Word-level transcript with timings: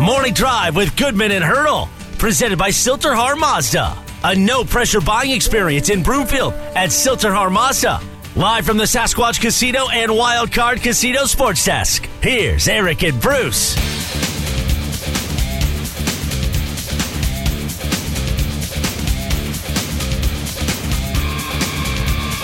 Morning 0.00 0.32
Drive 0.32 0.76
with 0.76 0.96
Goodman 0.96 1.30
and 1.30 1.44
Hurdle, 1.44 1.90
presented 2.16 2.58
by 2.58 2.70
Sill-TerHar 2.70 3.38
Mazda. 3.38 3.98
A 4.24 4.34
no 4.34 4.64
pressure 4.64 5.02
buying 5.02 5.30
experience 5.30 5.90
in 5.90 6.02
Broomfield 6.02 6.54
at 6.74 6.90
Sill-TerHar 6.90 7.52
Mazda. 7.52 8.00
Live 8.34 8.64
from 8.64 8.78
the 8.78 8.84
Sasquatch 8.84 9.42
Casino 9.42 9.90
and 9.90 10.10
Wild 10.10 10.52
Card 10.52 10.80
Casino 10.80 11.26
Sports 11.26 11.66
Desk. 11.66 12.08
Here's 12.22 12.66
Eric 12.66 13.02
and 13.02 13.20
Bruce. 13.20 13.76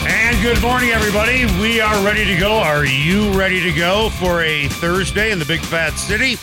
And 0.07 0.43
good 0.43 0.61
morning, 0.61 0.91
everybody. 0.91 1.47
We 1.59 1.81
are 1.81 2.05
ready 2.05 2.27
to 2.27 2.37
go. 2.37 2.53
Are 2.53 2.85
you 2.85 3.33
ready 3.33 3.63
to 3.63 3.73
go 3.73 4.11
for 4.11 4.43
a 4.43 4.69
Thursday 4.69 5.33
in 5.33 5.39
the 5.39 5.47
Big 5.47 5.61
Fat 5.61 5.95
City? 5.95 6.37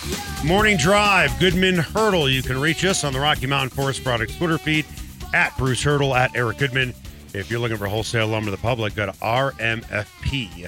Morning 0.44 0.76
Drive, 0.76 1.40
Goodman 1.40 1.78
Hurdle. 1.78 2.28
You 2.30 2.44
can 2.44 2.60
reach 2.60 2.84
us 2.84 3.06
on 3.06 3.14
the 3.14 3.20
Rocky 3.20 3.48
Mountain 3.48 3.70
Forest 3.70 4.04
Products 4.04 4.36
Twitter 4.36 4.58
feed 4.58 4.86
at 5.34 5.58
Bruce 5.58 5.82
Hurdle, 5.82 6.14
at 6.14 6.36
Eric 6.36 6.58
Goodman. 6.58 6.94
If 7.34 7.50
you're 7.50 7.62
looking 7.62 7.78
for 7.78 7.88
wholesale 7.88 8.28
lumber 8.28 8.48
to 8.48 8.52
the 8.52 8.58
public, 8.62 8.94
go 8.94 9.06
to 9.06 9.14
rmfp.com. 9.14 10.68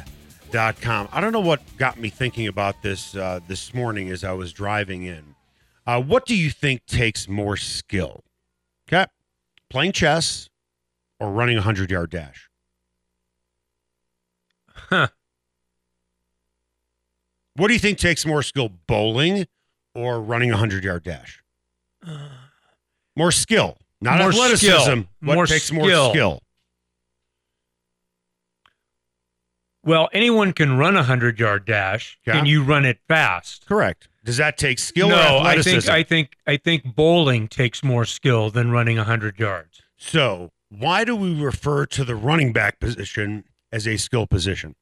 I 1.12 1.20
don't 1.20 1.34
know 1.34 1.42
what 1.42 1.62
got 1.76 2.00
me 2.00 2.08
thinking 2.08 2.48
about 2.48 2.82
this 2.84 3.18
uh, 3.18 3.42
this 3.50 3.74
morning 3.74 4.10
as 4.12 4.24
I 4.24 4.32
was 4.32 4.54
driving 4.54 5.04
in. 5.04 5.36
Uh, 5.86 6.02
what 6.02 6.26
do 6.26 6.38
you 6.38 6.52
think 6.52 6.86
takes 6.86 7.28
more 7.28 7.58
skill? 7.58 8.24
Okay. 8.88 9.08
Playing 9.70 9.92
chess 9.92 10.50
or 11.20 11.32
running 11.32 11.58
a 11.58 11.60
100 11.60 11.92
yard 11.92 12.12
dash? 12.12 12.50
Huh. 14.70 15.10
What 17.58 17.68
do 17.68 17.74
you 17.74 17.80
think 17.80 17.98
takes 17.98 18.26
more 18.26 18.42
skill, 18.42 18.70
bowling 18.88 19.48
or 19.96 20.22
running 20.22 20.50
a 20.52 20.54
100 20.54 20.84
yard 20.84 21.04
dash? 21.04 21.42
Uh. 22.06 22.28
More 23.16 23.32
skill, 23.32 23.78
not 24.02 24.20
More 24.20 24.30
athleticism. 24.30 24.82
skill. 24.82 25.06
What 25.22 25.36
More 25.36 25.48
takes 25.48 25.72
more 25.72 25.86
skill. 25.88 26.10
skill? 26.12 26.40
Well, 29.84 30.10
anyone 30.14 30.54
can 30.54 30.78
run 30.78 30.98
a 30.98 31.04
hundred 31.04 31.40
yard 31.40 31.66
dash, 31.66 32.18
Yeah. 32.26 32.38
and 32.38 32.48
you 32.48 32.64
run 32.64 32.86
it 32.86 33.00
fast. 33.08 33.66
Correct. 33.68 34.08
Does 34.24 34.38
that 34.38 34.58
take 34.58 34.80
skill 34.80 35.10
no, 35.10 35.38
or 35.38 35.46
I 35.46 35.62
think 35.62 35.88
I 35.88 36.02
think 36.02 36.36
I 36.48 36.58
think 36.58 36.96
bowling 36.96 37.48
takes 37.48 37.84
more 37.84 38.06
skill 38.06 38.50
than 38.50 38.72
running 38.72 38.98
a 38.98 39.04
hundred 39.04 39.40
yards. 39.40 39.84
so, 39.98 40.52
why 40.70 41.04
do 41.06 41.16
we 41.16 41.40
refer 41.40 41.86
to 41.86 42.04
the 42.04 42.16
running 42.16 42.52
back 42.52 42.80
position 42.80 43.46
as 43.72 43.88
a 43.88 43.98
skill 43.98 44.26
position? 44.28 44.76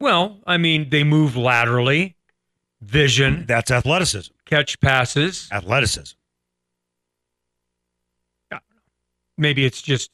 Well, 0.00 0.40
I 0.46 0.56
mean, 0.56 0.90
they 0.90 1.04
move 1.04 1.36
laterally, 1.36 2.16
vision, 2.82 3.44
That's 3.46 3.70
athleticism. 3.70 4.32
catch 4.44 4.80
passes. 4.80 5.48
Athleticism. 5.52 6.16
Maybe 9.38 9.64
it's 9.64 9.80
just 9.80 10.10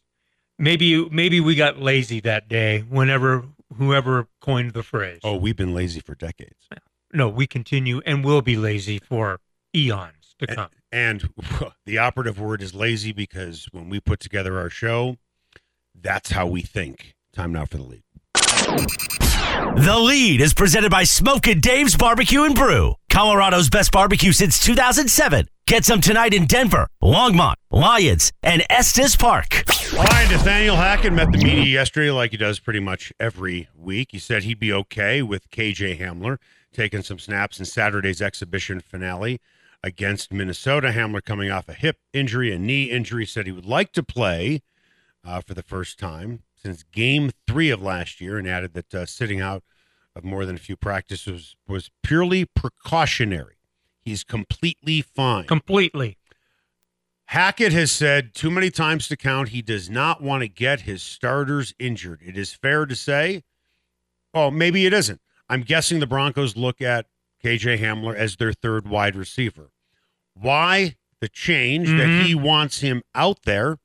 maybe 0.58 1.08
maybe 1.10 1.40
we 1.40 1.54
got 1.56 1.80
lazy 1.80 2.20
that 2.20 2.48
day. 2.48 2.80
Whenever 2.88 3.44
whoever 3.76 4.28
coined 4.40 4.72
the 4.72 4.82
phrase. 4.82 5.18
Oh, 5.24 5.36
we've 5.36 5.56
been 5.56 5.74
lazy 5.74 6.00
for 6.00 6.14
decades. 6.14 6.68
no, 7.12 7.28
we 7.28 7.46
continue 7.46 8.00
and 8.06 8.24
will 8.24 8.42
be 8.42 8.56
lazy 8.56 8.98
for 8.98 9.40
eons 9.74 10.34
to 10.38 10.46
come. 10.46 10.70
And 10.92 11.28
the 11.84 11.98
operative 11.98 12.40
word 12.40 12.62
is 12.62 12.74
lazy 12.74 13.12
because 13.12 13.66
when 13.72 13.90
we 13.90 13.98
put 14.00 14.20
together 14.20 14.58
our 14.58 14.70
show, 14.70 15.16
that's 15.94 16.30
how 16.30 16.46
we 16.46 16.62
think. 16.62 17.14
Time 17.32 17.52
now 17.52 17.66
for 17.66 17.76
the 17.78 17.82
lead. 17.82 19.27
The 19.58 19.98
lead 19.98 20.40
is 20.40 20.54
presented 20.54 20.92
by 20.92 21.02
Smokin' 21.02 21.58
Dave's 21.58 21.96
Barbecue 21.96 22.44
and 22.44 22.54
Brew, 22.54 22.94
Colorado's 23.10 23.68
best 23.68 23.90
barbecue 23.90 24.30
since 24.30 24.60
2007. 24.60 25.48
Get 25.66 25.84
some 25.84 26.00
tonight 26.00 26.32
in 26.32 26.46
Denver, 26.46 26.86
Longmont, 27.02 27.56
Lyons, 27.72 28.32
and 28.40 28.62
Estes 28.70 29.16
Park. 29.16 29.64
Ryan 29.92 30.30
Nathaniel 30.30 30.76
Hackett 30.76 31.12
met 31.12 31.32
the 31.32 31.38
media 31.38 31.64
yesterday, 31.64 32.12
like 32.12 32.30
he 32.30 32.36
does 32.36 32.60
pretty 32.60 32.78
much 32.78 33.12
every 33.18 33.68
week. 33.76 34.10
He 34.12 34.20
said 34.20 34.44
he'd 34.44 34.60
be 34.60 34.72
okay 34.72 35.22
with 35.22 35.50
KJ 35.50 35.98
Hamler 35.98 36.38
taking 36.72 37.02
some 37.02 37.18
snaps 37.18 37.58
in 37.58 37.64
Saturday's 37.64 38.22
exhibition 38.22 38.78
finale 38.78 39.40
against 39.82 40.32
Minnesota. 40.32 40.90
Hamler 40.90 41.24
coming 41.24 41.50
off 41.50 41.68
a 41.68 41.74
hip 41.74 41.96
injury, 42.12 42.52
a 42.52 42.58
knee 42.60 42.84
injury, 42.84 43.26
said 43.26 43.46
he 43.46 43.52
would 43.52 43.66
like 43.66 43.90
to 43.94 44.04
play 44.04 44.62
uh, 45.24 45.40
for 45.40 45.54
the 45.54 45.64
first 45.64 45.98
time 45.98 46.44
since 46.62 46.82
game 46.82 47.30
three 47.46 47.70
of 47.70 47.82
last 47.82 48.20
year, 48.20 48.38
and 48.38 48.46
added 48.48 48.74
that 48.74 48.94
uh, 48.94 49.06
sitting 49.06 49.40
out 49.40 49.62
of 50.16 50.24
more 50.24 50.44
than 50.44 50.56
a 50.56 50.58
few 50.60 50.76
practices 50.76 51.56
was 51.66 51.90
purely 52.02 52.44
precautionary. 52.44 53.56
He's 54.00 54.24
completely 54.24 55.02
fine. 55.02 55.44
Completely. 55.46 56.16
Hackett 57.26 57.72
has 57.74 57.92
said 57.92 58.34
too 58.34 58.50
many 58.50 58.70
times 58.70 59.06
to 59.08 59.16
count 59.16 59.50
he 59.50 59.60
does 59.60 59.90
not 59.90 60.22
want 60.22 60.40
to 60.42 60.48
get 60.48 60.82
his 60.82 61.02
starters 61.02 61.74
injured. 61.78 62.22
It 62.24 62.38
is 62.38 62.54
fair 62.54 62.86
to 62.86 62.94
say, 62.96 63.44
oh, 64.32 64.50
maybe 64.50 64.86
it 64.86 64.94
isn't. 64.94 65.20
I'm 65.48 65.62
guessing 65.62 66.00
the 66.00 66.06
Broncos 66.06 66.56
look 66.56 66.80
at 66.80 67.06
KJ 67.44 67.78
Hamler 67.80 68.14
as 68.14 68.36
their 68.36 68.52
third 68.54 68.88
wide 68.88 69.14
receiver. 69.14 69.70
Why 70.34 70.96
the 71.20 71.28
change 71.28 71.88
that 71.88 72.06
Mhm. 72.06 72.24
he 72.24 72.34
wants 72.34 72.80
him 72.80 73.02
out 73.14 73.42
there 73.42 73.78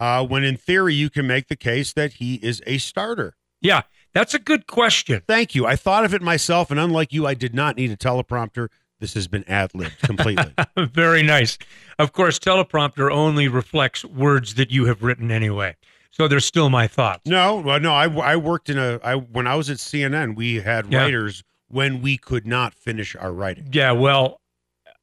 uh, 0.00 0.26
when 0.26 0.42
in 0.42 0.56
theory 0.56 0.94
you 0.94 1.10
can 1.10 1.26
make 1.26 1.46
the 1.48 1.56
case 1.56 1.92
that 1.92 2.14
he 2.14 2.36
is 2.36 2.60
a 2.66 2.78
starter? 2.78 3.36
Yeah, 3.60 3.82
that's 4.14 4.34
a 4.34 4.38
good 4.38 4.66
question. 4.66 5.22
Thank 5.28 5.54
you. 5.54 5.66
I 5.66 5.76
thought 5.76 6.04
of 6.04 6.14
it 6.14 6.22
myself, 6.22 6.70
and 6.70 6.80
unlike 6.80 7.12
you, 7.12 7.26
I 7.26 7.34
did 7.34 7.54
not 7.54 7.76
need 7.76 7.90
a 7.90 7.96
teleprompter. 7.96 8.68
This 8.98 9.14
has 9.14 9.28
been 9.28 9.44
ad 9.48 9.74
libbed 9.74 9.98
completely. 10.02 10.52
Very 10.76 11.22
nice. 11.22 11.56
Of 11.98 12.12
course, 12.12 12.38
teleprompter 12.38 13.10
only 13.10 13.48
reflects 13.48 14.04
words 14.04 14.54
that 14.54 14.70
you 14.70 14.86
have 14.86 15.02
written 15.02 15.30
anyway. 15.30 15.76
So 16.10 16.26
they're 16.28 16.40
still 16.40 16.68
my 16.70 16.86
thoughts. 16.86 17.22
No, 17.26 17.56
well, 17.60 17.78
no. 17.80 17.92
I, 17.92 18.08
I 18.32 18.36
worked 18.36 18.68
in 18.68 18.76
a. 18.78 18.98
I 19.04 19.14
when 19.14 19.46
I 19.46 19.54
was 19.54 19.70
at 19.70 19.76
CNN, 19.78 20.34
we 20.36 20.56
had 20.56 20.92
Yeah. 20.92 21.02
writers 21.02 21.44
when 21.68 22.02
we 22.02 22.18
could 22.18 22.46
not 22.46 22.74
finish 22.74 23.14
our 23.14 23.32
writing. 23.32 23.68
Yeah, 23.72 23.92
well, 23.92 24.40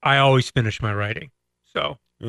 I 0.04 0.18
always 0.18 0.50
finish 0.50 0.82
my 0.82 0.94
writing. 0.94 1.32
So, 1.74 1.98
I 2.20 2.26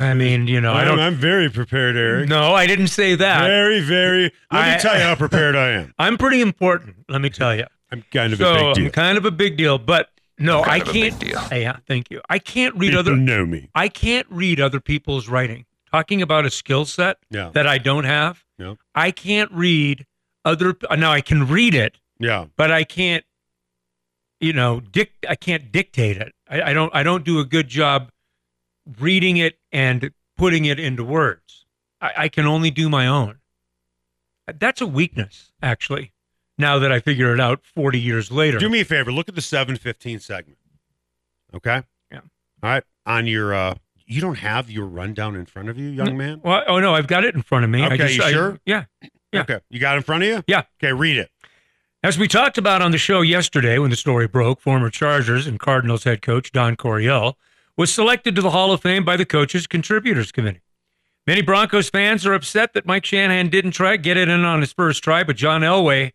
I 0.00 0.14
mean, 0.14 0.46
you 0.46 0.60
know, 0.62 0.72
I 0.72 0.84
don't. 0.84 0.98
I'm 0.98 1.14
very 1.14 1.50
prepared, 1.50 1.94
Eric. 1.96 2.28
No, 2.28 2.54
I 2.54 2.66
didn't 2.66 2.88
say 2.88 3.14
that. 3.16 3.46
Very, 3.46 3.80
very. 3.80 4.22
Let 4.24 4.32
I- 4.50 4.74
me 4.74 4.80
tell 4.80 4.94
you 4.96 5.02
how 5.02 5.14
prepared 5.14 5.54
I 5.56 5.70
am. 5.72 5.94
I'm 5.98 6.16
pretty 6.16 6.40
important, 6.40 6.96
let 7.08 7.20
me 7.20 7.28
tell 7.30 7.54
you. 7.54 7.64
I'm 7.92 8.02
kind 8.12 8.32
of 8.32 8.38
so, 8.38 8.50
a 8.50 8.54
big 8.54 8.60
deal. 8.60 8.68
I'm 8.68 8.74
deal. 8.74 8.90
kind 8.90 9.18
of 9.18 9.24
a 9.26 9.30
big 9.30 9.56
deal, 9.58 9.78
but 9.78 10.08
no, 10.38 10.62
I 10.62 10.80
kind 10.80 10.82
of 10.82 10.88
a 10.88 10.92
big 10.92 11.10
can't. 11.18 11.20
deal. 11.50 11.58
Yeah, 11.60 11.76
thank 11.86 12.10
you. 12.10 12.20
I 12.30 12.38
can't 12.38 12.74
read 12.76 12.92
You 12.92 12.98
other. 12.98 13.14
know 13.16 13.44
me. 13.44 13.68
I 13.74 13.88
can't 13.88 14.26
read 14.30 14.60
other 14.60 14.80
people's 14.80 15.28
writing. 15.28 15.64
Talking 15.90 16.20
about 16.20 16.44
a 16.44 16.50
skill 16.50 16.84
set 16.84 17.16
Yeah, 17.30 17.50
that 17.54 17.66
I 17.66 17.78
don't 17.78 18.04
have. 18.04 18.44
Yeah. 18.58 18.74
I 18.94 19.10
can't 19.10 19.50
read 19.52 20.04
other. 20.44 20.76
Now 20.96 21.12
I 21.12 21.22
can 21.22 21.46
read 21.46 21.74
it, 21.74 21.96
yeah. 22.18 22.46
but 22.56 22.70
I 22.70 22.84
can't, 22.84 23.24
you 24.40 24.52
know, 24.52 24.80
dic- 24.80 25.24
I 25.28 25.34
can't 25.34 25.72
dictate 25.72 26.18
it. 26.18 26.34
I, 26.48 26.62
I 26.62 26.72
don't. 26.74 26.94
I 26.94 27.02
don't 27.02 27.24
do 27.24 27.38
a 27.40 27.44
good 27.44 27.68
job 27.68 28.10
reading 29.00 29.36
it 29.36 29.58
and 29.72 30.10
putting 30.36 30.64
it 30.64 30.78
into 30.80 31.04
words. 31.04 31.66
I, 32.00 32.12
I 32.16 32.28
can 32.28 32.46
only 32.46 32.70
do 32.70 32.88
my 32.88 33.06
own. 33.06 33.38
That's 34.58 34.80
a 34.80 34.86
weakness, 34.86 35.52
actually. 35.62 36.12
Now 36.56 36.78
that 36.78 36.90
I 36.90 37.00
figure 37.00 37.32
it 37.34 37.40
out, 37.40 37.60
forty 37.74 38.00
years 38.00 38.32
later. 38.32 38.58
Do 38.58 38.68
me 38.68 38.80
a 38.80 38.84
favor. 38.84 39.12
Look 39.12 39.28
at 39.28 39.34
the 39.34 39.40
715 39.42 40.18
segment. 40.20 40.58
Okay. 41.54 41.82
Yeah. 42.10 42.20
All 42.62 42.70
right. 42.70 42.82
On 43.06 43.26
your. 43.26 43.54
uh 43.54 43.74
You 44.06 44.20
don't 44.20 44.38
have 44.38 44.70
your 44.70 44.86
rundown 44.86 45.36
in 45.36 45.46
front 45.46 45.68
of 45.68 45.78
you, 45.78 45.88
young 45.88 46.16
man. 46.16 46.40
Well, 46.42 46.62
oh 46.66 46.80
no, 46.80 46.94
I've 46.94 47.06
got 47.06 47.24
it 47.24 47.34
in 47.34 47.42
front 47.42 47.64
of 47.64 47.70
me. 47.70 47.82
I 47.82 47.86
Okay, 47.86 47.96
just, 47.98 48.16
you 48.16 48.24
I- 48.24 48.32
sure? 48.32 48.58
yeah. 48.66 48.84
Yeah. 49.32 49.42
Okay. 49.42 49.60
You 49.68 49.78
got 49.78 49.94
it 49.94 49.98
in 49.98 50.02
front 50.04 50.22
of 50.24 50.28
you. 50.30 50.42
Yeah. 50.46 50.62
Okay. 50.82 50.92
Read 50.92 51.18
it. 51.18 51.30
As 52.02 52.16
we 52.18 52.26
talked 52.26 52.56
about 52.58 52.80
on 52.80 52.90
the 52.92 52.98
show 52.98 53.20
yesterday 53.20 53.78
when 53.78 53.90
the 53.90 53.96
story 53.96 54.26
broke, 54.26 54.60
former 54.60 54.88
Chargers 54.88 55.46
and 55.46 55.60
Cardinals 55.60 56.04
head 56.04 56.22
coach 56.22 56.50
Don 56.52 56.76
Coryell 56.76 57.36
was 57.78 57.94
selected 57.94 58.34
to 58.34 58.42
the 58.42 58.50
Hall 58.50 58.72
of 58.72 58.82
Fame 58.82 59.04
by 59.04 59.16
the 59.16 59.24
Coaches 59.24 59.68
Contributors 59.68 60.32
Committee. 60.32 60.60
Many 61.28 61.42
Broncos 61.42 61.88
fans 61.88 62.26
are 62.26 62.34
upset 62.34 62.74
that 62.74 62.86
Mike 62.86 63.04
Shanahan 63.04 63.48
didn't 63.48 63.70
try 63.70 63.96
get 63.96 64.16
it 64.16 64.28
in 64.28 64.44
on 64.44 64.60
his 64.60 64.72
first 64.72 65.04
try, 65.04 65.22
but 65.22 65.36
John 65.36 65.60
Elway 65.60 66.12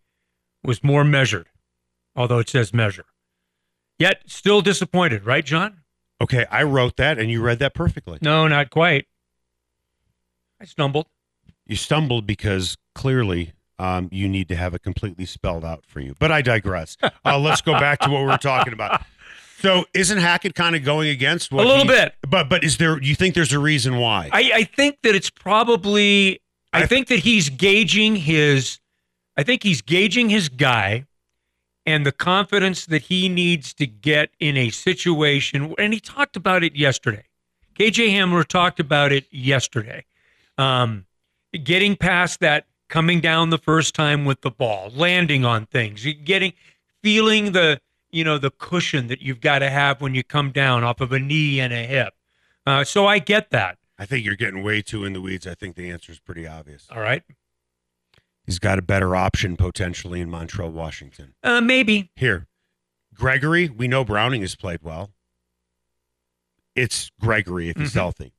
was 0.61 0.83
more 0.83 1.05
measured, 1.05 1.47
although 2.15 2.39
it 2.39 2.49
says 2.49 2.73
measure. 2.73 3.05
Yet 3.97 4.23
still 4.25 4.61
disappointed, 4.61 5.25
right, 5.25 5.45
John? 5.45 5.79
Okay. 6.19 6.45
I 6.51 6.63
wrote 6.63 6.97
that, 6.97 7.17
and 7.17 7.31
you 7.31 7.41
read 7.41 7.59
that 7.59 7.73
perfectly. 7.73 8.17
No, 8.21 8.47
not 8.47 8.69
quite. 8.69 9.07
I 10.59 10.65
stumbled. 10.65 11.07
You 11.65 11.77
stumbled 11.77 12.27
because 12.27 12.75
clearly 12.93 13.53
um, 13.79 14.09
you 14.11 14.27
need 14.27 14.49
to 14.49 14.55
have 14.55 14.73
it 14.73 14.81
completely 14.83 15.25
spelled 15.25 15.63
out 15.63 15.85
for 15.85 16.01
you. 16.01 16.15
But 16.19 16.31
I 16.31 16.41
digress. 16.41 16.97
Uh, 17.25 17.39
let's 17.39 17.61
go 17.61 17.73
back 17.73 17.99
to 17.99 18.09
what 18.09 18.19
we 18.19 18.27
were 18.27 18.37
talking 18.37 18.73
about. 18.73 19.05
So, 19.63 19.85
isn't 19.93 20.17
Hackett 20.17 20.55
kind 20.55 20.75
of 20.75 20.83
going 20.83 21.07
against 21.07 21.53
what 21.53 21.65
a 21.65 21.69
little 21.69 21.83
he- 21.83 21.87
bit. 21.87 22.15
But 22.27 22.49
but 22.49 22.65
is 22.65 22.75
there? 22.77 23.01
You 23.01 23.15
think 23.15 23.33
there's 23.33 23.53
a 23.53 23.59
reason 23.59 23.95
why? 23.95 24.29
I, 24.33 24.51
I 24.55 24.63
think 24.65 24.97
that 25.03 25.15
it's 25.15 25.29
probably. 25.29 26.41
I, 26.73 26.81
I- 26.83 26.85
think 26.85 27.07
that 27.07 27.19
he's 27.19 27.49
gauging 27.49 28.17
his. 28.17 28.79
I 29.37 29.43
think 29.43 29.63
he's 29.63 29.81
gauging 29.81 30.29
his 30.29 30.49
guy, 30.49 31.05
and 31.85 32.05
the 32.05 32.11
confidence 32.11 32.85
that 32.87 33.03
he 33.03 33.29
needs 33.29 33.73
to 33.75 33.87
get 33.87 34.31
in 34.37 34.57
a 34.57 34.69
situation. 34.69 35.73
And 35.79 35.93
he 35.93 36.01
talked 36.01 36.35
about 36.35 36.65
it 36.65 36.75
yesterday. 36.75 37.23
KJ 37.79 38.11
Hamler 38.11 38.45
talked 38.45 38.81
about 38.81 39.13
it 39.13 39.25
yesterday. 39.31 40.03
Um, 40.57 41.05
getting 41.63 41.95
past 41.95 42.41
that, 42.41 42.67
coming 42.89 43.21
down 43.21 43.49
the 43.49 43.57
first 43.57 43.95
time 43.95 44.25
with 44.25 44.41
the 44.41 44.51
ball, 44.51 44.91
landing 44.93 45.45
on 45.45 45.67
things, 45.67 46.05
getting, 46.25 46.51
feeling 47.01 47.53
the, 47.53 47.79
you 48.13 48.23
know, 48.23 48.37
the 48.37 48.51
cushion 48.51 49.07
that 49.07 49.21
you've 49.21 49.41
got 49.41 49.59
to 49.59 49.69
have 49.69 50.01
when 50.01 50.13
you 50.15 50.23
come 50.23 50.51
down 50.51 50.83
off 50.83 51.01
of 51.01 51.11
a 51.11 51.19
knee 51.19 51.59
and 51.59 51.73
a 51.73 51.83
hip. 51.85 52.13
Uh, 52.65 52.83
so 52.83 53.05
I 53.07 53.19
get 53.19 53.49
that. 53.51 53.77
I 53.97 54.05
think 54.05 54.25
you're 54.25 54.35
getting 54.35 54.63
way 54.63 54.81
too 54.81 55.03
in 55.05 55.13
the 55.13 55.21
weeds. 55.21 55.45
I 55.47 55.53
think 55.55 55.75
the 55.75 55.89
answer 55.89 56.11
is 56.11 56.19
pretty 56.19 56.47
obvious. 56.47 56.87
All 56.91 56.99
right. 57.01 57.23
He's 58.45 58.59
got 58.59 58.77
a 58.79 58.81
better 58.81 59.15
option 59.15 59.55
potentially 59.57 60.19
in 60.19 60.29
Montrell, 60.29 60.71
Washington. 60.71 61.33
Uh, 61.43 61.61
maybe. 61.61 62.11
Here, 62.15 62.47
Gregory, 63.13 63.69
we 63.69 63.87
know 63.87 64.03
Browning 64.03 64.41
has 64.41 64.55
played 64.55 64.81
well. 64.83 65.11
It's 66.75 67.11
Gregory 67.19 67.69
if 67.69 67.77
he's 67.77 67.91
Mhm. 67.91 67.95
healthy. 67.95 68.33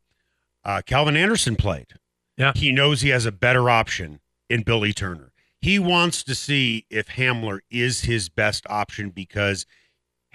Uh, 0.65 0.83
Calvin 0.85 1.17
Anderson 1.17 1.57
played. 1.57 1.95
Yeah. 2.37 2.53
He 2.55 2.73
knows 2.73 3.01
he 3.03 3.11
has 3.11 3.27
a 3.27 3.33
better 3.33 3.71
option 3.71 4.21
in 4.51 4.63
Billy 4.63 4.93
Turner. 4.93 5.33
He 5.65 5.79
wants 5.79 6.23
to 6.25 6.35
see 6.35 6.85
if 6.91 7.09
Hamler 7.09 7.61
is 7.71 8.03
his 8.03 8.29
best 8.29 8.67
option 8.69 9.09
because 9.09 9.65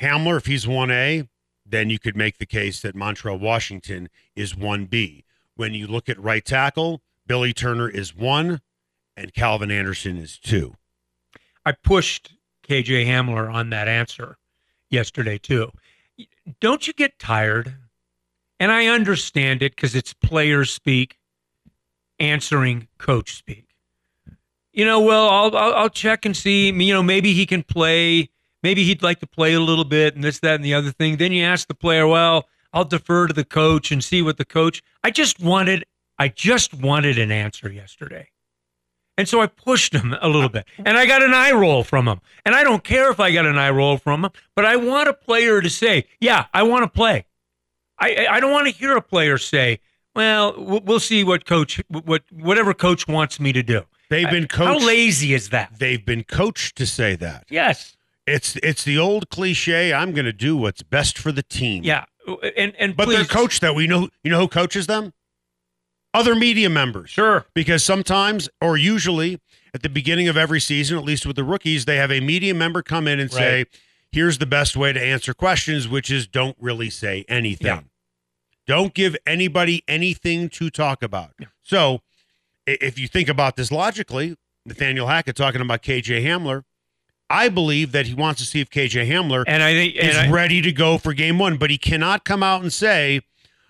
Hamler, 0.01 0.37
if 0.37 0.47
he's 0.47 0.65
1A, 0.65 1.27
then 1.63 1.91
you 1.91 1.99
could 1.99 2.15
make 2.15 2.39
the 2.39 2.47
case 2.47 2.81
that 2.81 2.95
Montrell 2.95 3.39
Washington 3.39 4.09
is 4.35 4.55
1B. 4.55 5.25
When 5.55 5.75
you 5.75 5.85
look 5.85 6.09
at 6.09 6.19
right 6.19 6.43
tackle, 6.43 7.03
Billy 7.27 7.53
Turner 7.53 7.87
is 7.87 8.15
1 8.15 8.59
and 9.15 9.33
Calvin 9.35 9.69
Anderson 9.69 10.17
is 10.17 10.39
2. 10.39 10.73
I 11.63 11.73
pushed 11.73 12.33
KJ 12.67 13.05
Hamler 13.05 13.53
on 13.53 13.69
that 13.69 13.87
answer 13.87 14.39
yesterday 14.89 15.37
too. 15.37 15.69
Don't 16.59 16.87
you 16.87 16.93
get 16.93 17.19
tired? 17.19 17.75
And 18.59 18.71
I 18.71 18.87
understand 18.87 19.61
it 19.61 19.75
because 19.75 19.93
it's 19.93 20.11
players 20.11 20.73
speak 20.73 21.19
answering 22.17 22.87
coach 22.97 23.35
speak. 23.35 23.68
You 24.79 24.85
know, 24.85 25.01
well, 25.01 25.27
I'll, 25.27 25.57
I'll 25.57 25.73
I'll 25.73 25.89
check 25.89 26.25
and 26.25 26.37
see. 26.37 26.71
You 26.71 26.93
know, 26.93 27.03
maybe 27.03 27.33
he 27.33 27.45
can 27.45 27.63
play. 27.63 28.29
Maybe 28.63 28.85
he'd 28.85 29.03
like 29.03 29.19
to 29.19 29.27
play 29.27 29.53
a 29.53 29.59
little 29.59 29.83
bit, 29.83 30.15
and 30.15 30.23
this, 30.23 30.39
that, 30.39 30.55
and 30.55 30.63
the 30.63 30.73
other 30.73 30.93
thing. 30.93 31.17
Then 31.17 31.33
you 31.33 31.43
ask 31.43 31.67
the 31.67 31.73
player, 31.73 32.07
well, 32.07 32.47
I'll 32.71 32.85
defer 32.85 33.27
to 33.27 33.33
the 33.33 33.43
coach 33.43 33.91
and 33.91 34.01
see 34.01 34.21
what 34.21 34.37
the 34.37 34.45
coach. 34.45 34.81
I 35.03 35.11
just 35.11 35.41
wanted, 35.41 35.83
I 36.17 36.29
just 36.29 36.73
wanted 36.73 37.17
an 37.17 37.29
answer 37.29 37.69
yesterday. 37.69 38.29
And 39.17 39.27
so 39.27 39.41
I 39.41 39.47
pushed 39.47 39.93
him 39.93 40.15
a 40.21 40.29
little 40.29 40.47
bit. 40.47 40.65
And 40.77 40.97
I 40.97 41.05
got 41.05 41.23
an 41.23 41.33
eye 41.33 41.51
roll 41.51 41.83
from 41.83 42.07
him. 42.07 42.21
And 42.45 42.55
I 42.55 42.63
don't 42.63 42.81
care 42.81 43.11
if 43.11 43.19
I 43.19 43.33
got 43.33 43.45
an 43.45 43.57
eye 43.57 43.71
roll 43.71 43.97
from 43.97 44.23
him, 44.23 44.31
but 44.55 44.63
I 44.63 44.77
want 44.77 45.09
a 45.09 45.13
player 45.13 45.59
to 45.59 45.69
say, 45.69 46.05
yeah, 46.21 46.45
I 46.53 46.63
want 46.63 46.83
to 46.83 46.87
play. 46.87 47.25
I, 47.99 48.27
I 48.29 48.39
don't 48.39 48.53
want 48.53 48.67
to 48.67 48.73
hear 48.73 48.95
a 48.95 49.01
player 49.01 49.37
say, 49.37 49.81
well, 50.15 50.53
we'll 50.57 51.01
see 51.01 51.25
what 51.25 51.45
coach, 51.45 51.81
what 51.89 52.23
whatever 52.31 52.73
coach 52.73 53.09
wants 53.09 53.41
me 53.41 53.51
to 53.51 53.61
do. 53.61 53.83
They've 54.09 54.29
been 54.29 54.47
coached. 54.47 54.81
How 54.81 54.87
lazy 54.87 55.33
is 55.33 55.49
that? 55.49 55.71
They've 55.77 56.03
been 56.03 56.23
coached 56.23 56.75
to 56.77 56.85
say 56.85 57.15
that. 57.17 57.45
Yes. 57.49 57.95
It's 58.25 58.55
it's 58.57 58.83
the 58.83 58.97
old 58.97 59.29
cliche. 59.29 59.93
I'm 59.93 60.11
going 60.13 60.25
to 60.25 60.33
do 60.33 60.55
what's 60.57 60.83
best 60.83 61.17
for 61.17 61.31
the 61.31 61.43
team. 61.43 61.83
Yeah. 61.83 62.05
Uh, 62.27 62.35
and 62.57 62.73
and 62.77 62.95
but 62.95 63.05
please, 63.05 63.15
they're 63.17 63.25
coached 63.25 63.61
that 63.61 63.73
we 63.75 63.87
know. 63.87 64.09
You 64.23 64.31
know 64.31 64.39
who 64.39 64.47
coaches 64.47 64.87
them? 64.87 65.13
Other 66.13 66.35
media 66.35 66.69
members. 66.69 67.11
Sure. 67.11 67.45
Because 67.53 67.83
sometimes, 67.85 68.49
or 68.61 68.77
usually, 68.77 69.39
at 69.75 69.83
the 69.83 69.89
beginning 69.89 70.27
of 70.27 70.37
every 70.37 70.59
season, 70.59 70.97
at 70.97 71.03
least 71.03 71.25
with 71.25 71.35
the 71.35 71.43
rookies, 71.43 71.85
they 71.85 71.97
have 71.97 72.11
a 72.11 72.19
media 72.19 72.53
member 72.55 72.81
come 72.81 73.07
in 73.07 73.19
and 73.19 73.31
say, 73.31 73.65
"Here's 74.11 74.39
the 74.39 74.47
best 74.47 74.75
way 74.75 74.91
to 74.93 74.99
answer 75.03 75.33
questions," 75.35 75.87
which 75.87 76.09
is 76.09 76.25
don't 76.27 76.57
really 76.59 76.89
say 76.89 77.25
anything. 77.29 77.67
Yeah. 77.67 77.81
Don't 78.67 78.93
give 78.93 79.15
anybody 79.25 79.83
anything 79.87 80.49
to 80.49 80.69
talk 80.69 81.01
about. 81.03 81.31
So, 81.63 81.95
i- 81.95 81.99
if 82.81 82.99
you 82.99 83.07
think 83.07 83.29
about 83.29 83.55
this 83.55 83.71
logically, 83.71 84.35
Nathaniel 84.65 85.07
Hackett 85.07 85.35
talking 85.35 85.61
about 85.61 85.81
KJ 85.81 86.23
Hamler, 86.23 86.63
I 87.29 87.49
believe 87.49 87.91
that 87.91 88.07
he 88.07 88.13
wants 88.13 88.39
to 88.41 88.45
see 88.47 88.59
if 88.59 88.69
KJ 88.69 89.07
Hamler 89.07 89.43
And 89.45 89.61
I 89.61 89.73
think 89.73 89.95
is 89.95 90.17
I, 90.17 90.29
ready 90.29 90.61
to 90.61 90.71
go 90.71 90.97
for 90.97 91.13
game 91.13 91.37
one, 91.37 91.57
but 91.57 91.69
he 91.69 91.77
cannot 91.77 92.25
come 92.25 92.41
out 92.41 92.61
and 92.61 92.73
say, 92.73 93.21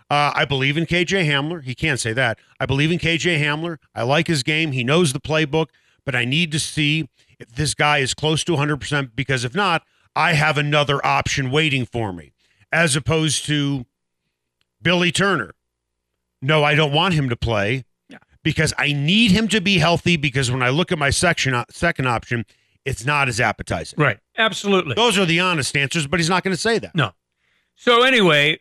uh, 0.10 0.32
I 0.34 0.46
believe 0.46 0.78
in 0.78 0.86
KJ 0.86 1.26
Hamler. 1.26 1.64
He 1.64 1.76
can't 1.76 2.00
say 2.00 2.14
that. 2.14 2.40
I 2.60 2.66
believe 2.66 2.92
in 2.92 3.00
KJ 3.00 3.40
Hamler. 3.40 3.78
I 3.94 4.04
like 4.04 4.28
his 4.28 4.44
game. 4.44 4.72
He 4.72 4.84
knows 4.84 5.14
the 5.14 5.20
playbook, 5.20 5.68
but 6.06 6.16
I 6.16 6.26
need 6.26 6.52
to 6.54 6.60
see 6.60 7.10
if 7.40 7.50
this 7.54 7.74
guy 7.74 8.00
is 8.00 8.14
close 8.14 8.44
to 8.46 8.54
100% 8.54 9.12
because 9.16 9.44
if 9.44 9.54
not, 9.54 9.84
I 10.16 10.34
have 10.34 10.58
another 10.58 11.06
option 11.06 11.52
waiting 11.52 11.86
for 11.86 12.12
me, 12.12 12.32
as 12.72 12.96
opposed 12.96 13.46
to 13.46 13.86
Billy 14.82 15.12
Turner. 15.12 15.54
No, 16.42 16.64
I 16.64 16.76
don't 16.76 16.94
want 16.94 17.14
him 17.14 17.30
to 17.30 17.36
play. 17.36 17.84
Because 18.50 18.74
I 18.80 18.94
need 18.94 19.30
him 19.30 19.48
to 19.50 19.62
be 19.62 19.78
healthy 19.78 20.18
because 20.18 20.50
when 20.50 20.64
I 20.64 20.70
look 20.70 20.92
at 20.92 20.98
my 20.98 21.12
section 21.12 21.54
uh, 21.54 21.66
second 21.70 22.08
option, 22.08 22.48
it's 22.84 23.06
not 23.06 23.28
as 23.30 23.40
appetizing. 23.40 24.02
right. 24.02 24.18
Absolutely. 24.40 24.96
Those 24.96 25.20
are 25.20 25.26
the 25.28 25.40
honest 25.40 25.78
answers, 25.78 26.08
but 26.08 26.20
he's 26.20 26.30
not 26.30 26.44
going 26.44 26.56
to 26.56 26.60
say 26.60 26.80
that. 26.80 26.96
No. 26.96 27.12
So 27.76 28.02
anyway, 28.02 28.58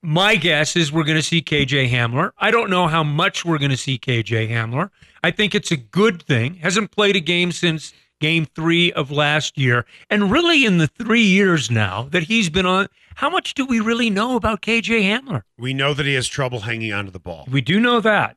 my 0.00 0.36
guess 0.36 0.76
is 0.76 0.92
we're 0.92 1.02
going 1.02 1.16
to 1.16 1.22
see 1.24 1.42
KJ 1.42 1.90
Hamler. 1.90 2.30
I 2.38 2.52
don't 2.52 2.70
know 2.70 2.86
how 2.86 3.02
much 3.02 3.44
we're 3.44 3.58
going 3.58 3.72
to 3.72 3.76
see 3.76 3.98
KJ 3.98 4.48
Hamler. 4.48 4.90
I 5.24 5.32
think 5.32 5.56
it's 5.56 5.72
a 5.72 5.76
good 5.76 6.22
thing. 6.22 6.54
Hasn't 6.54 6.92
played 6.92 7.16
a 7.16 7.20
game 7.20 7.50
since 7.50 7.92
game 8.20 8.46
3 8.54 8.92
of 8.92 9.10
last 9.10 9.58
year. 9.58 9.84
And 10.08 10.30
really 10.30 10.64
in 10.64 10.78
the 10.78 10.86
3 10.86 11.20
years 11.20 11.68
now 11.68 12.04
that 12.12 12.22
he's 12.22 12.48
been 12.48 12.66
on, 12.66 12.86
how 13.16 13.28
much 13.28 13.54
do 13.54 13.64
we 13.66 13.80
really 13.80 14.10
know 14.10 14.36
about 14.36 14.62
KJ 14.62 15.02
Hamler? 15.02 15.42
We 15.58 15.74
know 15.74 15.92
that 15.94 16.06
he 16.06 16.14
has 16.14 16.28
trouble 16.28 16.60
hanging 16.60 16.92
onto 16.92 17.10
the 17.10 17.18
ball, 17.18 17.48
We 17.50 17.62
do 17.62 17.80
know 17.80 17.98
that. 18.00 18.36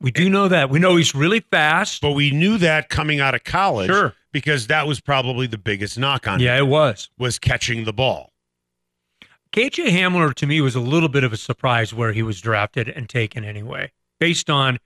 We 0.00 0.10
do 0.10 0.28
know 0.28 0.48
that. 0.48 0.70
We 0.70 0.78
know 0.78 0.96
he's 0.96 1.14
really 1.14 1.40
fast. 1.40 2.00
but 2.02 2.12
we 2.12 2.30
knew 2.30 2.58
that 2.58 2.88
coming 2.88 3.20
out 3.20 3.34
of 3.34 3.44
college 3.44 3.88
Sure. 3.88 4.14
because 4.32 4.66
that 4.66 4.86
was 4.86 5.00
probably 5.00 5.46
the 5.46 5.58
biggest 5.58 5.98
knock 5.98 6.26
on 6.28 6.40
Yeah, 6.40 6.52
him 6.52 6.54
Yeah, 6.56 6.62
it 6.62 6.66
was. 6.68 7.08
was 7.18 7.38
catching 7.38 7.84
the 7.84 7.92
ball. 7.92 8.32
KJ 9.52 9.86
Hamler 9.90 10.34
to 10.34 10.46
me 10.46 10.60
was 10.60 10.74
a 10.74 10.80
little 10.80 11.08
bit 11.08 11.22
of 11.24 11.32
a 11.32 11.36
surprise 11.36 11.94
where 11.94 12.12
he 12.12 12.22
was 12.22 12.40
drafted 12.40 12.88
and 12.88 13.08
taken 13.08 13.44
anyway, 13.44 13.92
based 14.18 14.50
on. 14.50 14.78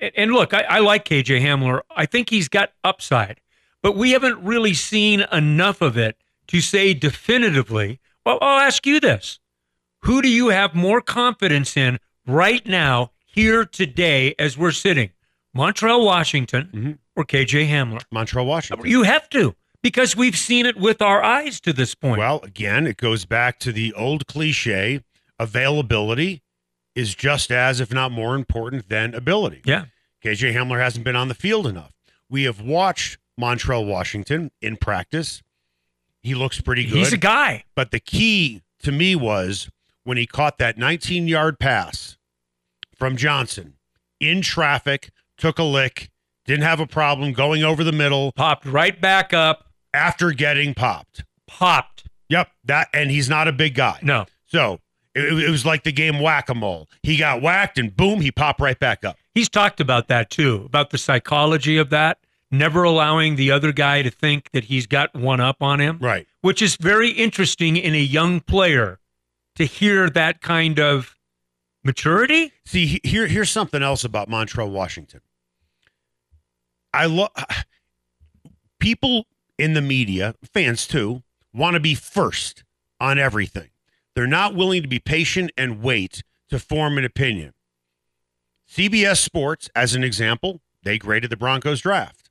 and- 0.00 0.12
And 0.16 0.32
look, 0.32 0.52
I, 0.52 0.62
I 0.68 0.78
like 0.80 1.04
KJ 1.06 1.40
Hamler. 1.40 1.80
I 1.94 2.04
think 2.04 2.28
he's 2.30 2.48
got 2.48 2.72
upside, 2.84 3.40
but 3.82 3.96
we 3.96 4.10
haven't 4.10 4.42
really 4.42 4.74
seen 4.74 5.24
enough 5.32 5.80
of 5.80 5.96
it 5.96 6.16
to 6.48 6.60
say 6.60 6.92
definitively. 6.94 8.00
Well, 8.24 8.38
I'll 8.42 8.60
ask 8.60 8.84
you 8.86 8.98
this: 9.00 9.38
Who 10.00 10.20
do 10.20 10.28
you 10.28 10.48
have 10.48 10.74
more 10.74 11.00
confidence 11.00 11.76
in 11.76 11.98
right 12.26 12.66
now, 12.66 13.12
here 13.36 13.64
today, 13.64 14.34
as 14.38 14.58
we're 14.58 14.72
sitting? 14.72 15.10
Montrell, 15.56 16.04
Washington, 16.04 16.68
Mhm. 16.74 16.98
or 17.14 17.24
KJ 17.24 17.68
Hamler? 17.68 18.02
Montrell 18.12 18.44
Washington. 18.46 18.90
You 18.90 19.04
have 19.04 19.28
to 19.30 19.54
because 19.82 20.16
we've 20.16 20.36
seen 20.36 20.66
it 20.66 20.76
with 20.76 21.00
our 21.00 21.22
eyes 21.22 21.60
to 21.60 21.72
this 21.72 21.94
point. 21.94 22.18
Well, 22.18 22.40
again, 22.42 22.86
it 22.86 22.96
goes 22.96 23.24
back 23.24 23.60
to 23.60 23.72
the 23.72 23.92
old 23.94 24.26
cliche 24.26 25.02
availability 25.38 26.42
is 26.94 27.14
just 27.14 27.50
as, 27.52 27.78
if 27.80 27.92
not 27.92 28.10
more 28.10 28.34
important 28.34 28.88
than 28.88 29.14
ability. 29.14 29.60
yeah. 29.64 29.84
KJ 30.24 30.52
Hamler 30.54 30.80
hasn't 30.80 31.04
been 31.04 31.14
on 31.14 31.28
the 31.28 31.34
field 31.34 31.66
enough. 31.66 31.92
We 32.28 32.44
have 32.44 32.60
watched 32.60 33.18
Montrell 33.40 33.86
Washington 33.86 34.50
in 34.60 34.76
practice. 34.76 35.42
He 36.22 36.34
looks 36.34 36.60
pretty 36.60 36.84
good. 36.84 36.96
He's 36.96 37.12
a 37.12 37.16
guy. 37.18 37.64
But 37.76 37.90
the 37.92 38.00
key 38.00 38.62
to 38.82 38.90
me 38.90 39.14
was 39.14 39.70
when 40.04 40.16
he 40.16 40.26
caught 40.26 40.58
that 40.58 40.76
19 40.78 41.28
yard 41.28 41.58
pass 41.60 42.15
from 42.96 43.16
Johnson 43.16 43.74
in 44.20 44.40
traffic, 44.42 45.10
took 45.38 45.58
a 45.58 45.62
lick, 45.62 46.10
didn't 46.46 46.62
have 46.64 46.80
a 46.80 46.86
problem 46.86 47.32
going 47.32 47.62
over 47.62 47.84
the 47.84 47.92
middle 47.92 48.32
Popped 48.32 48.66
right 48.66 48.98
back 49.00 49.32
up. 49.32 49.66
after 49.94 50.32
getting 50.32 50.74
popped. 50.74 51.24
Popped. 51.46 52.04
Yep, 52.28 52.48
that 52.64 52.88
and 52.92 53.10
he's 53.10 53.28
not 53.28 53.46
a 53.48 53.52
big 53.52 53.74
guy. 53.74 53.98
No. 54.02 54.26
So 54.46 54.80
it, 55.14 55.32
it 55.44 55.50
was 55.50 55.64
like 55.64 55.84
the 55.84 55.92
game 55.92 56.18
whack 56.20 56.48
a 56.48 56.54
mole. 56.54 56.88
He 57.02 57.16
got 57.16 57.40
whacked 57.42 57.78
and 57.78 57.96
boom, 57.96 58.20
he 58.20 58.30
popped 58.32 58.60
right 58.60 58.78
back 58.78 59.04
up. 59.04 59.16
He's 59.34 59.48
talked 59.48 59.80
about 59.80 60.08
that 60.08 60.30
too, 60.30 60.62
about 60.64 60.90
the 60.90 60.98
psychology 60.98 61.76
of 61.76 61.90
that, 61.90 62.18
never 62.50 62.82
allowing 62.82 63.36
the 63.36 63.50
other 63.50 63.70
guy 63.72 64.02
to 64.02 64.10
think 64.10 64.50
that 64.52 64.64
he's 64.64 64.86
got 64.86 65.14
one 65.14 65.40
up 65.40 65.62
on 65.62 65.78
him, 65.80 65.98
Right. 66.00 66.26
which 66.40 66.62
is 66.62 66.76
very 66.76 67.10
interesting 67.10 67.76
in 67.76 67.94
a 67.94 67.98
young 68.00 68.40
player 68.40 68.98
to 69.56 69.64
hear 69.64 70.08
that 70.10 70.40
kind 70.40 70.80
of 70.80 71.15
maturity. 71.86 72.52
See, 72.64 72.86
he- 72.86 73.00
here 73.02 73.26
here's 73.26 73.50
something 73.50 73.82
else 73.82 74.04
about 74.04 74.28
Montrell, 74.28 74.68
Washington. 74.70 75.20
I 76.92 77.06
love 77.06 77.30
people 78.78 79.26
in 79.58 79.74
the 79.74 79.82
media, 79.82 80.34
fans 80.52 80.86
too, 80.86 81.22
want 81.52 81.74
to 81.74 81.80
be 81.80 81.94
first 81.94 82.64
on 83.00 83.18
everything. 83.18 83.70
They're 84.14 84.26
not 84.26 84.54
willing 84.54 84.82
to 84.82 84.88
be 84.88 84.98
patient 84.98 85.50
and 85.56 85.82
wait 85.82 86.22
to 86.48 86.58
form 86.58 86.96
an 86.98 87.04
opinion. 87.04 87.52
CBS 88.68 89.18
Sports, 89.18 89.68
as 89.74 89.94
an 89.94 90.02
example, 90.02 90.60
they 90.82 90.98
graded 90.98 91.30
the 91.30 91.36
Broncos 91.36 91.80
draft. 91.80 92.30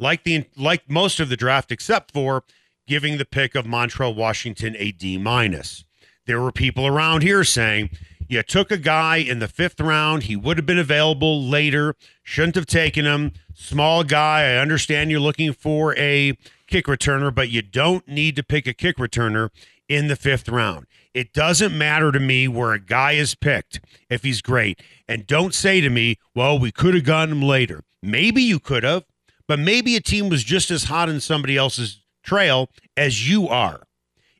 like 0.00 0.24
the 0.24 0.44
like 0.56 0.90
most 0.90 1.20
of 1.20 1.28
the 1.28 1.36
draft, 1.36 1.70
except 1.70 2.12
for 2.12 2.42
giving 2.86 3.16
the 3.16 3.24
pick 3.24 3.54
of 3.54 3.64
Montrell 3.64 4.14
Washington 4.14 4.74
a 4.76 4.90
D 4.90 5.18
minus. 5.18 5.84
There 6.26 6.40
were 6.40 6.50
people 6.50 6.84
around 6.86 7.22
here 7.22 7.44
saying 7.44 7.90
you 8.28 8.42
took 8.42 8.70
a 8.70 8.78
guy 8.78 9.16
in 9.16 9.38
the 9.38 9.48
fifth 9.48 9.80
round. 9.80 10.24
He 10.24 10.36
would 10.36 10.56
have 10.56 10.66
been 10.66 10.78
available 10.78 11.42
later. 11.42 11.94
Shouldn't 12.22 12.54
have 12.54 12.66
taken 12.66 13.04
him. 13.04 13.32
Small 13.54 14.04
guy. 14.04 14.42
I 14.42 14.56
understand 14.56 15.10
you're 15.10 15.20
looking 15.20 15.52
for 15.52 15.96
a 15.96 16.36
kick 16.66 16.86
returner, 16.86 17.34
but 17.34 17.50
you 17.50 17.62
don't 17.62 18.06
need 18.08 18.36
to 18.36 18.42
pick 18.42 18.66
a 18.66 18.74
kick 18.74 18.96
returner 18.96 19.50
in 19.88 20.08
the 20.08 20.16
fifth 20.16 20.48
round. 20.48 20.86
It 21.12 21.32
doesn't 21.32 21.76
matter 21.76 22.10
to 22.10 22.18
me 22.18 22.48
where 22.48 22.72
a 22.72 22.80
guy 22.80 23.12
is 23.12 23.34
picked 23.34 23.80
if 24.10 24.24
he's 24.24 24.42
great. 24.42 24.80
And 25.08 25.26
don't 25.26 25.54
say 25.54 25.80
to 25.80 25.90
me, 25.90 26.18
well, 26.34 26.58
we 26.58 26.72
could 26.72 26.94
have 26.94 27.04
gotten 27.04 27.36
him 27.36 27.42
later. 27.42 27.84
Maybe 28.02 28.42
you 28.42 28.58
could 28.58 28.82
have, 28.82 29.04
but 29.46 29.58
maybe 29.58 29.94
a 29.94 30.00
team 30.00 30.28
was 30.28 30.42
just 30.42 30.70
as 30.70 30.84
hot 30.84 31.08
in 31.08 31.20
somebody 31.20 31.56
else's 31.56 32.00
trail 32.22 32.70
as 32.96 33.28
you 33.28 33.48
are. 33.48 33.82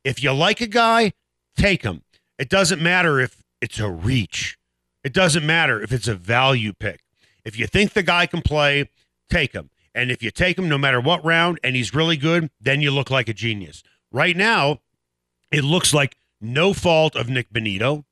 If 0.02 0.22
you 0.22 0.32
like 0.32 0.60
a 0.60 0.66
guy, 0.66 1.12
take 1.56 1.82
him. 1.82 2.02
It 2.38 2.48
doesn't 2.48 2.82
matter 2.82 3.20
if 3.20 3.43
it's 3.64 3.80
a 3.80 3.90
reach. 3.90 4.58
It 5.02 5.14
doesn't 5.14 5.44
matter 5.44 5.80
if 5.82 5.90
it's 5.90 6.06
a 6.06 6.14
value 6.14 6.74
pick. 6.74 7.00
If 7.46 7.58
you 7.58 7.66
think 7.66 7.94
the 7.94 8.02
guy 8.02 8.26
can 8.26 8.42
play, 8.42 8.90
take 9.30 9.54
him. 9.54 9.70
And 9.94 10.10
if 10.10 10.22
you 10.22 10.30
take 10.30 10.58
him 10.58 10.68
no 10.68 10.76
matter 10.76 11.00
what 11.00 11.24
round 11.24 11.58
and 11.64 11.74
he's 11.74 11.94
really 11.94 12.18
good, 12.18 12.50
then 12.60 12.82
you 12.82 12.90
look 12.90 13.10
like 13.10 13.28
a 13.28 13.32
genius. 13.32 13.82
Right 14.12 14.36
now, 14.36 14.80
it 15.50 15.64
looks 15.64 15.94
like 15.94 16.16
no 16.42 16.74
fault 16.74 17.16
of 17.16 17.30
Nick 17.30 17.52
Benito. 17.52 18.04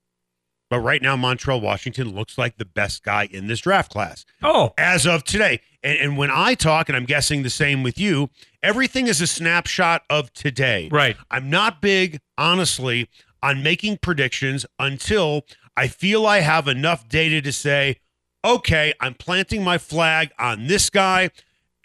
But 0.70 0.80
right 0.80 1.02
now, 1.02 1.16
Montrell 1.16 1.60
Washington 1.60 2.14
looks 2.14 2.38
like 2.38 2.56
the 2.56 2.64
best 2.64 3.02
guy 3.02 3.28
in 3.30 3.46
this 3.46 3.60
draft 3.60 3.92
class. 3.92 4.24
Oh, 4.42 4.72
as 4.78 5.06
of 5.06 5.22
today. 5.22 5.60
And, 5.82 5.98
and 5.98 6.16
when 6.16 6.30
I 6.30 6.54
talk, 6.54 6.88
and 6.88 6.96
I'm 6.96 7.04
guessing 7.04 7.42
the 7.42 7.50
same 7.50 7.82
with 7.82 7.98
you, 7.98 8.30
everything 8.62 9.06
is 9.06 9.20
a 9.20 9.26
snapshot 9.26 10.02
of 10.08 10.32
today. 10.32 10.88
Right. 10.90 11.18
I'm 11.30 11.50
not 11.50 11.82
big, 11.82 12.20
honestly, 12.38 13.10
on 13.42 13.62
making 13.62 13.98
predictions 13.98 14.64
until 14.78 15.42
I 15.76 15.88
feel 15.88 16.26
I 16.26 16.40
have 16.40 16.68
enough 16.68 17.08
data 17.08 17.40
to 17.42 17.52
say, 17.52 17.96
okay, 18.44 18.92
I'm 19.00 19.14
planting 19.14 19.62
my 19.62 19.78
flag 19.78 20.30
on 20.38 20.66
this 20.66 20.90
guy. 20.90 21.30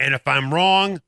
And 0.00 0.14
if 0.14 0.26
I'm 0.26 0.52
wrong, 0.52 1.00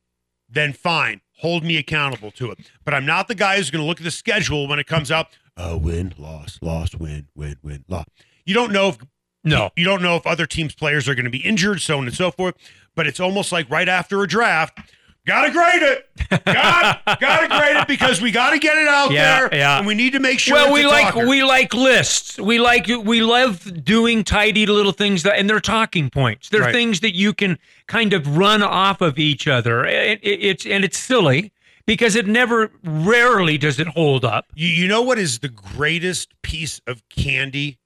then 0.49 0.73
fine. 0.73 1.21
Hold 1.39 1.65
me 1.65 1.77
accountable 1.77 2.31
to 2.33 2.51
it. 2.51 2.59
But 2.85 2.95
I'm 2.95 3.07
not 3.07 3.29
the 3.29 3.35
guy 3.35 3.57
who's 3.57 3.71
going 3.71 3.83
to 3.83 3.87
look 3.87 3.99
at 3.99 4.05
the 4.05 4.11
schedule 4.11 4.69
when 4.69 4.79
it 4.79 4.87
comes 4.87 5.11
out. 5.11 5.29
Uh, 5.57 5.79
win, 5.81 6.15
loss, 6.19 6.59
loss, 6.61 6.95
win, 6.95 7.29
win, 7.35 7.57
win, 7.63 7.85
loss. 7.89 8.07
You 8.45 8.55
don't 8.55 8.73
know 8.73 8.89
if 8.89 8.99
no. 9.43 9.71
you 9.77 9.85
don't 9.85 10.03
know 10.03 10.17
if 10.17 10.27
other 10.27 10.47
teams' 10.47 10.75
players 10.75 11.09
are 11.09 11.15
going 11.15 11.25
to 11.25 11.31
be 11.31 11.45
injured, 11.45 11.81
so 11.81 11.99
on 11.99 12.07
and 12.07 12.15
so 12.15 12.31
forth. 12.31 12.57
But 12.95 13.07
it's 13.07 13.21
almost 13.21 13.53
like 13.53 13.71
right 13.71 13.89
after 13.89 14.23
a 14.23 14.29
draft, 14.29 14.79
gotta 15.27 15.51
grade 15.53 15.83
it. 15.83 16.45
Got 16.45 17.05
gotta 17.21 17.49
grade 17.49 17.77
it 17.77 17.89
because 17.89 18.21
we 18.21 18.31
gotta 18.31 18.59
get 18.59 18.77
it 18.77 18.89
out 18.89 19.11
Yeah, 19.11 19.41
there, 19.41 19.49
yeah. 19.59 19.79
and 19.79 19.87
we 19.87 19.95
need 19.95 20.13
to 20.13 20.21
make 20.21 20.39
sure. 20.39 20.55
Well, 20.57 20.73
we 20.73 20.87
like 20.87 21.15
talker. 21.15 21.29
we 21.29 21.43
like 21.45 21.75
lists. 21.75 22.39
We 22.39 22.59
like 22.59 22.87
we 22.87 23.23
love 23.23 23.85
doing 23.85 24.25
tidy 24.25 24.67
little 24.67 24.93
things 24.93 25.23
that, 25.25 25.39
and 25.39 25.49
they're 25.49 25.61
talking 25.61 26.11
points. 26.11 26.49
They're 26.49 26.63
Right. 26.63 26.75
things 26.75 27.01
that 27.01 27.15
you 27.15 27.33
can 27.33 27.59
kind 27.87 28.13
of 28.13 28.37
run 28.37 28.63
off 28.63 29.01
of 29.01 29.19
each 29.19 29.47
other. 29.49 29.85
It, 29.85 30.21
it, 30.23 30.43
it's 30.43 30.67
and 30.67 30.85
it's 30.85 30.99
silly 30.99 31.53
because 31.87 32.15
it 32.15 32.27
never, 32.27 32.71
rarely 32.85 33.59
does 33.59 33.81
it 33.81 33.89
hold 33.89 34.25
up. 34.25 34.47
You, 34.55 34.69
you 34.69 34.87
know 34.87 35.03
what 35.03 35.19
is 35.19 35.41
the 35.41 35.49
greatest 35.49 36.41
piece 36.43 36.81
of 36.87 37.03
candy 37.09 37.79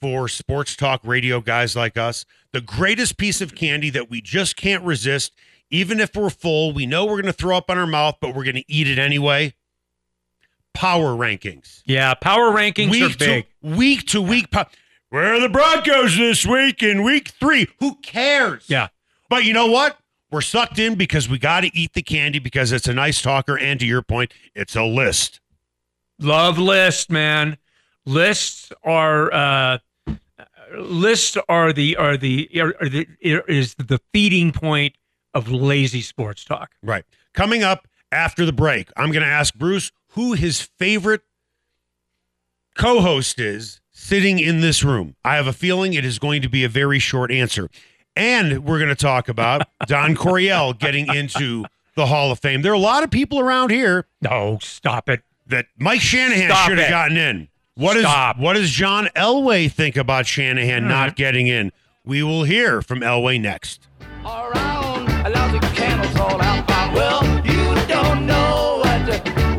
for 0.00 0.28
sports 0.28 0.76
talk 0.76 1.00
radio 1.04 1.40
guys 1.40 1.74
like 1.74 1.96
us? 1.96 2.24
The 2.52 2.60
greatest 2.60 3.16
piece 3.16 3.40
of 3.40 3.54
candy 3.54 3.90
that 3.90 4.10
we 4.10 4.20
just 4.20 4.56
can't 4.56 4.84
resist, 4.84 5.32
even 5.72 5.98
if 5.98 6.14
we're 6.14 6.30
full. 6.30 6.72
We 6.72 6.86
know 6.86 7.04
we're 7.04 7.20
going 7.20 7.26
to 7.26 7.32
throw 7.32 7.56
up 7.56 7.68
on 7.68 7.78
our 7.78 7.86
mouth, 7.86 8.16
but 8.20 8.34
we're 8.36 8.44
going 8.44 8.54
to 8.54 8.64
eat 8.72 8.86
it 8.86 8.98
anyway. 9.00 9.54
Power 10.74 11.14
rankings. 11.16 11.82
Yeah, 11.84 12.14
power 12.14 12.50
rankings 12.50 12.90
week 12.90 13.14
are 13.14 13.18
big. 13.18 13.46
to 13.62 13.68
week 13.68 14.06
to 14.08 14.22
week. 14.22 14.50
Po- 14.50 14.64
Where 15.10 15.34
are 15.34 15.40
the 15.40 15.48
Broncos 15.48 16.16
this 16.16 16.46
week 16.46 16.82
in 16.82 17.02
week 17.02 17.28
three? 17.40 17.66
Who 17.80 17.96
cares? 17.96 18.64
yeah, 18.68 18.88
But 19.28 19.44
you 19.44 19.52
know 19.52 19.66
what? 19.66 19.98
We're 20.30 20.40
sucked 20.40 20.78
in 20.78 20.94
because 20.94 21.28
we 21.28 21.38
got 21.38 21.60
to 21.60 21.70
eat 21.76 21.92
the 21.92 22.00
candy 22.02 22.38
because 22.38 22.72
it's 22.72 22.88
a 22.88 22.94
nice 22.94 23.20
talker. 23.20 23.58
And 23.58 23.78
to 23.80 23.86
your 23.86 24.00
point, 24.00 24.32
it's 24.54 24.74
a 24.74 24.82
list. 24.84 25.40
love 26.18 26.58
list, 26.58 27.10
man. 27.10 27.58
Lists 28.06 28.72
are 28.82 29.30
uh, 29.32 29.78
lists 30.74 31.36
are 31.50 31.72
the 31.74 31.96
are 31.96 32.16
the 32.16 32.48
are, 32.58 32.74
are 32.80 32.88
the 32.88 33.06
is 33.22 33.74
the 33.74 34.00
feeding 34.14 34.52
point 34.52 34.94
of 35.34 35.50
lazy 35.50 36.02
sports 36.02 36.44
talk. 36.44 36.72
Right. 36.82 37.04
Coming 37.32 37.62
up 37.62 37.88
after 38.10 38.44
the 38.44 38.52
break, 38.52 38.90
I'm 38.96 39.10
going 39.10 39.22
to 39.24 39.28
ask 39.28 39.54
Bruce 39.54 39.90
who 40.10 40.32
his 40.34 40.60
favorite 40.60 41.22
co 42.76 43.00
host 43.00 43.38
is 43.38 43.80
sitting 43.90 44.38
in 44.38 44.60
this 44.60 44.82
room. 44.82 45.16
I 45.24 45.36
have 45.36 45.46
a 45.46 45.52
feeling 45.52 45.94
it 45.94 46.04
is 46.04 46.18
going 46.18 46.42
to 46.42 46.48
be 46.48 46.64
a 46.64 46.68
very 46.68 46.98
short 46.98 47.30
answer. 47.30 47.68
And 48.14 48.64
we're 48.64 48.78
going 48.78 48.90
to 48.90 48.94
talk 48.94 49.28
about 49.28 49.62
Don 49.86 50.14
Coryell 50.14 50.74
getting 50.74 51.12
into 51.14 51.64
the 51.94 52.06
Hall 52.06 52.30
of 52.30 52.38
Fame. 52.38 52.62
There 52.62 52.72
are 52.72 52.74
a 52.74 52.78
lot 52.78 53.04
of 53.04 53.10
people 53.10 53.40
around 53.40 53.70
here 53.70 54.06
No, 54.20 54.58
stop 54.60 55.08
it. 55.08 55.22
that 55.46 55.66
Mike 55.78 56.00
Shanahan 56.00 56.50
Stop 56.50 56.68
should 56.68 56.78
have 56.78 56.88
it. 56.88 56.90
gotten 56.90 57.16
in. 57.16 57.48
What 57.74 57.96
is 57.96 58.02
Stop. 58.02 58.38
what 58.38 58.52
does 58.54 58.70
John 58.70 59.08
Elway 59.16 59.70
think 59.72 59.96
about 59.96 60.26
Shanahan 60.26 60.86
not 60.88 61.10
mm-hmm. 61.10 61.14
getting 61.16 61.46
in? 61.46 61.72
We 62.04 62.22
will 62.22 62.44
hear 62.44 62.82
from 62.82 63.00
Elway 63.00 63.40
next. 63.40 63.88
around. 64.24 64.54
Allows 64.56 64.71
you 67.44 67.74
don't 67.88 68.26
know 68.26 68.80
what 68.82 69.08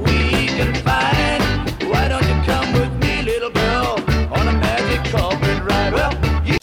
we 0.06 0.48
can 0.48 0.74
find. 0.84 1.42
Why 1.90 2.08
don't 2.08 2.24
you 2.24 2.42
come 2.44 2.74
with 2.74 2.94
me, 3.02 3.24
little 3.24 3.50
girl, 3.50 4.00
on 4.32 4.48
a 4.48 4.54
magic 4.54 5.14
ride? 5.14 5.94
Well, 5.94 6.14
you 6.46 6.58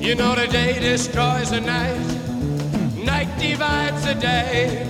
You 0.00 0.14
know 0.16 0.34
the 0.34 0.46
day 0.46 0.78
destroys 0.78 1.50
the 1.50 1.60
night, 1.60 1.98
night 3.04 3.28
divides 3.38 4.04
the 4.04 4.14
day. 4.14 4.86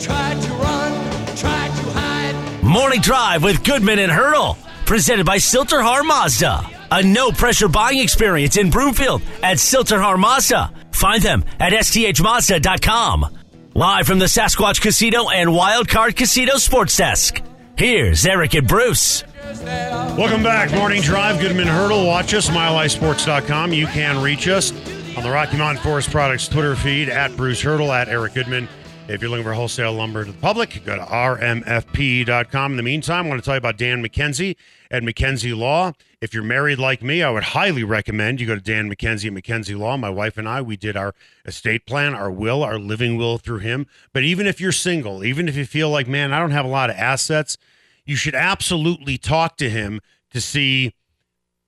Try 0.00 0.34
to 0.34 0.50
run, 0.54 0.92
try 1.36 1.68
to 1.68 1.90
hide. 1.92 2.62
Morning 2.62 3.00
Drive 3.00 3.42
with 3.42 3.62
Goodman 3.62 3.98
and 3.98 4.10
Hurdle. 4.10 4.56
Presented 4.88 5.26
by 5.26 5.36
Sill-TerHar 5.36 6.02
Mazda. 6.02 6.66
A 6.90 7.02
no 7.02 7.30
pressure 7.30 7.68
buying 7.68 7.98
experience 7.98 8.56
in 8.56 8.70
Broomfield 8.70 9.20
at 9.42 9.58
Sill-TerHar 9.58 10.18
Mazda. 10.18 10.70
Find 10.92 11.22
them 11.22 11.44
at 11.60 11.74
sthmazda.com. 11.74 13.26
Live 13.74 14.06
from 14.06 14.18
the 14.18 14.24
Sasquatch 14.24 14.80
Casino 14.80 15.28
and 15.28 15.50
Wildcard 15.50 16.16
Casino 16.16 16.56
Sports 16.56 16.96
Desk. 16.96 17.38
Here's 17.76 18.24
Eric 18.24 18.54
and 18.54 18.66
Bruce. 18.66 19.24
Welcome 19.62 20.42
back. 20.42 20.72
Morning 20.72 21.02
Drive, 21.02 21.38
Goodman 21.38 21.68
Hurdle. 21.68 22.06
Watch 22.06 22.32
us, 22.32 22.48
milehighsports.com. 22.48 23.74
You 23.74 23.88
can 23.88 24.22
reach 24.22 24.48
us 24.48 24.72
on 25.18 25.22
the 25.22 25.30
Rocky 25.30 25.58
Mountain 25.58 25.84
Forest 25.84 26.10
Products 26.10 26.48
Twitter 26.48 26.74
feed 26.74 27.10
at 27.10 27.36
Bruce 27.36 27.60
Hurdle, 27.60 27.92
at 27.92 28.08
Eric 28.08 28.32
Goodman. 28.32 28.66
If 29.08 29.22
you're 29.22 29.30
looking 29.30 29.44
for 29.44 29.54
wholesale 29.54 29.94
lumber 29.94 30.26
to 30.26 30.32
the 30.32 30.38
public, 30.38 30.82
go 30.84 30.94
to 30.94 31.02
rmfp.com. 31.02 32.72
In 32.72 32.76
the 32.76 32.82
meantime, 32.82 33.24
I 33.24 33.28
want 33.30 33.40
to 33.40 33.44
tell 33.44 33.54
you 33.54 33.58
about 33.58 33.78
Dan 33.78 34.04
McKenzie 34.04 34.54
at 34.90 35.02
McKenzie 35.02 35.56
Law. 35.56 35.92
If 36.20 36.34
you're 36.34 36.42
married 36.42 36.78
like 36.78 37.02
me, 37.02 37.22
I 37.22 37.30
would 37.30 37.42
highly 37.42 37.84
recommend 37.84 38.38
you 38.38 38.46
go 38.46 38.54
to 38.54 38.60
Dan 38.60 38.94
McKenzie 38.94 39.34
at 39.34 39.42
McKenzie 39.42 39.78
Law. 39.78 39.96
My 39.96 40.10
wife 40.10 40.36
and 40.36 40.46
I, 40.46 40.60
we 40.60 40.76
did 40.76 40.94
our 40.94 41.14
estate 41.46 41.86
plan, 41.86 42.14
our 42.14 42.30
will, 42.30 42.62
our 42.62 42.78
living 42.78 43.16
will 43.16 43.38
through 43.38 43.60
him. 43.60 43.86
But 44.12 44.24
even 44.24 44.46
if 44.46 44.60
you're 44.60 44.72
single, 44.72 45.24
even 45.24 45.48
if 45.48 45.56
you 45.56 45.64
feel 45.64 45.88
like, 45.88 46.06
man, 46.06 46.34
I 46.34 46.38
don't 46.38 46.50
have 46.50 46.66
a 46.66 46.68
lot 46.68 46.90
of 46.90 46.96
assets, 46.96 47.56
you 48.04 48.14
should 48.14 48.34
absolutely 48.34 49.16
talk 49.16 49.56
to 49.56 49.70
him 49.70 50.02
to 50.32 50.40
see 50.42 50.92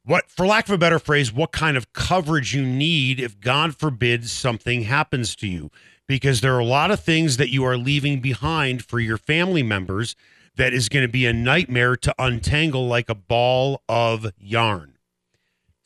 what, 0.05 0.31
for 0.31 0.47
lack 0.47 0.69
of 0.69 0.75
a 0.75 0.79
better 0.79 0.99
phrase, 0.99 1.33
what 1.33 1.53
kind 1.53 1.79
of 1.79 1.95
coverage 1.95 2.55
you 2.55 2.67
need 2.67 3.19
if 3.19 3.41
God 3.41 3.75
forbid 3.75 4.29
something 4.29 4.83
happens 4.83 5.35
to 5.37 5.47
you. 5.47 5.71
Because 6.11 6.41
there 6.41 6.57
are 6.57 6.59
a 6.59 6.65
lot 6.65 6.91
of 6.91 6.99
things 6.99 7.37
that 7.37 7.51
you 7.51 7.63
are 7.63 7.77
leaving 7.77 8.19
behind 8.19 8.85
for 8.85 8.99
your 8.99 9.17
family 9.17 9.63
members 9.63 10.17
that 10.57 10.73
is 10.73 10.89
going 10.89 11.05
to 11.05 11.13
be 11.13 11.25
a 11.25 11.33
nightmare 11.33 11.95
to 11.95 12.13
untangle 12.19 12.89
like 12.89 13.09
a 13.09 13.15
ball 13.15 13.81
of 13.89 14.33
yarn. 14.37 14.99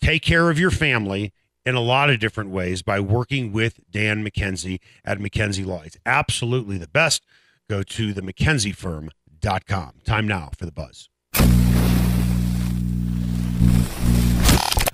Take 0.01 0.23
care 0.23 0.49
of 0.49 0.59
your 0.59 0.71
family 0.71 1.35
in 1.67 1.75
a 1.75 1.81
lot 1.83 2.09
of 2.09 2.21
different 2.21 2.49
ways 2.49 2.81
by 2.81 3.01
working 3.01 3.53
with 3.53 3.81
Dan 3.91 4.27
McKenzie 4.27 4.81
at 5.05 5.19
McKenzie 5.19 5.67
Law. 5.67 5.83
It's 5.83 5.99
absolutely 6.07 6.79
the 6.79 6.89
best. 6.89 7.23
Go 7.69 7.83
to 7.83 8.15
the 8.15 8.23
McKenzieFirm.com. 8.23 9.93
Time 10.07 10.27
now 10.27 10.53
for 10.57 10.65
the 10.65 10.73
buzz. 10.73 11.11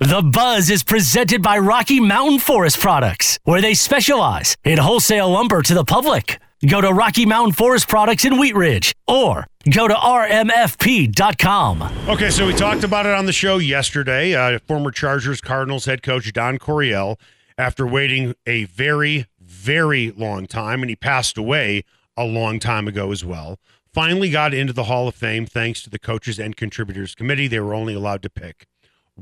The 0.01 0.23
Buzz 0.23 0.71
is 0.71 0.81
presented 0.81 1.43
by 1.43 1.59
Rocky 1.59 1.99
Mountain 1.99 2.39
Forest 2.39 2.79
Products, 2.79 3.37
where 3.43 3.61
they 3.61 3.75
specialize 3.75 4.57
in 4.63 4.79
wholesale 4.79 5.29
lumber 5.29 5.61
to 5.61 5.75
the 5.75 5.85
public. 5.85 6.39
Go 6.67 6.81
to 6.81 6.91
Rocky 6.91 7.27
Mountain 7.27 7.53
Forest 7.53 7.87
Products 7.87 8.25
in 8.25 8.39
Wheat 8.39 8.55
Ridge 8.55 8.95
or 9.07 9.45
go 9.69 9.87
to 9.87 9.93
rmfp.com. 9.93 11.83
Okay, 12.09 12.31
so 12.31 12.47
we 12.47 12.53
talked 12.53 12.83
about 12.83 13.05
it 13.05 13.13
on 13.13 13.27
the 13.27 13.31
show 13.31 13.59
yesterday. 13.59 14.33
Uh, 14.33 14.57
former 14.67 14.89
Chargers 14.89 15.39
Cardinals 15.39 15.85
head 15.85 16.01
coach 16.01 16.33
Don 16.33 16.57
Coryell, 16.57 17.19
after 17.59 17.85
waiting 17.85 18.33
a 18.47 18.63
very, 18.63 19.27
very 19.39 20.09
long 20.09 20.47
time, 20.47 20.81
and 20.81 20.89
he 20.89 20.95
passed 20.95 21.37
away 21.37 21.83
a 22.17 22.25
long 22.25 22.57
time 22.57 22.87
ago 22.87 23.11
as 23.11 23.23
well, 23.23 23.59
finally 23.93 24.31
got 24.31 24.51
into 24.51 24.73
the 24.73 24.85
Hall 24.85 25.07
of 25.07 25.13
Fame 25.13 25.45
thanks 25.45 25.83
to 25.83 25.91
the 25.91 25.99
coaches 25.99 26.39
and 26.39 26.57
contributors 26.57 27.13
committee. 27.13 27.47
They 27.47 27.59
were 27.59 27.75
only 27.75 27.93
allowed 27.93 28.23
to 28.23 28.31
pick 28.31 28.65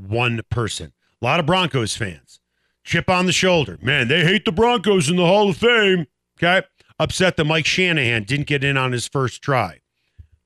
one 0.08 0.40
person. 0.50 0.92
A 1.20 1.24
lot 1.24 1.40
of 1.40 1.46
Broncos 1.46 1.96
fans. 1.96 2.40
Chip 2.84 3.08
on 3.10 3.26
the 3.26 3.32
shoulder. 3.32 3.78
Man, 3.82 4.08
they 4.08 4.24
hate 4.24 4.44
the 4.44 4.52
Broncos 4.52 5.08
in 5.08 5.16
the 5.16 5.26
Hall 5.26 5.50
of 5.50 5.56
Fame. 5.56 6.06
Okay. 6.38 6.66
Upset 6.98 7.36
that 7.36 7.44
Mike 7.44 7.66
Shanahan 7.66 8.24
didn't 8.24 8.46
get 8.46 8.64
in 8.64 8.76
on 8.76 8.92
his 8.92 9.06
first 9.06 9.42
try. 9.42 9.80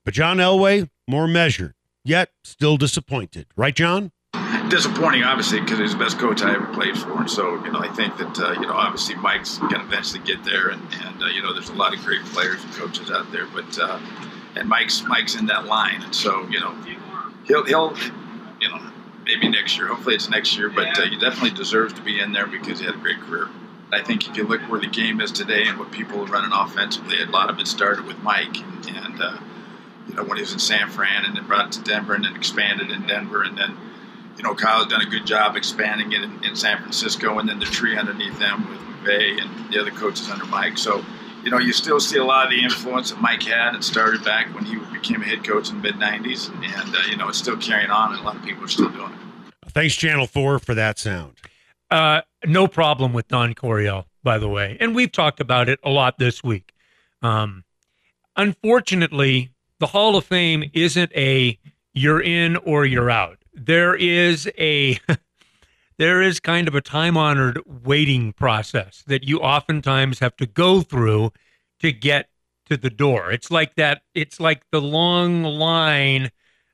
But 0.04 0.14
John 0.14 0.38
Elway, 0.38 0.88
more 1.08 1.26
measured, 1.26 1.74
yet 2.04 2.30
still 2.42 2.76
disappointed. 2.76 3.46
Right, 3.56 3.74
John? 3.74 4.12
disappointing, 4.68 5.22
obviously, 5.22 5.60
because 5.60 5.78
he's 5.78 5.92
the 5.92 5.98
best 5.98 6.18
coach 6.18 6.42
I 6.42 6.54
ever 6.54 6.66
played 6.66 6.98
for, 6.98 7.12
and 7.18 7.30
so 7.30 7.62
you 7.64 7.70
know 7.70 7.80
I 7.80 7.88
think 7.88 8.16
that 8.16 8.38
uh, 8.38 8.52
you 8.52 8.66
know 8.66 8.72
obviously 8.72 9.14
Mike's 9.16 9.58
going 9.58 9.70
to 9.70 9.80
eventually 9.80 10.20
get 10.24 10.42
there, 10.44 10.68
and, 10.68 10.82
and 11.04 11.22
uh, 11.22 11.26
you 11.26 11.42
know 11.42 11.52
there's 11.52 11.68
a 11.68 11.74
lot 11.74 11.94
of 11.94 12.02
great 12.02 12.24
players 12.26 12.62
and 12.64 12.72
coaches 12.72 13.10
out 13.10 13.30
there, 13.30 13.46
but 13.46 13.78
uh, 13.78 14.00
and 14.56 14.68
Mike's 14.68 15.02
Mike's 15.04 15.36
in 15.36 15.46
that 15.46 15.66
line, 15.66 16.02
and 16.02 16.14
so 16.14 16.46
you 16.48 16.60
know 16.60 16.74
he'll 17.44 17.64
he'll 17.64 17.96
you 18.60 18.68
know 18.68 18.80
maybe 19.24 19.48
next 19.48 19.76
year, 19.76 19.88
hopefully 19.88 20.14
it's 20.14 20.28
next 20.28 20.56
year, 20.56 20.70
but 20.70 20.98
uh, 20.98 21.02
he 21.02 21.18
definitely 21.18 21.50
deserves 21.50 21.92
to 21.94 22.02
be 22.02 22.20
in 22.20 22.32
there 22.32 22.46
because 22.46 22.78
he 22.78 22.86
had 22.86 22.94
a 22.94 22.98
great 22.98 23.20
career. 23.20 23.48
I 23.92 24.02
think 24.02 24.28
if 24.28 24.36
you 24.36 24.44
look 24.44 24.60
where 24.62 24.80
the 24.80 24.88
game 24.88 25.20
is 25.20 25.30
today 25.30 25.66
and 25.66 25.78
what 25.78 25.92
people 25.92 26.20
are 26.22 26.26
running 26.26 26.52
offensively, 26.52 27.22
a 27.22 27.26
lot 27.26 27.50
of 27.50 27.58
it 27.58 27.66
started 27.66 28.06
with 28.06 28.18
Mike, 28.22 28.58
and, 28.58 28.86
and 28.88 29.22
uh, 29.22 29.38
you 30.08 30.14
know 30.14 30.24
when 30.24 30.36
he 30.36 30.42
was 30.42 30.52
in 30.52 30.58
San 30.58 30.88
Fran, 30.90 31.24
and 31.24 31.36
then 31.36 31.46
brought 31.46 31.66
it 31.66 31.72
to 31.72 31.82
Denver, 31.82 32.14
and 32.14 32.24
then 32.24 32.34
expanded 32.34 32.90
in 32.90 33.06
Denver, 33.06 33.42
and 33.42 33.56
then 33.56 33.76
you 34.36 34.42
know, 34.42 34.54
Kyle's 34.54 34.88
done 34.88 35.00
a 35.00 35.06
good 35.06 35.26
job 35.26 35.56
expanding 35.56 36.12
it 36.12 36.22
in, 36.22 36.44
in, 36.44 36.56
San 36.56 36.78
Francisco, 36.78 37.38
and 37.38 37.48
then 37.48 37.58
the 37.58 37.66
tree 37.66 37.96
underneath 37.96 38.38
them 38.38 38.68
with 38.68 38.78
McVay 38.80 39.40
and 39.40 39.72
the 39.72 39.80
other 39.80 39.90
coaches 39.90 40.28
under 40.28 40.44
Mike. 40.46 40.76
So, 40.76 41.04
you 41.44 41.50
know, 41.50 41.58
you 41.58 41.72
still 41.72 42.00
see 42.00 42.18
a 42.18 42.24
lot 42.24 42.46
of 42.46 42.50
the 42.50 42.62
influence 42.62 43.10
that 43.10 43.20
Mike 43.20 43.42
had. 43.42 43.74
It 43.74 43.84
started 43.84 44.24
back 44.24 44.54
when 44.54 44.64
he 44.64 44.76
became 44.92 45.22
a 45.22 45.24
head 45.24 45.44
coach 45.44 45.70
in 45.70 45.76
the 45.76 45.82
mid 45.82 45.94
'90s, 45.96 46.48
and 46.50 46.94
uh, 46.94 46.98
you 47.08 47.16
know, 47.16 47.28
it's 47.28 47.38
still 47.38 47.56
carrying 47.56 47.90
on, 47.90 48.12
and 48.12 48.20
a 48.20 48.24
lot 48.24 48.36
of 48.36 48.42
people 48.42 48.64
are 48.64 48.68
still 48.68 48.88
doing 48.90 49.12
it. 49.12 49.70
Thanks, 49.70 49.94
Channel 49.94 50.26
Four, 50.26 50.58
for 50.58 50.74
that 50.74 50.98
sound. 50.98 51.36
Uh, 51.90 52.22
no 52.44 52.66
problem 52.66 53.12
with 53.12 53.28
Don 53.28 53.54
Coryell, 53.54 54.06
by 54.22 54.38
the 54.38 54.48
way, 54.48 54.76
and 54.80 54.94
we've 54.94 55.12
talked 55.12 55.40
about 55.40 55.68
it 55.68 55.78
a 55.84 55.90
lot 55.90 56.18
this 56.18 56.42
week. 56.42 56.72
Um, 57.22 57.64
unfortunately, 58.36 59.50
the 59.78 59.86
Hall 59.86 60.16
of 60.16 60.24
Fame 60.24 60.70
isn't 60.72 61.12
a 61.14 61.58
you're 61.92 62.20
in 62.20 62.56
or 62.56 62.84
you're 62.84 63.10
out 63.10 63.38
there 63.54 63.94
is 63.94 64.50
a 64.58 64.98
there 65.98 66.22
is 66.22 66.40
kind 66.40 66.68
of 66.68 66.74
a 66.74 66.80
time 66.80 67.16
honored 67.16 67.60
waiting 67.66 68.32
process 68.32 69.02
that 69.06 69.24
you 69.24 69.38
oftentimes 69.38 70.18
have 70.18 70.36
to 70.36 70.46
go 70.46 70.80
through 70.80 71.32
to 71.80 71.92
get 71.92 72.28
to 72.66 72.76
the 72.76 72.90
door. 72.90 73.30
It's 73.30 73.50
like 73.50 73.74
that. 73.76 74.02
It's 74.14 74.40
like 74.40 74.62
the 74.70 74.80
long 74.80 75.42
line 75.42 76.30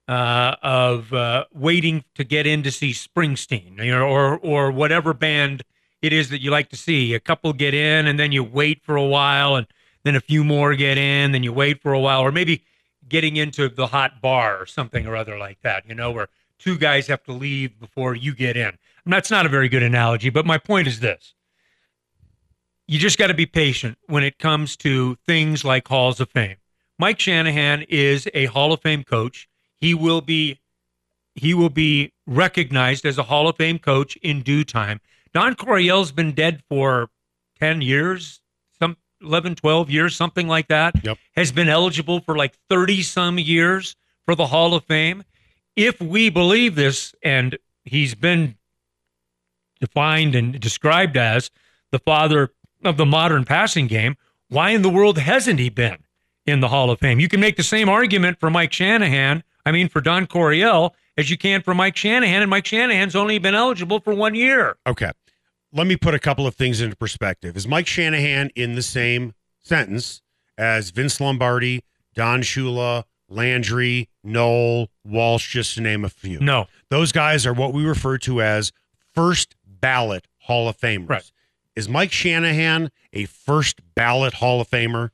uh, 0.08 0.56
of 0.62 1.12
uh, 1.12 1.44
waiting 1.52 2.04
to 2.14 2.24
get 2.24 2.46
in 2.46 2.62
to 2.62 2.70
see 2.70 2.92
Springsteen, 2.92 3.82
you 3.84 3.92
know, 3.92 4.06
or 4.06 4.38
or 4.38 4.70
whatever 4.70 5.12
band 5.14 5.62
it 6.02 6.12
is 6.12 6.30
that 6.30 6.40
you 6.40 6.50
like 6.50 6.70
to 6.70 6.76
see. 6.76 7.14
A 7.14 7.20
couple 7.20 7.52
get 7.52 7.74
in, 7.74 8.06
and 8.06 8.18
then 8.18 8.32
you 8.32 8.42
wait 8.42 8.82
for 8.82 8.96
a 8.96 9.04
while, 9.04 9.56
and 9.56 9.66
then 10.02 10.16
a 10.16 10.20
few 10.20 10.44
more 10.44 10.74
get 10.74 10.96
in, 10.98 11.32
then 11.32 11.42
you 11.42 11.52
wait 11.52 11.82
for 11.82 11.92
a 11.92 12.00
while, 12.00 12.20
or 12.20 12.32
maybe 12.32 12.64
getting 13.08 13.36
into 13.36 13.68
the 13.68 13.88
hot 13.88 14.20
bar 14.22 14.60
or 14.60 14.66
something 14.66 15.06
or 15.06 15.14
other 15.14 15.38
like 15.38 15.60
that. 15.62 15.86
You 15.86 15.94
know, 15.94 16.10
where 16.10 16.28
two 16.58 16.78
guys 16.78 17.06
have 17.08 17.22
to 17.24 17.32
leave 17.32 17.78
before 17.78 18.14
you 18.14 18.34
get 18.34 18.56
in. 18.56 18.78
That's 19.06 19.30
not 19.30 19.46
a 19.46 19.48
very 19.48 19.68
good 19.68 19.82
analogy, 19.82 20.30
but 20.30 20.46
my 20.46 20.58
point 20.58 20.88
is 20.88 21.00
this. 21.00 21.34
You 22.86 22.98
just 22.98 23.18
got 23.18 23.28
to 23.28 23.34
be 23.34 23.46
patient 23.46 23.98
when 24.06 24.24
it 24.24 24.38
comes 24.38 24.76
to 24.78 25.16
things 25.26 25.64
like 25.64 25.86
Halls 25.86 26.20
of 26.20 26.30
Fame. 26.30 26.56
Mike 26.98 27.20
Shanahan 27.20 27.82
is 27.88 28.28
a 28.34 28.46
Hall 28.46 28.72
of 28.72 28.82
Fame 28.82 29.04
coach. 29.04 29.48
He 29.76 29.94
will 29.94 30.20
be 30.20 30.60
he 31.34 31.54
will 31.54 31.70
be 31.70 32.12
recognized 32.26 33.06
as 33.06 33.16
a 33.16 33.22
Hall 33.22 33.48
of 33.48 33.56
Fame 33.56 33.78
coach 33.78 34.16
in 34.16 34.42
due 34.42 34.64
time. 34.64 35.00
Don 35.32 35.54
Coryell's 35.54 36.12
been 36.12 36.32
dead 36.32 36.62
for 36.68 37.08
10 37.60 37.80
years, 37.80 38.40
some 38.78 38.96
11, 39.22 39.54
12 39.54 39.88
years, 39.88 40.16
something 40.16 40.48
like 40.48 40.66
that. 40.68 41.02
Yep. 41.04 41.18
Has 41.36 41.52
been 41.52 41.68
eligible 41.68 42.20
for 42.20 42.36
like 42.36 42.58
30 42.68 43.02
some 43.02 43.38
years 43.38 43.94
for 44.26 44.34
the 44.34 44.48
Hall 44.48 44.74
of 44.74 44.84
Fame 44.84 45.24
if 45.76 46.00
we 46.00 46.28
believe 46.28 46.74
this, 46.74 47.14
and 47.22 47.56
he's 47.84 48.14
been 48.14 48.56
defined 49.80 50.34
and 50.34 50.58
described 50.60 51.16
as 51.16 51.50
the 51.90 51.98
father 51.98 52.50
of 52.84 52.96
the 52.96 53.06
modern 53.06 53.44
passing 53.44 53.86
game, 53.86 54.16
why 54.48 54.70
in 54.70 54.82
the 54.82 54.90
world 54.90 55.18
hasn't 55.18 55.58
he 55.58 55.68
been 55.68 55.98
in 56.46 56.60
the 56.60 56.68
Hall 56.68 56.90
of 56.90 56.98
Fame? 56.98 57.20
You 57.20 57.28
can 57.28 57.40
make 57.40 57.56
the 57.56 57.62
same 57.62 57.88
argument 57.88 58.40
for 58.40 58.50
Mike 58.50 58.72
Shanahan, 58.72 59.42
I 59.64 59.72
mean, 59.72 59.88
for 59.88 60.00
Don 60.00 60.26
Coryell, 60.26 60.94
as 61.16 61.30
you 61.30 61.36
can 61.36 61.62
for 61.62 61.74
Mike 61.74 61.96
Shanahan, 61.96 62.42
and 62.42 62.50
Mike 62.50 62.66
Shanahan's 62.66 63.16
only 63.16 63.38
been 63.38 63.54
eligible 63.54 64.00
for 64.00 64.14
one 64.14 64.34
year. 64.34 64.76
Okay. 64.86 65.10
Let 65.72 65.86
me 65.86 65.96
put 65.96 66.14
a 66.14 66.18
couple 66.18 66.46
of 66.46 66.54
things 66.54 66.80
into 66.80 66.96
perspective. 66.96 67.56
Is 67.56 67.68
Mike 67.68 67.86
Shanahan 67.86 68.50
in 68.56 68.74
the 68.74 68.82
same 68.82 69.34
sentence 69.60 70.22
as 70.58 70.90
Vince 70.90 71.20
Lombardi, 71.20 71.84
Don 72.14 72.42
Shula, 72.42 73.04
Landry, 73.28 74.08
Noll, 74.24 74.88
Walsh, 75.04 75.52
just 75.52 75.74
to 75.74 75.80
name 75.80 76.04
a 76.04 76.08
few. 76.08 76.40
No. 76.40 76.66
Those 76.90 77.12
guys 77.12 77.46
are 77.46 77.52
what 77.52 77.72
we 77.72 77.84
refer 77.84 78.18
to 78.18 78.42
as 78.42 78.72
first 79.14 79.54
ballot 79.80 80.26
Hall 80.38 80.68
of 80.68 80.76
Famers. 80.78 81.08
Right. 81.08 81.32
Is 81.76 81.88
Mike 81.88 82.12
Shanahan 82.12 82.90
a 83.12 83.24
first 83.26 83.80
ballot 83.94 84.34
Hall 84.34 84.60
of 84.60 84.68
Famer? 84.68 85.10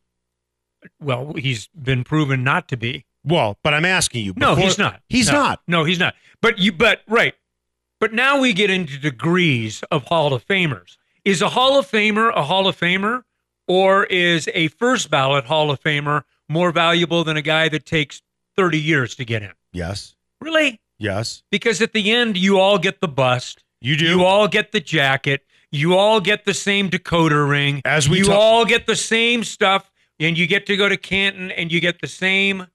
Well, 1.01 1.35
he's 1.35 1.69
been 1.69 2.05
proven 2.05 2.45
not 2.45 2.69
to 2.69 2.77
be. 2.77 3.05
Well, 3.25 3.59
but 3.63 3.75
I'm 3.75 3.85
asking 3.85 4.25
you. 4.25 4.35
No, 4.37 4.55
he's 4.55 4.79
not. 4.79 5.01
He's 5.09 5.27
No. 5.29 5.33
not. 5.35 5.61
No, 5.67 5.85
he's 5.85 5.99
not. 5.99 6.15
But 6.41 6.59
you 6.59 6.73
but 6.73 7.03
right. 7.09 7.35
But 7.99 8.13
now 8.13 8.41
we 8.41 8.53
get 8.53 8.71
into 8.71 8.99
degrees 8.99 9.83
of 9.91 10.05
Hall 10.05 10.33
of 10.33 10.47
Famers. 10.47 10.97
Is 11.25 11.43
a 11.43 11.49
Hall 11.51 11.79
of 11.79 11.91
Famer 11.91 12.33
a 12.35 12.45
Hall 12.45 12.69
of 12.69 12.79
Famer 12.79 13.23
or 13.67 14.05
is 14.05 14.49
a 14.55 14.69
first 14.69 15.11
ballot 15.11 15.47
Hall 15.47 15.71
of 15.71 15.83
Famer 15.83 16.23
more 16.49 16.71
valuable 16.71 17.25
than 17.25 17.37
a 17.37 17.43
guy 17.43 17.69
that 17.69 17.85
takes 17.85 18.23
30 18.57 18.81
years 18.81 19.17
to 19.17 19.25
get 19.25 19.43
in? 19.43 19.53
Yes. 19.73 20.15
Really? 20.41 20.81
Yes. 20.99 21.43
Because 21.51 21.83
at 21.83 21.93
the 21.93 22.13
end 22.13 22.37
you 22.37 22.59
all 22.61 22.79
get 22.79 23.01
the 23.01 23.09
bust. 23.09 23.65
You 23.87 23.97
do. 23.97 24.07
You 24.07 24.25
all 24.25 24.49
get 24.49 24.73
the 24.73 24.81
jacket. 24.81 25.43
You 25.71 25.97
all 25.97 26.21
get 26.21 26.45
the 26.45 26.55
same 26.55 26.91
decoder 26.91 27.49
ring. 27.49 27.83
As 27.85 28.09
we 28.09 28.19
you 28.19 28.33
all 28.33 28.65
get 28.65 28.87
the 28.87 28.97
same 28.97 29.45
stuff 29.45 29.93
and 30.19 30.37
you 30.37 30.49
get 30.49 30.67
to 30.67 30.77
go 30.77 30.89
to 30.89 30.97
Canton 30.97 31.53
and 31.53 31.71
you 31.71 31.81
get 31.81 32.01
the 32.01 32.09
same 32.09 32.67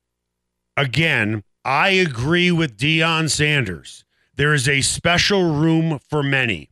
Again, 0.78 1.44
I 1.66 1.90
agree 1.90 2.50
with 2.50 2.78
Deion 2.78 3.30
Sanders. 3.30 4.06
There 4.36 4.54
is 4.54 4.70
a 4.70 4.80
special 4.80 5.54
room 5.54 6.00
for 6.00 6.24
many. 6.24 6.70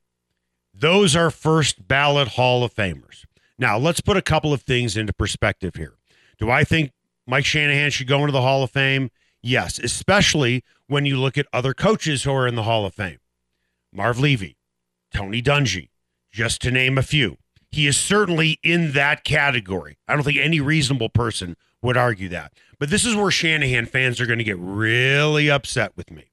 Those 0.73 1.17
are 1.17 1.29
first 1.29 1.85
ballot 1.87 2.29
Hall 2.29 2.63
of 2.63 2.73
Famers. 2.73 3.25
Now, 3.57 3.77
let's 3.77 3.99
put 3.99 4.15
a 4.15 4.21
couple 4.21 4.53
of 4.53 4.61
things 4.61 4.95
into 4.95 5.11
perspective 5.11 5.75
here. 5.75 5.95
Do 6.37 6.49
I 6.49 6.63
think 6.63 6.93
Mike 7.27 7.43
Shanahan 7.43 7.91
should 7.91 8.07
go 8.07 8.21
into 8.21 8.31
the 8.31 8.41
Hall 8.41 8.63
of 8.63 8.71
Fame? 8.71 9.11
Yes, 9.41 9.79
especially 9.79 10.63
when 10.87 11.05
you 11.05 11.19
look 11.19 11.37
at 11.37 11.45
other 11.51 11.73
coaches 11.73 12.23
who 12.23 12.31
are 12.31 12.47
in 12.47 12.55
the 12.55 12.63
Hall 12.63 12.85
of 12.85 12.93
Fame. 12.93 13.19
Marv 13.91 14.19
Levy, 14.19 14.57
Tony 15.13 15.41
Dungy, 15.41 15.89
just 16.31 16.61
to 16.61 16.71
name 16.71 16.97
a 16.97 17.03
few. 17.03 17.37
He 17.71 17.87
is 17.87 17.97
certainly 17.97 18.59
in 18.63 18.93
that 18.93 19.23
category. 19.23 19.97
I 20.07 20.15
don't 20.15 20.23
think 20.23 20.37
any 20.37 20.59
reasonable 20.59 21.09
person 21.09 21.55
would 21.81 21.97
argue 21.97 22.29
that. 22.29 22.53
But 22.79 22.89
this 22.89 23.05
is 23.05 23.15
where 23.15 23.31
Shanahan 23.31 23.85
fans 23.85 24.19
are 24.19 24.25
going 24.25 24.39
to 24.39 24.45
get 24.45 24.57
really 24.59 25.49
upset 25.49 25.95
with 25.95 26.09
me. 26.11 26.31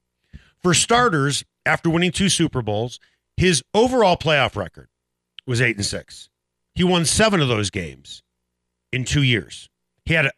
For 0.63 0.75
starters, 0.75 1.45
after 1.65 1.91
winning 1.91 2.13
two 2.13 2.29
Super 2.29 2.63
Bowls, 2.63 2.99
his 3.37 3.63
overall 3.75 4.17
playoff 4.17 4.57
record 4.57 4.89
was 5.47 5.61
8 5.61 5.77
and 5.77 5.85
6. 5.85 6.29
He 6.75 6.85
won 6.85 7.05
7 7.05 7.41
of 7.41 7.49
those 7.49 7.71
games 7.71 8.23
in 8.93 9.05
2 9.05 9.23
years. 9.23 9.69
He 10.05 10.15
had 10.15 10.31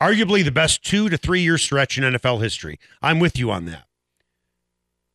arguably 0.00 0.44
the 0.44 0.50
best 0.50 0.82
2 0.84 1.08
to 1.10 1.16
3 1.16 1.40
year 1.40 1.58
stretch 1.58 1.98
in 1.98 2.04
NFL 2.04 2.42
history. 2.42 2.78
I'm 3.02 3.20
with 3.20 3.38
you 3.38 3.50
on 3.50 3.66
that. 3.66 3.84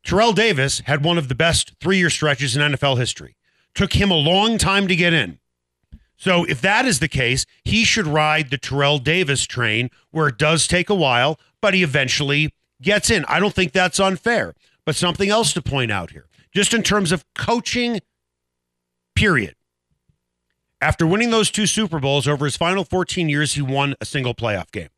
Terrell 0.07 0.31
Davis 0.31 0.79
had 0.85 1.03
one 1.03 1.17
of 1.17 1.27
the 1.27 1.35
best 1.35 1.77
3-year 1.81 2.09
stretches 2.09 2.55
in 2.55 2.61
NFL 2.61 2.97
history. 2.97 3.35
Took 3.75 3.91
him 3.91 4.09
a 4.09 4.15
long 4.15 4.57
time 4.57 4.87
to 4.87 4.95
get 4.95 5.11
in. 5.11 5.39
So 6.15 6.45
if 6.45 6.61
that 6.61 6.85
is 6.85 6.99
the 6.99 7.09
case, 7.09 7.45
he 7.65 7.83
should 7.83 8.07
ride 8.07 8.49
the 8.49 8.57
Terrell 8.57 8.99
Davis 8.99 9.43
train 9.43 9.89
where 10.11 10.29
it 10.29 10.37
does 10.37 10.65
take 10.65 10.89
a 10.89 10.95
while, 10.95 11.37
but 11.61 11.73
he 11.73 11.83
eventually 11.83 12.53
gets 12.81 13.11
in. 13.11 13.25
I 13.25 13.41
don't 13.41 13.53
think 13.53 13.73
that's 13.73 13.99
unfair. 13.99 14.55
But 14.85 14.95
something 14.95 15.29
else 15.29 15.51
to 15.51 15.61
point 15.61 15.91
out 15.91 16.11
here, 16.11 16.27
just 16.55 16.73
in 16.73 16.83
terms 16.83 17.11
of 17.11 17.25
coaching, 17.35 17.99
period. 19.13 19.55
After 20.79 21.05
winning 21.05 21.31
those 21.31 21.51
two 21.51 21.65
Super 21.65 21.99
Bowls 21.99 22.29
over 22.29 22.45
his 22.45 22.55
final 22.55 22.85
14 22.85 23.27
years, 23.27 23.55
he 23.55 23.61
won 23.61 23.93
a 23.99 24.05
single 24.05 24.33
playoff 24.33 24.71
game. 24.71 24.89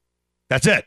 That's 0.50 0.68
it. 0.68 0.86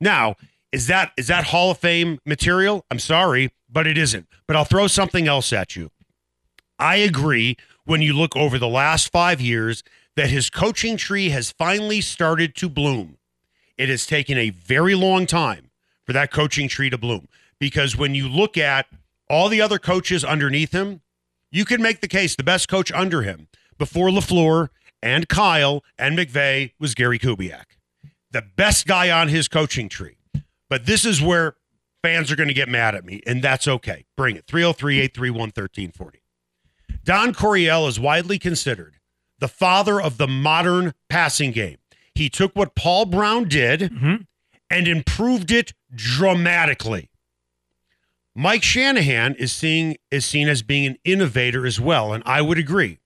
Now, 0.00 0.36
is 0.72 0.86
that 0.86 1.12
is 1.16 1.28
that 1.28 1.44
Hall 1.44 1.70
of 1.70 1.78
Fame 1.78 2.18
material? 2.26 2.84
I'm 2.90 2.98
sorry, 2.98 3.52
but 3.70 3.86
it 3.86 3.98
isn't. 3.98 4.26
But 4.46 4.56
I'll 4.56 4.64
throw 4.64 4.86
something 4.86 5.26
else 5.26 5.52
at 5.52 5.76
you. 5.76 5.90
I 6.78 6.96
agree 6.96 7.56
when 7.84 8.02
you 8.02 8.12
look 8.12 8.36
over 8.36 8.58
the 8.58 8.68
last 8.68 9.10
5 9.10 9.40
years 9.40 9.82
that 10.16 10.30
his 10.30 10.50
coaching 10.50 10.96
tree 10.96 11.30
has 11.30 11.52
finally 11.52 12.00
started 12.00 12.54
to 12.56 12.68
bloom. 12.68 13.18
It 13.76 13.88
has 13.88 14.06
taken 14.06 14.36
a 14.36 14.50
very 14.50 14.94
long 14.94 15.26
time 15.26 15.70
for 16.04 16.12
that 16.12 16.30
coaching 16.30 16.68
tree 16.68 16.90
to 16.90 16.98
bloom 16.98 17.28
because 17.58 17.96
when 17.96 18.14
you 18.14 18.28
look 18.28 18.56
at 18.58 18.86
all 19.30 19.48
the 19.48 19.60
other 19.60 19.78
coaches 19.78 20.24
underneath 20.24 20.72
him, 20.72 21.00
you 21.50 21.64
can 21.64 21.80
make 21.80 22.00
the 22.00 22.08
case 22.08 22.34
the 22.36 22.42
best 22.42 22.68
coach 22.68 22.92
under 22.92 23.22
him 23.22 23.48
before 23.78 24.08
LaFleur 24.08 24.68
and 25.02 25.28
Kyle 25.28 25.82
and 25.98 26.18
McVay 26.18 26.72
was 26.78 26.94
Gary 26.94 27.18
Kubiak. 27.18 27.64
The 28.30 28.42
best 28.42 28.86
guy 28.86 29.10
on 29.10 29.28
his 29.28 29.48
coaching 29.48 29.88
tree. 29.88 30.17
But 30.70 30.86
this 30.86 31.04
is 31.04 31.20
where 31.22 31.56
fans 32.02 32.30
are 32.30 32.36
going 32.36 32.48
to 32.48 32.54
get 32.54 32.68
mad 32.68 32.94
at 32.94 33.04
me, 33.04 33.22
and 33.26 33.42
that's 33.42 33.66
okay. 33.66 34.04
Bring 34.16 34.36
it. 34.36 34.46
303 34.46 35.00
831 35.00 35.40
1340. 35.54 36.20
Don 37.04 37.32
Coryell 37.34 37.86
is 37.88 37.98
widely 37.98 38.38
considered 38.38 38.96
the 39.38 39.48
father 39.48 40.00
of 40.00 40.18
the 40.18 40.26
modern 40.28 40.92
passing 41.08 41.52
game. 41.52 41.78
He 42.14 42.28
took 42.28 42.54
what 42.56 42.74
Paul 42.74 43.06
Brown 43.06 43.48
did 43.48 43.80
Mhm. 43.92 44.26
and 44.68 44.88
improved 44.88 45.50
it 45.50 45.72
dramatically. 45.94 47.08
Mike 48.34 48.62
Shanahan 48.62 49.34
is 49.36 49.52
seeing 49.52 49.96
is 50.10 50.24
seen 50.26 50.48
as 50.48 50.62
being 50.62 50.86
an 50.86 50.98
innovator 51.04 51.66
as 51.66 51.80
well, 51.80 52.12
and 52.12 52.22
I 52.26 52.42
would 52.42 52.58
agree. 52.58 52.98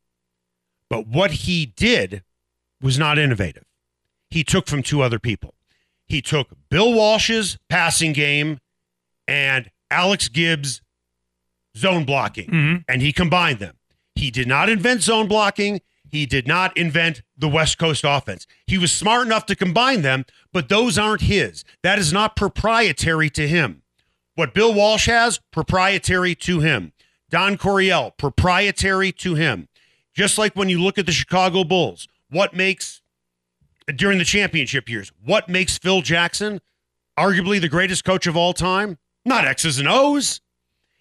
But 0.90 1.06
what 1.06 1.30
he 1.32 1.64
did 1.66 2.22
was 2.80 2.98
not 2.98 3.18
innovative. 3.18 3.64
He 4.30 4.44
took 4.44 4.66
from 4.66 4.82
two 4.82 5.00
other 5.02 5.18
people. 5.18 5.54
He 6.12 6.20
took 6.20 6.50
Bill 6.68 6.92
Walsh's 6.92 7.56
passing 7.70 8.12
game 8.12 8.58
and 9.26 9.70
Alex 9.90 10.28
Gibbs' 10.28 10.82
zone 11.74 12.04
blocking, 12.04 12.50
Mhm. 12.50 12.84
and 12.86 13.00
he 13.00 13.14
combined 13.14 13.60
them. 13.60 13.78
He 14.14 14.30
did 14.30 14.46
not 14.46 14.68
invent 14.68 15.02
zone 15.02 15.26
blocking. 15.26 15.80
He 16.10 16.26
did 16.26 16.46
not 16.46 16.76
invent 16.76 17.22
the 17.34 17.48
West 17.48 17.78
Coast 17.78 18.04
offense. 18.06 18.46
He 18.66 18.76
was 18.76 18.92
smart 18.92 19.26
enough 19.26 19.46
to 19.46 19.56
combine 19.56 20.02
them, 20.02 20.26
but 20.52 20.68
those 20.68 20.98
aren't 20.98 21.22
his. 21.22 21.64
That 21.82 21.98
is 21.98 22.12
not 22.12 22.36
proprietary 22.36 23.30
to 23.30 23.48
him. 23.48 23.80
What 24.34 24.52
Bill 24.52 24.74
Walsh 24.74 25.06
has, 25.06 25.40
proprietary 25.50 26.34
to 26.34 26.60
him. 26.60 26.92
Don 27.30 27.56
Coryell, 27.56 28.10
proprietary 28.18 29.12
to 29.12 29.34
him. 29.34 29.68
Just 30.14 30.36
like 30.36 30.54
when 30.54 30.68
you 30.68 30.78
look 30.82 30.98
at 30.98 31.06
the 31.06 31.12
Chicago 31.12 31.64
Bulls, 31.64 32.06
what 32.28 32.52
makes, 32.54 33.00
during 33.96 34.18
the 34.18 34.24
championship 34.24 34.88
years, 34.88 35.10
what 35.24 35.48
makes 35.48 35.78
Phil 35.78 36.02
Jackson 36.02 36.60
arguably 37.18 37.60
the 37.60 37.68
greatest 37.68 38.04
coach 38.04 38.26
of 38.26 38.36
all 38.36 38.52
time? 38.52 38.98
Not 39.24 39.44
X's 39.46 39.78
and 39.78 39.88
O's. 39.88 40.40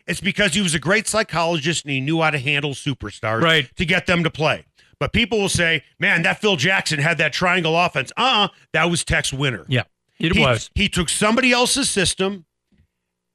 It's 0.08 0.22
because 0.22 0.54
he 0.54 0.62
was 0.62 0.74
a 0.74 0.80
great 0.80 1.08
psychologist 1.08 1.86
and 1.86 1.92
he 1.92 2.02
knew 2.02 2.22
how 2.22 2.32
to 2.32 2.40
handle 2.40 2.72
superstars 2.72 3.42
Right. 3.42 3.70
to 3.78 3.86
get 3.86 4.08
them 4.08 4.24
to 4.24 4.30
play. 4.30 4.66
But 5.00 5.14
people 5.14 5.40
will 5.40 5.50
say, 5.50 5.84
man, 6.00 6.22
that 6.24 6.42
Phil 6.42 6.56
Jackson 6.58 7.00
had 7.00 7.18
that 7.20 7.34
triangle 7.34 7.76
offense. 7.80 8.12
Uh 8.18 8.22
uh 8.22 8.48
that 8.74 8.86
was 8.86 9.04
Tex 9.04 9.32
Winter. 9.34 9.66
Yeah, 9.68 9.84
it 10.20 10.34
he, 10.36 10.40
was. 10.42 10.70
He 10.76 10.90
took 10.90 11.10
somebody 11.10 11.52
else's 11.52 11.90
system 11.90 12.46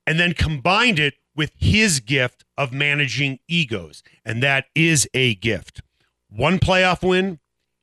and 0.07 0.19
then 0.21 0.33
combined 0.33 0.99
it 0.99 1.15
with 1.35 1.53
his 1.57 2.01
gift 2.01 2.45
of 2.57 2.73
managing 2.73 3.39
egos. 3.49 4.03
And 4.25 4.43
that 4.43 4.67
is 4.75 5.09
a 5.15 5.35
gift. 5.37 5.83
One 6.29 6.59
playoff 6.59 7.07
win 7.07 7.41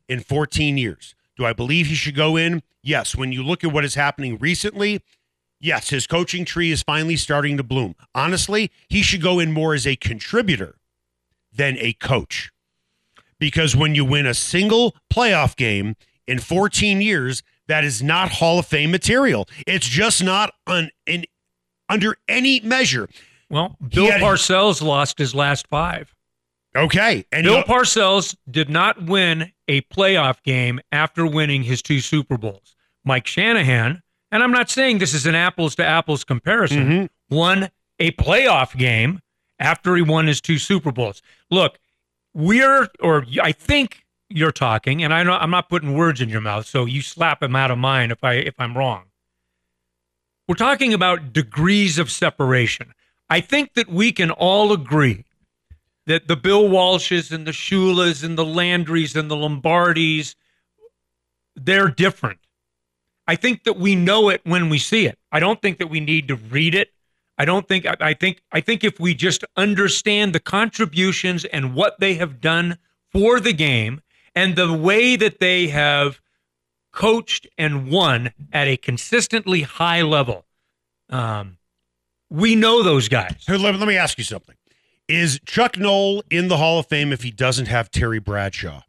in 0.08 0.20
14 0.22 0.78
years. 0.78 1.14
Do 1.36 1.46
I 1.46 1.54
believe 1.54 1.88
he 1.88 1.96
should 1.96 2.16
go 2.16 2.36
in? 2.36 2.62
Yes. 2.82 3.16
When 3.16 3.32
you 3.32 3.44
look 3.44 3.64
at 3.64 3.72
what 3.72 3.86
is 3.86 3.96
happening 3.96 4.38
recently, 4.38 5.02
yes, 5.60 5.90
his 5.90 6.06
coaching 6.08 6.46
tree 6.46 6.72
is 6.72 6.84
finally 6.84 7.16
starting 7.16 7.58
to 7.58 7.64
bloom. 7.64 7.96
Honestly, 8.14 8.72
he 8.88 9.02
should 9.02 9.22
go 9.22 9.40
in 9.40 9.52
more 9.52 9.74
as 9.74 9.88
a 9.88 9.96
contributor 9.96 10.76
than 11.52 11.78
a 11.80 11.94
coach. 11.94 12.52
Because 13.40 13.76
when 13.76 13.96
you 13.96 14.06
win 14.06 14.26
a 14.26 14.34
single 14.34 14.96
playoff 15.12 15.56
game 15.56 15.96
in 16.28 16.40
14 16.40 17.02
years, 17.02 17.44
that 17.68 17.84
is 17.84 18.02
not 18.04 18.34
Hall 18.34 18.60
of 18.60 18.66
Fame 18.66 18.92
material. 18.92 19.48
It's 19.66 19.88
just 19.88 20.24
not 20.24 20.54
on 20.68 20.90
in 21.06 21.26
under 21.90 22.16
any 22.28 22.60
measure. 22.62 23.10
Well, 23.50 23.78
Bill 23.90 24.10
had- 24.12 24.22
Parcells 24.22 24.82
lost 24.82 25.18
his 25.18 25.36
last 25.36 25.68
five. 25.68 26.14
Okay. 26.76 27.26
And 27.32 27.44
Bill 27.44 27.64
Parcells 27.64 28.36
did 28.50 28.70
not 28.70 29.04
win 29.04 29.52
a 29.68 29.82
playoff 29.82 30.42
game 30.44 30.80
after 30.92 31.26
winning 31.26 31.64
his 31.64 31.82
two 31.82 32.00
Super 32.00 32.38
Bowls. 32.38 32.76
Mike 33.06 33.28
Shanahan, 33.28 34.02
and 34.32 34.42
I'm 34.44 34.52
not 34.52 34.70
saying 34.70 34.98
this 34.98 35.14
is 35.14 35.26
an 35.26 35.36
apples 35.36 35.76
to 35.76 35.86
apples 35.86 36.24
comparison, 36.24 36.90
Mhm. 36.90 37.10
won 37.30 37.70
a 38.00 38.12
playoff 38.12 38.76
game 38.78 39.20
after 39.60 39.96
he 39.96 40.02
won 40.02 40.26
his 40.28 40.42
two 40.42 40.58
Super 40.58 40.92
Bowls. 40.92 41.22
Look, 41.52 41.80
we're, 42.34 42.90
or 43.00 43.26
I 43.42 43.52
think 43.52 44.04
you're 44.30 44.52
talking, 44.52 45.04
and 45.04 45.14
I 45.14 45.22
know 45.22 45.34
I'm 45.34 45.52
not 45.52 45.70
putting 45.70 45.94
words 45.94 46.22
in 46.22 46.30
your 46.30 46.42
mouth, 46.42 46.66
so 46.66 46.86
you 46.86 47.02
slap 47.02 47.44
him 47.44 47.56
out 47.56 47.70
of 47.70 47.78
mine 47.78 48.10
if 48.10 48.24
I 48.24 48.34
if 48.36 48.56
I'm 48.58 48.76
wrong. 48.76 49.04
We're 50.48 50.56
talking 50.56 50.94
about 50.94 51.32
degrees 51.34 51.98
of 52.00 52.10
separation. 52.12 52.94
I 53.30 53.40
think 53.42 53.74
that 53.76 53.88
we 53.90 54.12
can 54.12 54.32
all 54.32 54.74
agree 54.74 55.24
that 56.06 56.28
the 56.28 56.36
Bill 56.36 56.70
Walshes 56.70 57.32
and 57.32 57.48
the 57.48 57.52
Shulas 57.52 58.24
and 58.24 58.38
the 58.38 58.46
Landrys 58.46 59.16
and 59.16 59.32
the 59.32 59.36
Lombardis, 59.36 60.36
they're 61.56 61.90
different. 61.90 62.40
I 63.28 63.36
think 63.36 63.64
that 63.64 63.78
we 63.78 63.96
know 63.96 64.30
it 64.30 64.42
when 64.44 64.70
we 64.70 64.78
see 64.78 65.06
it. 65.06 65.18
I 65.32 65.40
don't 65.40 65.62
think 65.62 65.78
that 65.78 65.88
we 65.88 66.00
need 66.00 66.28
to 66.28 66.36
read 66.36 66.76
it. 66.76 66.94
I 67.38 67.46
don't 67.46 67.68
think 67.68 67.86
I, 67.86 67.96
I 68.00 68.14
think 68.14 68.42
I 68.52 68.62
think 68.62 68.84
if 68.84 69.00
we 69.00 69.14
just 69.14 69.44
understand 69.56 70.34
the 70.34 70.40
contributions 70.40 71.46
and 71.46 71.74
what 71.74 72.00
they 72.00 72.16
have 72.16 72.42
done 72.42 72.78
for 73.12 73.40
the 73.40 73.54
game 73.54 74.02
and 74.36 74.56
the 74.56 74.74
way 74.74 75.16
that 75.16 75.40
they 75.40 75.68
have 75.68 76.22
coached 76.92 77.48
and 77.58 77.90
won 77.90 78.32
at 78.52 78.68
a 78.68 78.78
consistently 78.78 79.62
high 79.62 80.02
level, 80.02 80.46
um, 81.10 81.58
we 82.30 82.56
know 82.56 82.84
those 82.84 83.08
guys. 83.08 83.44
Here, 83.48 83.58
let, 83.58 83.76
let 83.76 83.88
me 83.88 83.98
ask 83.98 84.18
you 84.18 84.24
something. 84.24 84.56
Is 85.08 85.40
Chuck 85.46 85.78
Noll 85.78 86.24
in 86.30 86.48
the 86.48 86.58
Hall 86.58 86.80
of 86.80 86.88
Fame 86.88 87.12
if 87.12 87.24
he 87.24 87.32
doesn't 87.32 87.68
have 87.68 87.92
Terry 87.92 88.20
Bradshaw? 88.20 88.82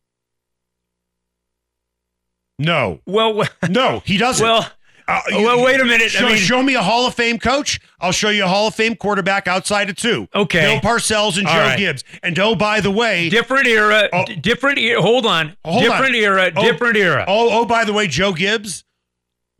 No. 2.59 3.01
Well, 3.07 3.43
No, 3.69 4.01
he 4.05 4.17
doesn't. 4.17 4.45
well, 4.47 4.71
Uh, 5.09 5.21
well, 5.33 5.63
wait 5.65 5.81
a 5.81 5.85
minute. 5.85 6.05
I 6.05 6.09
Show, 6.09 6.27
mean- 6.29 6.37
show 6.39 6.63
me 6.63 6.75
a 6.77 6.83
Hall 6.83 7.07
of 7.07 7.15
Fame 7.15 7.39
coach. 7.39 7.81
I'll 8.01 8.13
show 8.13 8.31
you 8.31 8.45
a 8.45 8.49
Hall 8.49 8.69
of 8.69 8.75
Fame 8.75 8.95
quarterback 8.97 9.47
outside 9.49 9.91
of 9.91 9.97
two. 9.97 10.29
Okay. 10.35 10.61
Bill 10.61 10.81
Parcells 10.81 11.37
and 11.37 11.47
All 11.47 11.53
Joe 11.55 11.61
right. 11.61 11.79
Gibbs. 11.79 12.05
And 12.23 12.39
oh, 12.39 12.55
by 12.55 12.81
the 12.81 12.91
way, 12.91 13.29
different 13.29 13.67
era, 13.67 14.09
Oh. 14.13 14.25
d- 14.25 14.37
different 14.37 14.79
era. 14.79 15.03
Hold 15.03 15.27
on, 15.27 15.57
Hold 15.65 15.83
different 15.83 16.15
on. 16.15 16.23
era, 16.23 16.53
Oh, 16.57 16.63
different 16.63 16.97
era. 16.97 17.25
Oh, 17.29 17.61
oh, 17.61 17.65
by 17.67 17.85
the 17.85 17.93
way, 17.93 18.07
Joe 18.07 18.33
Gibbs 18.33 18.85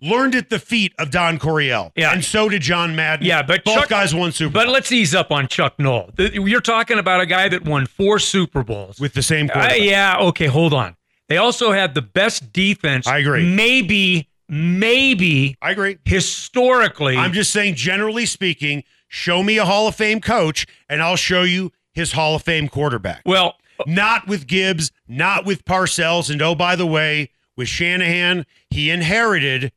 learned 0.01 0.35
at 0.35 0.51
the 0.51 0.59
feet 0.59 0.93
of 0.99 1.11
Don 1.11 1.39
Coryell. 1.39 1.93
Yeah. 1.97 2.13
And 2.13 2.25
so 2.25 2.49
did 2.49 2.63
John 2.63 2.95
Madden. 2.97 3.25
Yeah, 3.27 3.43
but 3.43 3.65
both 3.65 3.75
Chuck- 3.81 3.89
guys 3.89 4.15
won 4.15 4.33
Super 4.33 4.53
But 4.53 4.65
Bowl 4.65 4.73
let's 4.75 4.91
ease 4.93 5.15
up 5.15 5.31
on 5.31 5.49
Chuck 5.49 5.75
Noll. 5.79 6.11
You're 6.19 6.61
talking 6.61 6.99
about 6.99 7.21
a 7.21 7.27
guy 7.27 7.49
that 7.49 7.65
won 7.65 7.87
four 7.87 8.19
Super 8.19 8.63
Bowls. 8.63 8.99
with 9.01 9.15
the 9.15 9.23
same 9.23 9.51
Uh, 9.55 9.71
yeah, 9.77 10.17
okay, 10.19 10.47
hold 10.47 10.75
on. 10.75 10.97
They 11.29 11.37
also 11.39 11.73
had 11.73 11.95
the 11.95 12.03
best 12.03 12.53
defense. 12.53 13.07
I 13.07 13.19
agree. 13.19 13.45
Maybe, 13.45 14.29
maybe 14.49 15.57
I 15.63 15.71
agree. 15.71 15.99
historically. 16.05 17.17
I'm 17.17 17.33
just 17.33 17.51
saying, 17.53 17.77
generally 17.77 18.27
speaking, 18.27 18.83
show 19.09 19.43
me 19.43 19.57
a 19.59 19.65
Hall 19.65 19.89
of 19.89 19.95
Fame 19.95 20.21
coach, 20.21 20.67
and 20.89 21.03
I'll 21.03 21.17
show 21.17 21.43
you 21.43 21.73
his 21.93 22.13
Hall 22.13 22.35
of 22.35 22.43
Fame 22.43 22.69
quarterback. 22.69 23.23
well, 23.25 23.55
Not 23.87 24.27
with 24.27 24.47
Gibbs, 24.47 24.91
not 25.09 25.45
with 25.47 25.65
Parcells, 25.65 26.31
and 26.31 26.41
oh, 26.43 26.55
by 26.55 26.77
the 26.77 26.87
way, 26.87 27.31
with 27.57 27.69
Shanahan, 27.69 28.45
he 28.71 28.91
inherited 28.91 29.73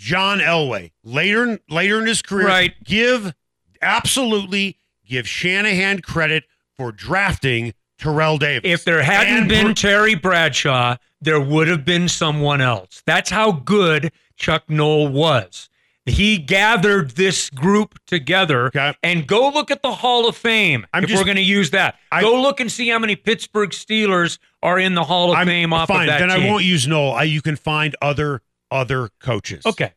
John 0.00 0.38
Elway 0.40 0.92
later. 1.04 1.60
Later 1.68 2.00
in 2.00 2.06
his 2.06 2.22
career, 2.22 2.46
Right. 2.46 2.74
Give 2.84 3.34
absolutely 3.82 4.78
give 5.06 5.28
Shanahan 5.28 6.00
credit 6.00 6.44
for 6.76 6.90
drafting 6.90 7.74
Terrell 7.98 8.38
Davis. 8.38 8.62
if 8.64 8.84
there 8.84 9.02
hadn't 9.02 9.36
And 9.40 9.48
been 9.48 9.66
Br- 9.68 9.72
Terry 9.74 10.14
Bradshaw, 10.14 10.96
there 11.20 11.40
would 11.40 11.68
have 11.68 11.84
been 11.84 12.08
someone 12.08 12.60
else. 12.62 13.02
That's 13.04 13.28
how 13.30 13.52
good 13.52 14.10
Chuck 14.36 14.64
Noll 14.70 15.08
was. 15.08 15.68
He 16.06 16.38
gathered 16.38 17.10
this 17.12 17.50
group 17.50 17.98
together 18.06 18.68
Okay. 18.68 18.94
and 19.02 19.26
go 19.26 19.50
look 19.50 19.70
at 19.70 19.82
the 19.82 19.92
Hall 19.96 20.26
of 20.26 20.34
Fame 20.36 20.86
I'm 20.94 21.04
if 21.04 21.10
just- 21.10 21.20
we're 21.20 21.26
going 21.26 21.36
to 21.36 21.42
use 21.42 21.70
that. 21.70 21.96
I- 22.10 22.22
go 22.22 22.40
look 22.40 22.58
and 22.58 22.72
see 22.72 22.88
how 22.88 22.98
many 22.98 23.16
Pittsburgh 23.16 23.70
Steelers 23.70 24.38
are 24.62 24.78
in 24.78 24.94
the 24.94 25.04
Hall 25.04 25.30
of 25.32 25.38
I'm 25.38 25.46
Fame 25.46 25.74
off 25.74 25.88
fine. 25.88 26.08
of 26.08 26.14
that 26.18 26.26
then 26.26 26.34
team. 26.34 26.46
I 26.46 26.50
won't 26.50 26.64
use 26.64 26.86
Noll. 26.86 27.12
I, 27.14 27.24
you 27.24 27.42
can 27.42 27.56
find 27.56 27.94
other 28.00 28.40
other 28.70 29.10
coaches. 29.20 29.64
Okay. 29.66 29.92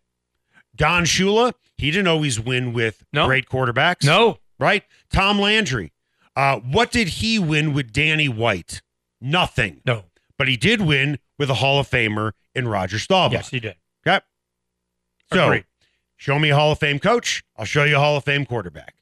Don 0.76 1.04
Shula, 1.04 1.54
he 1.78 1.92
didn't 1.92 2.08
always 2.08 2.40
win 2.40 2.74
with 2.74 3.04
No. 3.14 3.26
great 3.28 3.48
quarterbacks. 3.48 4.04
No. 4.06 4.40
right? 4.60 4.84
Tom 5.12 5.40
Landry. 5.40 5.92
Uh, 6.36 6.60
what 6.60 6.92
did 6.92 7.08
he 7.08 7.38
win 7.38 7.74
with 7.74 7.92
Danny 7.92 8.28
White? 8.28 8.82
Nothing. 9.22 9.82
No. 9.86 10.06
But 10.38 10.48
he 10.48 10.58
did 10.58 10.82
win 10.82 11.20
with 11.38 11.50
a 11.50 11.56
Hall 11.56 11.80
of 11.80 11.88
Famer 11.90 12.32
in 12.56 12.68
Roger 12.68 12.98
Staubach. 12.98 13.34
Yes, 13.34 13.50
he 13.50 13.60
did. 13.60 13.76
Okay. 14.06 14.20
So 15.32 15.46
Agreed. 15.46 15.66
show 16.18 16.40
me 16.40 16.50
a 16.50 16.56
Hall 16.56 16.72
of 16.72 16.80
Fame 16.80 17.00
coach. 17.00 17.44
I'll 17.56 17.66
show 17.66 17.84
you 17.84 17.96
a 17.98 18.00
Hall 18.00 18.18
of 18.18 18.24
Fame 18.24 18.46
quarterback. 18.46 18.96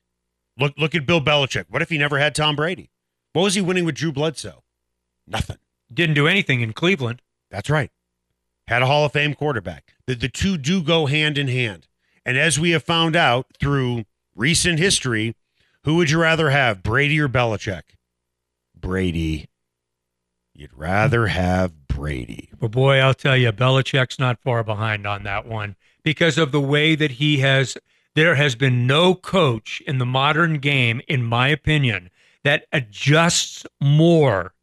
Look 0.60 0.74
look 0.78 0.94
at 0.94 1.06
Bill 1.06 1.22
Belichick. 1.22 1.66
What 1.70 1.82
if 1.82 1.90
he 1.90 1.98
never 1.98 2.20
had 2.20 2.36
Tom 2.36 2.56
Brady? 2.56 2.92
What 3.34 3.44
was 3.44 3.56
he 3.56 3.62
winning 3.62 3.86
with 3.86 3.96
Drew 3.96 4.12
Bledsoe? 4.12 4.64
Nothing. 5.26 5.58
Didn't 5.94 6.16
do 6.16 6.28
anything 6.28 6.62
in 6.62 6.74
Cleveland. 6.74 7.22
That's 7.50 7.70
right. 7.70 7.90
Had 8.72 8.84
a 8.84 8.86
Hall 8.86 9.04
of 9.04 9.12
Fame 9.12 9.34
quarterback. 9.34 9.96
The, 10.08 10.16
the 10.16 10.30
two 10.30 10.58
do 10.58 10.82
go 10.82 11.06
hand 11.06 11.38
in 11.38 11.50
hand. 11.50 11.90
And 12.26 12.38
as 12.38 12.58
we 12.58 12.72
have 12.72 12.84
found 12.84 13.18
out 13.18 13.48
through 13.60 14.06
recent 14.34 14.80
history, 14.80 15.36
who 15.84 15.96
would 15.96 16.10
you 16.10 16.22
rather 16.22 16.52
have, 16.52 16.82
Brady 16.82 17.20
or 17.20 17.28
Belichick? 17.28 17.82
Brady. 18.74 19.50
You'd 20.54 20.74
rather 20.74 21.28
have 21.28 21.86
Brady. 21.90 22.48
But 22.58 22.72
boy, 22.72 23.00
I'll 23.00 23.14
tell 23.14 23.36
you, 23.36 23.52
Belichick's 23.52 24.18
not 24.18 24.40
far 24.40 24.64
behind 24.64 25.06
on 25.06 25.24
that 25.24 25.46
one 25.46 25.76
because 26.02 26.38
of 26.38 26.54
the 26.54 26.62
way 26.62 26.96
that 26.96 27.12
he 27.12 27.40
has. 27.40 27.76
There 28.16 28.36
has 28.36 28.56
been 28.56 28.88
no 28.88 29.16
coach 29.16 29.82
in 29.86 29.98
the 29.98 30.06
modern 30.06 30.60
game, 30.60 31.02
in 31.10 31.26
my 31.26 31.50
opinion, 31.50 32.10
that 32.46 32.68
adjusts 32.72 33.66
more 33.82 34.54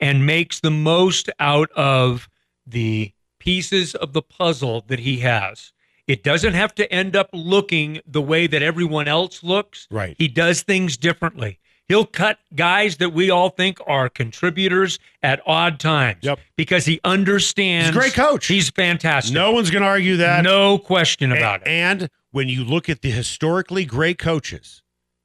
and 0.00 0.26
makes 0.26 0.58
the 0.58 0.72
most 0.72 1.30
out 1.38 1.70
of 1.76 2.28
the 2.66 3.12
pieces 3.42 3.96
of 3.96 4.12
the 4.12 4.22
puzzle 4.22 4.84
that 4.86 5.00
he 5.00 5.18
has. 5.18 5.72
It 6.06 6.22
doesn't 6.22 6.54
have 6.54 6.74
to 6.76 6.92
end 6.92 7.16
up 7.16 7.28
looking 7.32 8.00
the 8.06 8.22
way 8.22 8.46
that 8.46 8.62
everyone 8.62 9.08
else 9.08 9.42
looks. 9.42 9.88
Right. 9.90 10.14
He 10.16 10.28
does 10.28 10.62
things 10.62 10.96
differently. 10.96 11.58
He'll 11.88 12.06
cut 12.06 12.38
guys 12.54 12.98
that 12.98 13.10
we 13.10 13.30
all 13.30 13.48
think 13.50 13.78
are 13.86 14.08
contributors 14.08 15.00
at 15.24 15.40
odd 15.44 15.80
times. 15.80 16.20
Yep. 16.22 16.38
Because 16.56 16.84
he 16.86 17.00
understands. 17.04 17.88
He's 17.88 17.96
a 17.96 17.98
great 18.00 18.14
coach. 18.14 18.46
He's 18.46 18.70
fantastic. 18.70 19.34
No 19.34 19.50
one's 19.50 19.70
going 19.70 19.82
to 19.82 19.88
argue 19.88 20.16
that. 20.18 20.44
no 20.44 20.78
question 20.78 21.32
about 21.32 21.62
it. 21.62 21.68
And 21.68 22.08
when 22.30 22.48
you 22.48 22.64
look 22.64 22.88
at 22.88 23.02
the 23.02 23.10
historically 23.10 23.84
great 23.84 24.18
coaches 24.18 24.82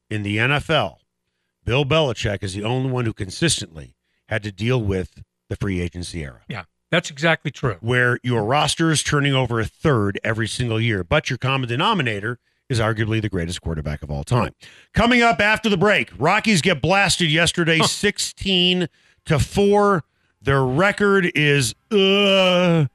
in 0.10 0.24
the 0.24 0.38
NFL, 0.38 0.98
Bill 1.64 1.86
Belichick 1.86 2.42
is 2.44 2.56
the 2.56 2.64
only 2.64 2.90
one 2.90 3.06
who 3.06 3.14
consistently 3.14 3.96
had 4.28 4.42
to 4.44 4.52
deal 4.52 4.82
with 4.82 5.22
the 5.50 5.56
free 5.56 5.80
agency 5.80 6.24
era, 6.24 6.42
Yeah, 6.50 6.64
that's 6.90 7.10
exactly 7.10 7.52
true. 7.52 7.78
where 7.82 8.20
your 8.24 8.44
roster 8.44 8.92
is 8.92 9.04
turning 9.04 9.34
over 9.34 9.60
a 9.60 9.66
third 9.66 10.20
every 10.24 10.48
single 10.48 10.80
year, 10.80 11.04
but 11.04 11.30
your 11.30 11.38
common 11.38 11.68
denominator 11.70 12.40
is 12.70 12.80
arguably 12.80 13.22
the 13.22 13.30
greatest 13.30 13.62
quarterback 13.62 14.04
of 14.04 14.12
all 14.12 14.24
time. 14.24 14.54
Coming 14.94 15.22
up 15.22 15.40
after 15.40 15.70
the 15.70 15.78
break, 15.78 16.12
Rockies 16.18 16.62
get 16.62 16.82
blasted 16.82 17.30
yesterday, 17.32 17.80
16 17.80 18.88
to 19.26 19.40
4. 19.40 20.04
Their 20.42 20.64
record 20.64 21.32
is 21.36 21.74
uh 21.92 22.86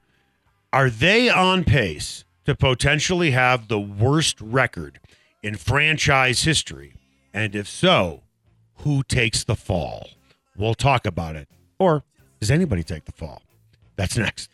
are 0.71 0.89
they 0.89 1.29
on 1.29 1.63
pace 1.63 2.25
to 2.45 2.55
potentially 2.55 3.31
have 3.31 3.67
the 3.67 3.79
worst 3.79 4.41
record 4.41 4.99
in 5.43 5.55
franchise 5.55 6.43
history? 6.43 6.95
And 7.33 7.55
if 7.55 7.67
so, 7.67 8.23
who 8.77 9.03
takes 9.03 9.43
the 9.43 9.55
fall? 9.55 10.09
We'll 10.55 10.73
talk 10.73 11.05
about 11.05 11.35
it. 11.35 11.47
Or 11.79 12.03
does 12.39 12.49
anybody 12.51 12.83
take 12.83 13.05
the 13.05 13.11
fall? 13.11 13.41
That's 13.95 14.17
next. 14.17 14.49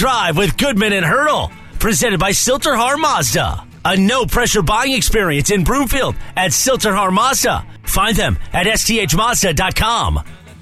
Drive 0.00 0.38
with 0.38 0.56
Goodman 0.56 0.94
and 0.94 1.04
Hurdle. 1.04 1.52
Presented 1.78 2.18
by 2.18 2.32
Sill-TerHar 2.32 2.98
Mazda. 2.98 3.66
A 3.84 3.98
no 3.98 4.24
pressure 4.24 4.62
buying 4.62 4.94
experience 4.94 5.50
in 5.50 5.62
Broomfield 5.62 6.16
at 6.36 6.54
Sill-TerHar 6.54 7.12
Mazda. 7.12 7.66
Find 7.82 8.16
them 8.16 8.38
at 8.54 8.66
sthmazda.com. 8.66 10.20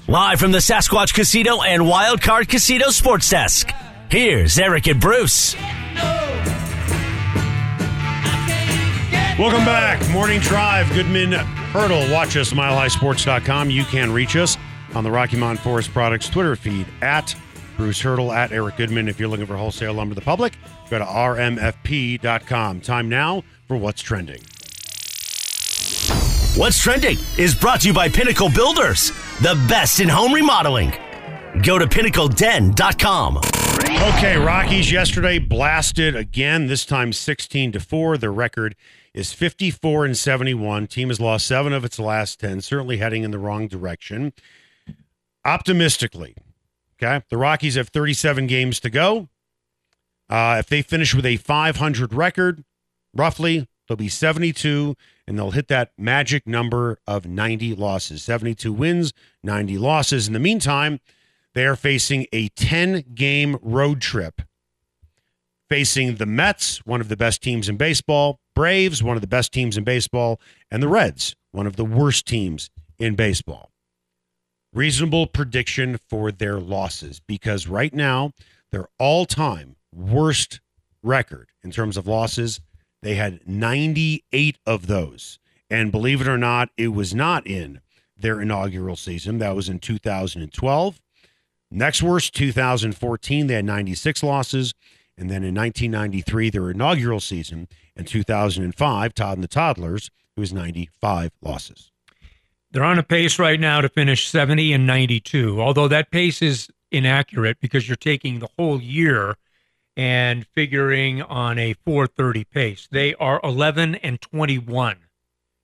Live 0.09 0.41
from 0.41 0.51
the 0.51 0.57
Sasquatch 0.57 1.13
Casino 1.13 1.61
and 1.61 1.87
Wild 1.87 2.21
Card 2.21 2.49
Casino 2.49 2.89
Sports 2.89 3.29
Desk. 3.29 3.71
Here's 4.11 4.59
Eric 4.59 4.87
and 4.87 4.99
Bruce. 4.99 5.55
Welcome 9.39 9.63
back. 9.63 10.05
Morning 10.09 10.41
Drive, 10.41 10.91
Goodman 10.91 11.31
Hurdle. 11.31 12.11
Watch 12.11 12.35
us, 12.35 12.51
milehighsports.com. 12.51 13.69
You 13.69 13.85
can 13.85 14.11
reach 14.11 14.35
us 14.35 14.57
on 14.93 15.05
the 15.05 15.11
Rocky 15.11 15.37
Mountain 15.37 15.63
Forest 15.63 15.93
Products 15.93 16.27
Twitter 16.27 16.57
feed 16.57 16.85
at 17.01 17.33
Bruce 17.79 18.01
Hurdle, 18.01 18.33
at 18.33 18.51
Eric 18.51 18.75
Goodman. 18.75 19.07
If 19.07 19.21
you're 19.21 19.29
looking 19.29 19.45
for 19.45 19.55
wholesale 19.55 19.93
lumber 19.93 20.13
to 20.13 20.19
the 20.19 20.25
public, 20.25 20.53
go 20.89 20.99
to 20.99 21.05
rmfp.com. 21.05 22.81
Time 22.81 23.07
now 23.07 23.41
for 23.69 23.77
What's 23.77 24.01
Trending. 24.01 24.41
What's 26.57 26.77
Trending 26.77 27.17
is 27.37 27.55
brought 27.55 27.79
to 27.81 27.87
you 27.87 27.93
by 27.93 28.09
Pinnacle 28.09 28.49
Builders, 28.49 29.11
the 29.41 29.55
best 29.69 30.01
in 30.01 30.09
home 30.09 30.33
remodeling. 30.33 30.91
Go 31.63 31.79
to 31.79 31.87
pinnacleden.com. 31.87 33.37
Okay, 33.37 34.35
Rockies 34.35 34.91
yesterday 34.91 35.39
blasted 35.39 36.17
again, 36.17 36.67
this 36.67 36.85
time 36.85 37.13
16 37.13 37.71
to 37.71 37.79
4. 37.79 38.17
Their 38.17 38.33
record 38.33 38.75
is 39.13 39.31
54 39.31 40.03
and 40.03 40.17
71. 40.17 40.87
Team 40.87 41.07
has 41.07 41.21
lost 41.21 41.45
7 41.45 41.71
of 41.71 41.85
its 41.85 41.97
last 41.97 42.41
10, 42.41 42.59
certainly 42.59 42.97
heading 42.97 43.23
in 43.23 43.31
the 43.31 43.39
wrong 43.39 43.69
direction. 43.69 44.33
Optimistically, 45.45 46.35
okay? 47.01 47.23
The 47.29 47.37
Rockies 47.37 47.75
have 47.75 47.89
37 47.89 48.47
games 48.47 48.79
to 48.81 48.89
go. 48.89 49.29
Uh, 50.29 50.57
if 50.59 50.67
they 50.67 50.81
finish 50.81 51.15
with 51.15 51.25
a 51.25 51.37
500 51.37 52.13
record, 52.13 52.63
roughly, 53.13 53.67
they'll 53.87 53.97
be 53.97 54.09
72 54.09 54.95
and 55.27 55.37
they'll 55.37 55.51
hit 55.51 55.67
that 55.69 55.91
magic 55.97 56.45
number 56.45 56.99
of 57.07 57.25
90 57.25 57.75
losses. 57.75 58.23
72 58.23 58.71
wins, 58.71 59.13
90 59.43 59.77
losses. 59.77 60.27
In 60.27 60.33
the 60.33 60.39
meantime, 60.39 60.99
they 61.53 61.65
are 61.65 61.75
facing 61.75 62.27
a 62.31 62.49
10 62.49 63.05
game 63.15 63.57
road 63.61 64.01
trip, 64.01 64.41
facing 65.67 66.15
the 66.15 66.25
Mets, 66.25 66.85
one 66.85 67.01
of 67.01 67.09
the 67.09 67.17
best 67.17 67.41
teams 67.41 67.67
in 67.67 67.77
baseball, 67.77 68.39
Braves, 68.55 69.01
one 69.01 69.17
of 69.17 69.21
the 69.21 69.27
best 69.27 69.51
teams 69.51 69.77
in 69.77 69.83
baseball, 69.83 70.39
and 70.69 70.83
the 70.83 70.87
Reds, 70.87 71.35
one 71.51 71.65
of 71.65 71.75
the 71.75 71.85
worst 71.85 72.27
teams 72.27 72.69
in 72.99 73.15
baseball. 73.15 73.68
Reasonable 74.73 75.27
prediction 75.27 75.97
for 75.97 76.31
their 76.31 76.59
losses 76.59 77.19
because 77.19 77.67
right 77.67 77.93
now, 77.93 78.33
their 78.71 78.87
all 78.99 79.25
time 79.25 79.75
worst 79.93 80.59
record 81.01 81.49
in 81.63 81.71
terms 81.71 81.97
of 81.97 82.07
losses, 82.07 82.61
they 83.01 83.15
had 83.15 83.47
98 83.47 84.57
of 84.65 84.87
those. 84.87 85.39
And 85.69 85.91
believe 85.91 86.21
it 86.21 86.27
or 86.27 86.37
not, 86.37 86.69
it 86.77 86.89
was 86.89 87.15
not 87.15 87.47
in 87.47 87.81
their 88.17 88.41
inaugural 88.41 88.95
season. 88.95 89.37
That 89.39 89.55
was 89.55 89.69
in 89.69 89.79
2012. 89.79 91.01
Next 91.71 92.01
worst, 92.01 92.33
2014, 92.35 93.47
they 93.47 93.53
had 93.53 93.65
96 93.65 94.23
losses. 94.23 94.73
And 95.17 95.29
then 95.29 95.43
in 95.43 95.53
1993, 95.53 96.49
their 96.49 96.71
inaugural 96.71 97.19
season, 97.19 97.67
in 97.95 98.05
2005, 98.05 99.13
Todd 99.13 99.37
and 99.37 99.43
the 99.43 99.47
Toddlers, 99.47 100.09
it 100.35 100.39
was 100.39 100.53
95 100.53 101.31
losses. 101.41 101.91
They're 102.71 102.83
on 102.83 102.99
a 102.99 103.03
pace 103.03 103.39
right 103.39 103.59
now 103.59 103.81
to 103.81 103.89
finish 103.89 104.27
70 104.27 104.73
and 104.73 104.85
92, 104.85 105.59
although 105.61 105.87
that 105.87 106.11
pace 106.11 106.41
is 106.41 106.69
inaccurate 106.91 107.59
because 107.59 107.87
you're 107.87 107.95
taking 107.95 108.39
the 108.39 108.49
whole 108.57 108.79
year 108.81 109.35
and 109.97 110.45
figuring 110.47 111.21
on 111.21 111.57
a 111.57 111.73
430 111.73 112.43
pace. 112.45 112.87
They 112.91 113.15
are 113.15 113.39
11 113.43 113.95
and 113.95 114.21
21 114.21 114.97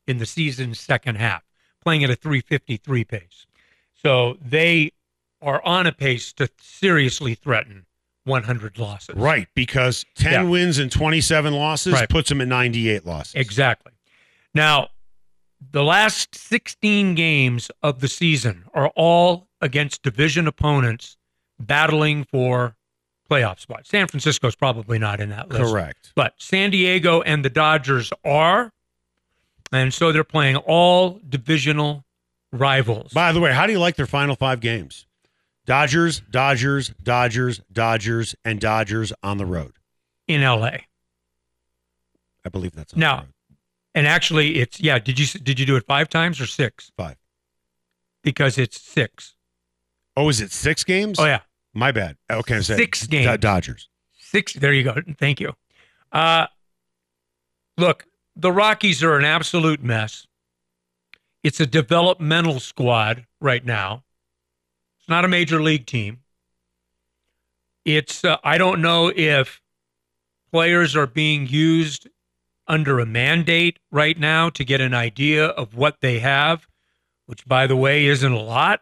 in 0.08 0.18
the 0.18 0.26
season's 0.26 0.80
second 0.80 1.16
half, 1.16 1.44
playing 1.84 2.04
at 2.04 2.10
a 2.10 2.16
353 2.16 3.04
pace. 3.04 3.46
So 3.94 4.38
they 4.42 4.92
are 5.42 5.64
on 5.64 5.86
a 5.88 5.92
pace 5.92 6.34
to 6.34 6.50
seriously 6.60 7.36
threaten 7.36 7.86
100 8.24 8.80
losses. 8.80 9.16
Right, 9.16 9.48
because 9.54 10.06
10 10.16 10.32
Yeah. 10.34 10.44
wins 10.44 10.80
and 10.80 10.92
27 10.92 11.54
losses 11.54 11.94
Right. 11.94 12.10
puts 12.10 12.30
them 12.30 12.42
at 12.42 12.48
98 12.48 13.06
losses. 13.06 13.36
Exactly. 13.36 13.92
Now, 14.54 14.90
the 15.72 15.84
last 15.84 16.36
16 16.36 17.16
games 17.16 17.72
of 17.82 18.00
the 18.02 18.08
season 18.08 18.66
are 18.74 18.92
all 18.96 19.48
against 19.62 20.04
division 20.04 20.48
opponents 20.48 21.18
battling 21.60 22.24
for 22.26 22.76
playoff 23.30 23.60
spots. 23.60 23.90
San 23.90 24.08
Francisco's 24.08 24.56
probably 24.56 25.00
not 25.00 25.20
in 25.20 25.30
that 25.30 25.50
list. 25.50 25.62
Correct. 25.72 26.12
But 26.16 26.34
San 26.38 26.70
Diego 26.72 27.22
and 27.22 27.44
the 27.44 27.50
Dodgers 27.50 28.12
are. 28.24 28.72
And 29.72 29.94
so 29.94 30.12
they're 30.12 30.24
playing 30.24 30.58
all 30.58 31.20
divisional 31.28 32.06
rivals. 32.52 33.12
By 33.14 33.32
the 33.32 33.40
way, 33.40 33.52
how 33.52 33.66
do 33.66 33.74
you 33.74 33.80
like 33.80 33.96
their 33.96 34.06
final 34.06 34.36
five 34.36 34.60
games? 34.60 35.08
Dodgers, 35.66 36.20
Dodgers, 36.30 36.90
Dodgers, 37.02 37.60
Dodgers, 37.74 38.36
and 38.46 38.60
Dodgers 38.60 39.12
on 39.24 39.38
the 39.38 39.46
road. 39.46 39.74
in 40.28 40.42
LA. 40.42 40.78
I 42.46 42.50
believe 42.52 42.74
that's 42.74 42.94
on 42.94 43.00
Now- 43.00 43.16
the 43.18 43.22
road. 43.24 43.34
And 43.96 44.06
actually, 44.08 44.58
it's 44.60 44.80
yeah. 44.80 45.00
Did 45.00 45.18
you 45.18 45.26
did 45.40 45.60
you 45.60 45.66
do 45.66 45.76
it 45.78 45.86
five 45.88 46.10
times 46.10 46.40
or 46.40 46.46
six? 46.46 46.92
Five. 46.98 47.16
Because 48.22 48.58
it's 48.58 48.80
six. 48.80 49.36
Oh, 50.18 50.30
is 50.30 50.42
it 50.42 50.52
six 50.52 50.84
games? 50.84 51.18
Oh 51.20 51.26
yeah, 51.26 51.40
My 51.74 51.92
bad. 51.92 52.18
Okay, 52.30 52.62
Six 52.62 53.08
games. 53.08 53.26
Do- 53.26 53.38
Dodgers. 53.38 53.90
six. 54.20 54.54
There 54.54 54.74
you 54.74 54.84
go. 54.84 54.96
Thank 55.18 55.40
you. 55.40 55.54
Uh, 56.12 56.48
look, 57.78 58.06
the 58.36 58.52
Rockies 58.52 59.02
are 59.04 59.18
an 59.18 59.26
absolute 59.26 59.82
mess. 59.82 60.28
It's 61.44 61.60
a 61.60 61.66
developmental 61.66 62.60
squad 62.60 63.26
right 63.40 63.64
now. 63.66 64.04
It's 65.00 65.08
not 65.08 65.24
a 65.24 65.28
major 65.30 65.62
league 65.62 65.86
team. 65.86 66.20
It's 67.86 68.26
uh, 68.26 68.38
I 68.44 68.58
don't 68.58 68.82
know 68.82 69.12
if 69.16 69.62
players 70.52 70.96
are 70.98 71.08
being 71.08 71.48
used 71.48 72.08
under 72.68 73.00
a 73.00 73.06
mandate 73.06 73.80
right 73.92 74.18
now 74.20 74.50
to 74.50 74.64
get 74.64 74.82
an 74.82 74.94
idea 74.94 75.48
of 75.48 75.76
what 75.76 76.02
they 76.02 76.20
have, 76.20 76.68
which 77.26 77.46
by 77.46 77.68
the 77.68 77.76
way 77.76 78.06
isn't 78.06 78.32
a 78.32 78.40
lot. 78.42 78.82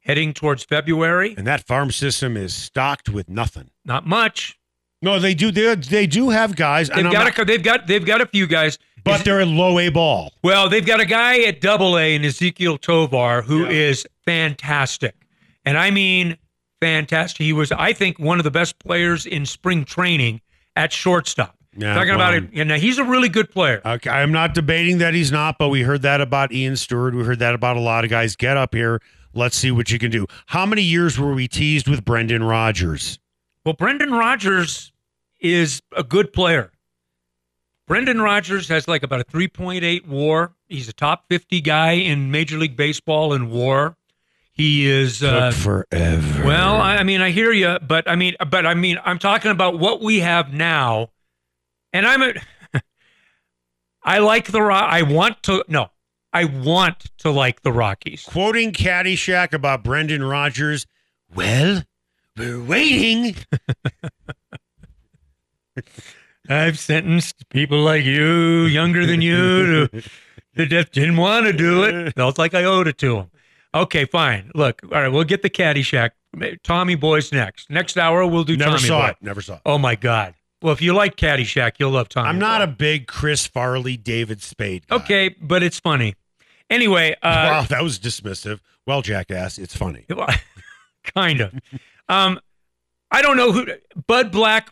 Heading 0.00 0.32
towards 0.32 0.64
February, 0.64 1.34
And 1.36 1.46
that 1.46 1.66
farm 1.66 1.90
system 1.90 2.34
is 2.36 2.54
stocked 2.54 3.10
with 3.10 3.28
nothing. 3.28 3.70
not 3.84 4.06
much. 4.06 4.58
No, 5.02 5.18
they 5.18 5.34
do. 5.34 5.50
They, 5.50 5.74
they 5.74 6.06
do 6.06 6.30
have 6.30 6.56
guys, 6.56 6.88
They've 6.88 7.04
got 7.04 7.12
not- 7.12 7.38
a, 7.38 7.44
they've 7.44 7.62
got 7.62 7.86
they've 7.86 8.04
got 8.06 8.20
a 8.22 8.26
few 8.26 8.46
guys. 8.46 8.78
but 9.04 9.22
they're 9.24 9.40
at 9.40 9.48
low 9.48 9.78
A 9.78 9.90
ball. 9.90 10.32
Well, 10.42 10.68
they've 10.70 10.84
got 10.86 11.00
a 11.00 11.04
guy 11.04 11.40
at 11.42 11.60
Double 11.60 11.98
A 11.98 12.14
in 12.14 12.22
Ezequiel 12.22 12.80
Tovar 12.80 13.42
who 13.42 13.66
is 13.66 14.06
fantastic, 14.24 15.14
and 15.66 15.76
I 15.76 15.90
mean 15.90 16.38
fantastic. 16.80 17.44
He 17.44 17.52
was, 17.52 17.70
I 17.70 17.92
think, 17.92 18.18
one 18.18 18.38
of 18.38 18.44
the 18.44 18.50
best 18.50 18.78
players 18.78 19.26
in 19.26 19.44
spring 19.44 19.84
training 19.84 20.40
at 20.74 20.90
shortstop. 20.92 21.54
Yeah, 21.78 21.94
Talking 21.94 22.14
about 22.14 22.34
it, 22.34 22.50
and 22.54 22.68
now 22.68 22.76
he's 22.76 22.98
a 22.98 23.04
really 23.04 23.28
good 23.28 23.50
player. 23.52 23.80
Okay, 23.84 24.10
I'm 24.10 24.32
not 24.32 24.52
debating 24.52 24.98
that 24.98 25.14
he's 25.14 25.30
not, 25.30 25.58
but 25.58 25.68
we 25.68 25.82
heard 25.82 26.02
that 26.02 26.20
about 26.20 26.52
Ian 26.52 26.74
Stewart. 26.76 27.14
We 27.14 27.22
heard 27.22 27.38
that 27.38 27.54
about 27.54 27.76
a 27.76 27.80
lot 27.80 28.02
of 28.02 28.10
guys. 28.10 28.34
Get 28.34 28.56
up 28.56 28.74
here. 28.74 29.00
Let's 29.32 29.56
see 29.56 29.70
what 29.70 29.90
you 29.90 29.98
can 30.00 30.10
do. 30.10 30.26
How 30.46 30.66
many 30.66 30.82
years 30.82 31.20
were 31.20 31.32
we 31.32 31.46
teased 31.46 31.86
with 31.86 32.04
Brendan 32.04 32.42
Rodgers? 32.42 33.20
Well, 33.64 33.74
Brendan 33.74 34.10
Rodgers 34.10 34.90
is 35.38 35.80
a 35.96 36.02
good 36.02 36.32
player. 36.32 36.72
Brendan 37.86 38.20
Rodgers 38.20 38.68
has 38.68 38.88
like 38.88 39.04
about 39.04 39.20
a 39.20 39.24
3.8 39.24 40.06
WAR. 40.06 40.52
He's 40.68 40.88
a 40.88 40.92
top 40.92 41.26
50 41.28 41.60
guy 41.60 41.92
in 41.92 42.30
Major 42.30 42.58
League 42.58 42.76
Baseball 42.76 43.32
in 43.32 43.50
WAR. 43.50 43.96
He 44.52 44.86
is. 44.86 45.22
Uh, 45.22 45.52
forever. 45.52 46.44
Well, 46.44 46.74
I, 46.74 46.96
I 46.96 47.02
mean, 47.04 47.20
I 47.20 47.30
hear 47.30 47.52
you, 47.52 47.78
but 47.80 48.08
I 48.10 48.16
mean, 48.16 48.34
but 48.50 48.66
I 48.66 48.74
mean, 48.74 48.98
I'm 49.04 49.18
talking 49.20 49.52
about 49.52 49.78
what 49.78 50.02
we 50.02 50.18
have 50.18 50.52
now, 50.52 51.10
and 51.92 52.06
I'm 52.06 52.22
a. 52.22 52.34
I 54.02 54.18
like 54.18 54.50
the 54.50 54.62
Rock. 54.62 54.88
I 54.90 55.02
want 55.02 55.42
to 55.44 55.64
no, 55.68 55.90
I 56.32 56.44
want 56.44 57.10
to 57.18 57.30
like 57.30 57.62
the 57.62 57.72
Rockies. 57.72 58.24
quoting 58.24 58.72
Caddyshack 58.72 59.52
about 59.52 59.84
Brendan 59.84 60.22
Rodgers. 60.22 60.86
Well, 61.34 61.82
we're 62.36 62.62
waiting. 62.62 63.36
I've 66.48 66.78
sentenced 66.78 67.48
people 67.50 67.80
like 67.80 68.04
you, 68.04 68.62
younger 68.62 69.04
than 69.04 69.20
you, 69.20 69.88
to 69.88 70.02
that 70.54 70.66
just 70.66 70.92
didn't 70.92 71.16
want 71.16 71.46
to 71.46 71.52
do 71.52 71.82
it. 71.84 72.14
Felt 72.14 72.38
like 72.38 72.54
I 72.54 72.64
owed 72.64 72.88
it 72.88 72.96
to 72.98 73.16
them. 73.16 73.30
Okay, 73.74 74.06
fine. 74.06 74.50
Look, 74.54 74.80
all 74.84 74.90
right, 74.90 75.08
we'll 75.08 75.24
get 75.24 75.42
the 75.42 75.50
Caddyshack. 75.50 76.10
Tommy 76.62 76.94
Boy's 76.94 77.32
next. 77.32 77.68
Next 77.68 77.98
hour, 77.98 78.26
we'll 78.26 78.44
do 78.44 78.56
Never 78.56 78.76
Tommy 78.76 78.88
saw 78.88 79.02
Boy. 79.02 79.08
it. 79.08 79.16
Never 79.20 79.42
saw 79.42 79.54
it. 79.54 79.60
Oh 79.66 79.76
my 79.76 79.94
God. 79.94 80.34
Well, 80.60 80.72
if 80.72 80.82
you 80.82 80.92
like 80.92 81.16
Caddyshack, 81.16 81.72
you'll 81.78 81.92
love 81.92 82.08
Tommy. 82.08 82.28
I'm 82.28 82.38
not 82.38 82.62
a 82.62 82.66
big 82.66 83.06
Chris 83.06 83.46
Farley, 83.46 83.96
David 83.96 84.42
Spade. 84.42 84.86
Guy. 84.88 84.96
Okay, 84.96 85.28
but 85.40 85.62
it's 85.62 85.78
funny. 85.78 86.16
Anyway, 86.68 87.14
wow, 87.22 87.60
uh, 87.60 87.62
that 87.66 87.82
was 87.82 87.98
dismissive. 87.98 88.60
Well, 88.86 89.02
jackass, 89.02 89.58
it's 89.58 89.76
funny. 89.76 90.04
kind 91.14 91.40
of. 91.40 91.54
Um, 92.08 92.40
I 93.10 93.22
don't 93.22 93.36
know 93.36 93.52
who 93.52 93.66
Bud 94.06 94.32
Black. 94.32 94.70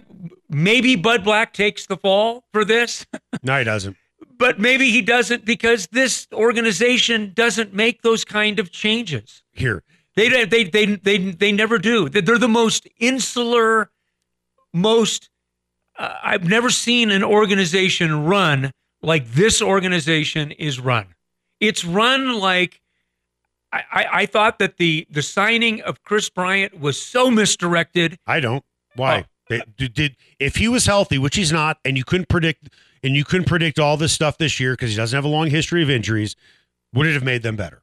Maybe 0.48 0.96
Bud 0.96 1.22
Black 1.24 1.52
takes 1.52 1.86
the 1.86 1.96
fall 1.96 2.44
for 2.52 2.64
this, 2.64 3.06
No, 3.42 3.58
he 3.58 3.64
doesn't. 3.64 3.96
but 4.38 4.58
maybe 4.58 4.90
he 4.90 5.02
doesn't 5.02 5.44
because 5.44 5.86
this 5.88 6.26
organization 6.32 7.32
doesn't 7.34 7.74
make 7.74 8.02
those 8.02 8.24
kind 8.24 8.58
of 8.58 8.70
changes. 8.72 9.42
Here, 9.52 9.82
They 10.16 10.28
they 10.44 10.64
they 10.64 10.84
they 10.96 11.18
they 11.18 11.52
never 11.52 11.78
do. 11.78 12.08
They're 12.08 12.38
the 12.38 12.48
most 12.48 12.88
insular, 12.98 13.90
most. 14.72 15.30
Uh, 15.98 16.14
I've 16.22 16.44
never 16.48 16.70
seen 16.70 17.10
an 17.10 17.22
organization 17.24 18.24
run 18.24 18.70
like 19.02 19.30
this 19.32 19.62
organization 19.62 20.50
is 20.52 20.80
run. 20.80 21.14
It's 21.60 21.84
run 21.84 22.38
like 22.38 22.80
I, 23.72 23.82
I, 23.90 24.06
I 24.12 24.26
thought 24.26 24.58
that 24.58 24.76
the 24.76 25.06
the 25.10 25.22
signing 25.22 25.80
of 25.82 26.02
Kris 26.02 26.28
Bryant 26.30 26.78
was 26.78 27.00
so 27.00 27.30
misdirected. 27.30 28.18
I 28.26 28.40
don't. 28.40 28.64
Why? 28.94 29.20
Oh. 29.20 29.24
They- 29.48 29.62
did, 29.76 29.94
did 29.94 30.16
if 30.40 30.56
he 30.56 30.66
was 30.68 30.86
healthy, 30.86 31.18
which 31.18 31.36
he's 31.36 31.52
not, 31.52 31.78
and 31.84 31.96
you 31.96 32.04
couldn't 32.04 32.28
predict, 32.28 32.68
and 33.04 33.14
you 33.14 33.24
couldn't 33.24 33.46
predict 33.46 33.78
all 33.78 33.96
this 33.96 34.12
stuff 34.12 34.38
this 34.38 34.58
year 34.58 34.72
because 34.72 34.90
he 34.90 34.96
doesn't 34.96 35.16
have 35.16 35.24
a 35.24 35.28
long 35.28 35.50
history 35.50 35.82
of 35.84 35.90
injuries, 35.90 36.34
would 36.92 37.06
it 37.06 37.14
have 37.14 37.22
made 37.22 37.42
them 37.42 37.54
better? 37.54 37.82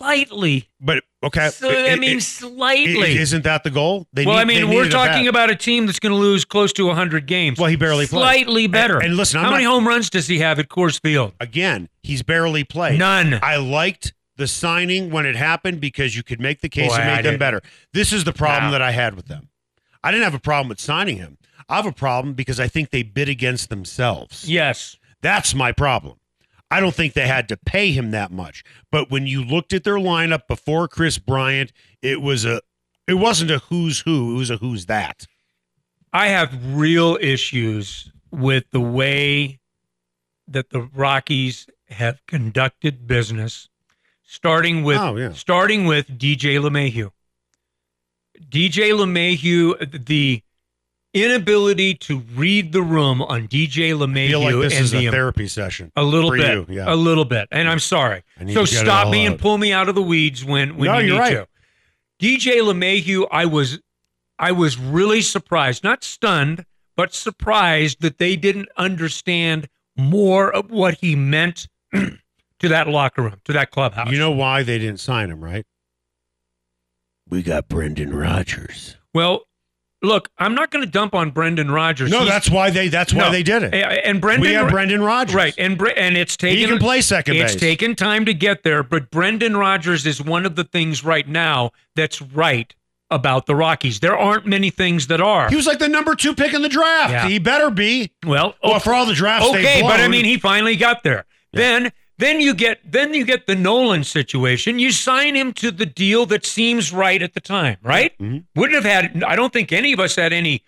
Slightly, 0.00 0.66
But 0.80 1.04
okay, 1.22 1.50
so, 1.50 1.68
it- 1.68 1.92
I 1.92 1.96
mean, 1.96 2.16
it- 2.16 2.22
slightly. 2.22 3.18
isn't 3.18 3.44
that 3.44 3.64
the 3.64 3.70
goal? 3.70 4.06
They 4.14 4.24
well, 4.24 4.36
need- 4.36 4.40
I 4.40 4.44
mean, 4.46 4.68
we're 4.70 4.84
needed 4.84 4.88
a 4.88 4.96
talking 4.96 5.28
about 5.28 5.50
a 5.50 5.54
team 5.54 5.84
that's 5.84 5.98
going 5.98 6.12
to 6.14 6.18
lose 6.18 6.46
close 6.46 6.72
to 6.74 6.86
100 6.86 7.26
games. 7.26 7.58
Well, 7.58 7.68
he 7.68 7.76
barely 7.76 8.06
played. 8.06 8.20
slightly 8.20 8.66
better. 8.66 8.96
And- 8.96 9.08
and 9.08 9.16
listen, 9.18 9.38
I'm 9.38 9.44
how 9.44 9.50
not- 9.50 9.56
many 9.56 9.64
home 9.66 9.86
runs 9.86 10.08
does 10.08 10.26
he 10.26 10.38
have 10.38 10.58
at 10.58 10.68
Coors 10.70 10.98
Field? 11.02 11.34
again. 11.38 11.90
He's 12.02 12.22
barely 12.22 12.64
played. 12.64 12.98
None. 12.98 13.40
I 13.42 13.56
liked 13.56 14.14
the 14.38 14.48
signing 14.48 15.10
when 15.10 15.26
it 15.26 15.36
happened 15.36 15.80
because 15.82 16.16
you 16.16 16.22
could 16.22 16.40
make 16.40 16.62
the 16.62 16.70
case 16.70 16.88
Boy, 16.88 16.94
and 16.94 17.02
I 17.02 17.06
make 17.16 17.16
them 17.16 17.32
didn't. 17.32 17.40
better. 17.40 17.60
This 17.92 18.10
is 18.10 18.24
the 18.24 18.32
problem 18.32 18.72
that 18.72 18.80
I 18.80 18.92
had 18.92 19.14
with 19.16 19.26
them. 19.26 19.50
I 20.02 20.10
didn't 20.10 20.24
have 20.24 20.34
a 20.34 20.38
problem 20.40 20.70
with 20.70 20.80
signing 20.80 21.18
him. 21.18 21.36
I 21.68 21.76
have 21.76 21.84
a 21.86 21.92
problem 21.92 22.32
because 22.32 22.58
I 22.58 22.68
think 22.68 22.88
they 22.88 23.02
bid 23.02 23.28
against 23.28 23.68
themselves. 23.68 24.48
Yes. 24.48 24.96
That's 25.20 25.54
my 25.54 25.72
problem. 25.72 26.16
I 26.70 26.80
don't 26.80 26.94
think 26.94 27.14
they 27.14 27.26
had 27.26 27.48
to 27.48 27.56
pay 27.56 27.90
him 27.92 28.12
that 28.12 28.30
much. 28.30 28.62
But 28.92 29.10
when 29.10 29.26
you 29.26 29.44
looked 29.44 29.72
at 29.72 29.82
their 29.84 29.96
lineup 29.96 30.46
before 30.46 30.86
Kris 30.88 31.18
Bryant, 31.18 31.72
it 32.02 32.20
was 32.22 32.44
a 32.44 32.60
it 33.08 33.14
wasn't 33.14 33.50
a 33.50 33.58
who's 33.58 34.00
who, 34.00 34.34
it 34.34 34.38
was 34.38 34.50
a 34.50 34.56
who's 34.58 34.86
that. 34.86 35.26
I 36.12 36.28
have 36.28 36.52
real 36.76 37.18
issues 37.20 38.12
with 38.30 38.64
the 38.70 38.80
way 38.80 39.58
that 40.46 40.70
the 40.70 40.82
Rockies 40.82 41.66
have 41.88 42.24
conducted 42.26 43.06
business, 43.06 43.68
starting 44.22 44.84
with 44.84 44.98
Oh, 44.98 45.16
yeah. 45.16 45.32
starting 45.32 45.86
with 45.86 46.06
DJ 46.18 46.58
LeMahieu. 46.60 47.10
DJ 48.48 48.90
LeMahieu, 48.92 50.06
the 50.06 50.42
inability 51.12 51.94
to 51.94 52.18
read 52.34 52.72
the 52.72 52.82
room 52.82 53.20
on 53.22 53.48
DJ 53.48 53.90
I 53.90 53.92
LeMahieu 53.92 54.28
feel 54.28 54.40
like 54.40 54.54
this 54.62 54.74
and 54.74 54.84
is 54.84 54.90
the 54.92 55.06
a 55.06 55.10
therapy 55.10 55.48
session. 55.48 55.90
a 55.96 56.02
little 56.02 56.30
for 56.30 56.36
bit, 56.36 56.52
you, 56.52 56.66
yeah. 56.76 56.92
a 56.92 56.94
little 56.94 57.24
bit, 57.24 57.48
and 57.50 57.68
I'm 57.68 57.78
sorry. 57.80 58.22
I 58.38 58.44
need 58.44 58.54
So 58.54 58.64
to 58.64 58.74
stop 58.74 59.06
all 59.06 59.12
me 59.12 59.26
and 59.26 59.38
pull 59.38 59.58
me 59.58 59.72
out 59.72 59.88
of 59.88 59.94
the 59.94 60.02
weeds 60.02 60.44
when 60.44 60.76
when 60.76 60.86
No, 60.90 60.98
you 60.98 61.06
you're 61.14 61.14
need 61.24 61.36
right. 61.36 61.46
to. 62.20 62.26
DJ 62.26 62.60
LeMahieu, 62.62 63.26
I 63.30 63.46
was 63.46 63.80
I 64.38 64.52
was 64.52 64.78
really 64.78 65.20
surprised, 65.20 65.82
not 65.84 66.02
stunned, 66.04 66.64
but 66.96 67.12
surprised 67.14 68.00
that 68.02 68.18
they 68.18 68.36
didn't 68.36 68.68
understand 68.76 69.68
more 69.96 70.50
of 70.50 70.70
what 70.70 70.94
he 71.00 71.14
meant 71.16 71.66
to 71.94 72.68
that 72.68 72.88
locker 72.88 73.22
room, 73.22 73.40
to 73.44 73.52
that 73.52 73.70
clubhouse. 73.70 74.10
You 74.10 74.18
know 74.18 74.30
why 74.30 74.62
they 74.62 74.78
didn't 74.78 75.00
sign 75.00 75.30
him, 75.30 75.42
right? 75.42 75.66
We 77.28 77.42
got 77.42 77.68
Brendan 77.68 78.14
Rodgers. 78.14 78.96
well, 79.14 79.42
look, 80.02 80.30
I'm 80.38 80.54
not 80.54 80.70
going 80.70 80.84
to 80.84 80.90
dump 80.90 81.14
on 81.14 81.30
Brendan 81.30 81.70
Rodgers. 81.70 82.10
No, 82.10 82.20
He's- 82.20 82.30
that's 82.30 82.50
why 82.50 82.70
they 82.70 82.88
that's 82.88 83.12
why 83.12 83.24
No. 83.26 83.30
they 83.32 83.42
did 83.42 83.62
it. 83.62 83.74
and 83.74 84.20
Brendan 84.20 84.48
we 84.48 84.54
have 84.54 84.70
Brendan 84.70 85.02
Rodgers. 85.02 85.34
Right, 85.34 85.54
and 85.58 85.76
Bre- 85.78 85.90
and 85.96 86.16
it's 86.16 86.36
taken. 86.36 86.58
he 86.58 86.66
can 86.66 86.78
play 86.78 87.00
second 87.00 87.36
It's 87.36 87.52
base. 87.52 87.60
taken 87.60 87.94
time 87.94 88.24
to 88.24 88.34
get 88.34 88.62
there, 88.62 88.82
but 88.82 89.10
Brendan 89.10 89.56
Rodgers 89.56 90.06
is 90.06 90.22
one 90.22 90.46
of 90.46 90.56
the 90.56 90.64
things 90.64 91.04
right 91.04 91.28
now 91.28 91.70
that's 91.96 92.20
right 92.22 92.74
about 93.10 93.46
the 93.46 93.56
Rockies. 93.56 93.98
There 94.00 94.16
aren't 94.16 94.46
many 94.46 94.70
things 94.70 95.08
that 95.08 95.20
are. 95.20 95.48
he 95.50 95.56
was 95.56 95.66
like 95.66 95.80
the 95.80 95.88
number 95.88 96.14
two 96.14 96.34
pick 96.34 96.54
in 96.54 96.62
the 96.62 96.68
draft. 96.68 97.12
Yeah. 97.12 97.28
He 97.28 97.38
better 97.40 97.68
be. 97.70 98.12
well, 98.24 98.54
Well, 98.62 98.78
for 98.80 98.94
all 98.94 99.04
the 99.06 99.14
drafts 99.14 99.50
they've 99.50 99.64
okay, 99.64 99.82
but 99.82 99.98
I 100.00 100.06
mean, 100.08 100.24
he 100.24 100.38
finally 100.38 100.76
got 100.76 101.02
there. 101.02 101.24
Then, 101.52 101.90
then 102.20 102.40
you 102.40 102.54
get 102.54 102.78
then 102.84 103.12
you 103.14 103.24
get 103.24 103.46
the 103.46 103.54
Nolan 103.56 104.04
situation. 104.04 104.78
You 104.78 104.92
sign 104.92 105.34
him 105.34 105.52
to 105.54 105.70
the 105.70 105.86
deal 105.86 106.26
that 106.26 106.46
seems 106.46 106.92
right 106.92 107.20
at 107.20 107.34
the 107.34 107.40
time, 107.40 107.78
right? 107.82 108.16
Mhm. 108.18 108.44
Wouldn't 108.54 108.82
have 108.82 108.90
had. 108.90 109.24
I 109.24 109.34
don't 109.36 109.52
think 109.52 109.72
any 109.72 109.92
of 109.92 110.00
us 110.00 110.14
had 110.16 110.32
any 110.32 110.62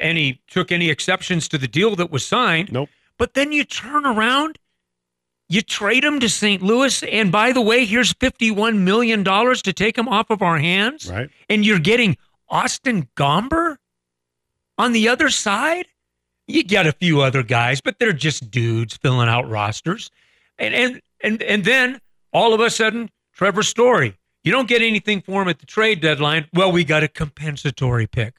any 0.00 0.40
took 0.50 0.70
any 0.72 0.90
exceptions 0.90 1.48
to 1.48 1.58
the 1.58 1.68
deal 1.68 1.96
that 1.96 2.10
was 2.10 2.26
signed. 2.26 2.72
Nope. 2.72 2.90
But 3.18 3.34
then 3.34 3.52
you 3.52 3.64
turn 3.64 4.04
around 4.04 4.58
You 5.48 5.62
trade 5.62 6.02
him 6.02 6.18
to 6.18 6.28
St. 6.28 6.60
Louis, 6.60 7.04
and 7.04 7.30
by 7.30 7.52
the 7.52 7.60
way, 7.60 7.84
here's 7.84 8.12
$51 8.14 8.78
million 8.78 9.22
to 9.22 9.72
take 9.72 9.96
him 9.96 10.08
off 10.08 10.28
of 10.28 10.42
our 10.42 10.58
hands. 10.58 11.08
Right. 11.08 11.30
And 11.48 11.64
you're 11.64 11.78
getting 11.78 12.16
Austin 12.48 13.06
Gomber 13.14 13.76
on 14.76 14.90
the 14.90 15.08
other 15.08 15.28
side. 15.30 15.86
You 16.48 16.64
get 16.64 16.88
a 16.88 16.92
few 16.92 17.20
other 17.20 17.44
guys, 17.44 17.80
but 17.80 18.00
they're 18.00 18.12
just 18.12 18.50
dudes 18.50 18.96
filling 18.96 19.28
out 19.28 19.48
rosters. 19.48 20.10
And 20.58 20.74
and 20.74 21.00
and 21.22 21.42
and 21.42 21.64
then 21.64 22.00
all 22.32 22.54
of 22.54 22.60
a 22.60 22.70
sudden, 22.70 23.10
Trevor 23.34 23.62
Story. 23.62 24.16
You 24.44 24.52
don't 24.52 24.68
get 24.68 24.80
anything 24.80 25.22
for 25.22 25.42
him 25.42 25.48
at 25.48 25.58
the 25.58 25.66
trade 25.66 26.00
deadline. 26.00 26.46
Well, 26.54 26.70
we 26.70 26.84
got 26.84 27.02
a 27.02 27.08
compensatory 27.08 28.06
pick 28.06 28.34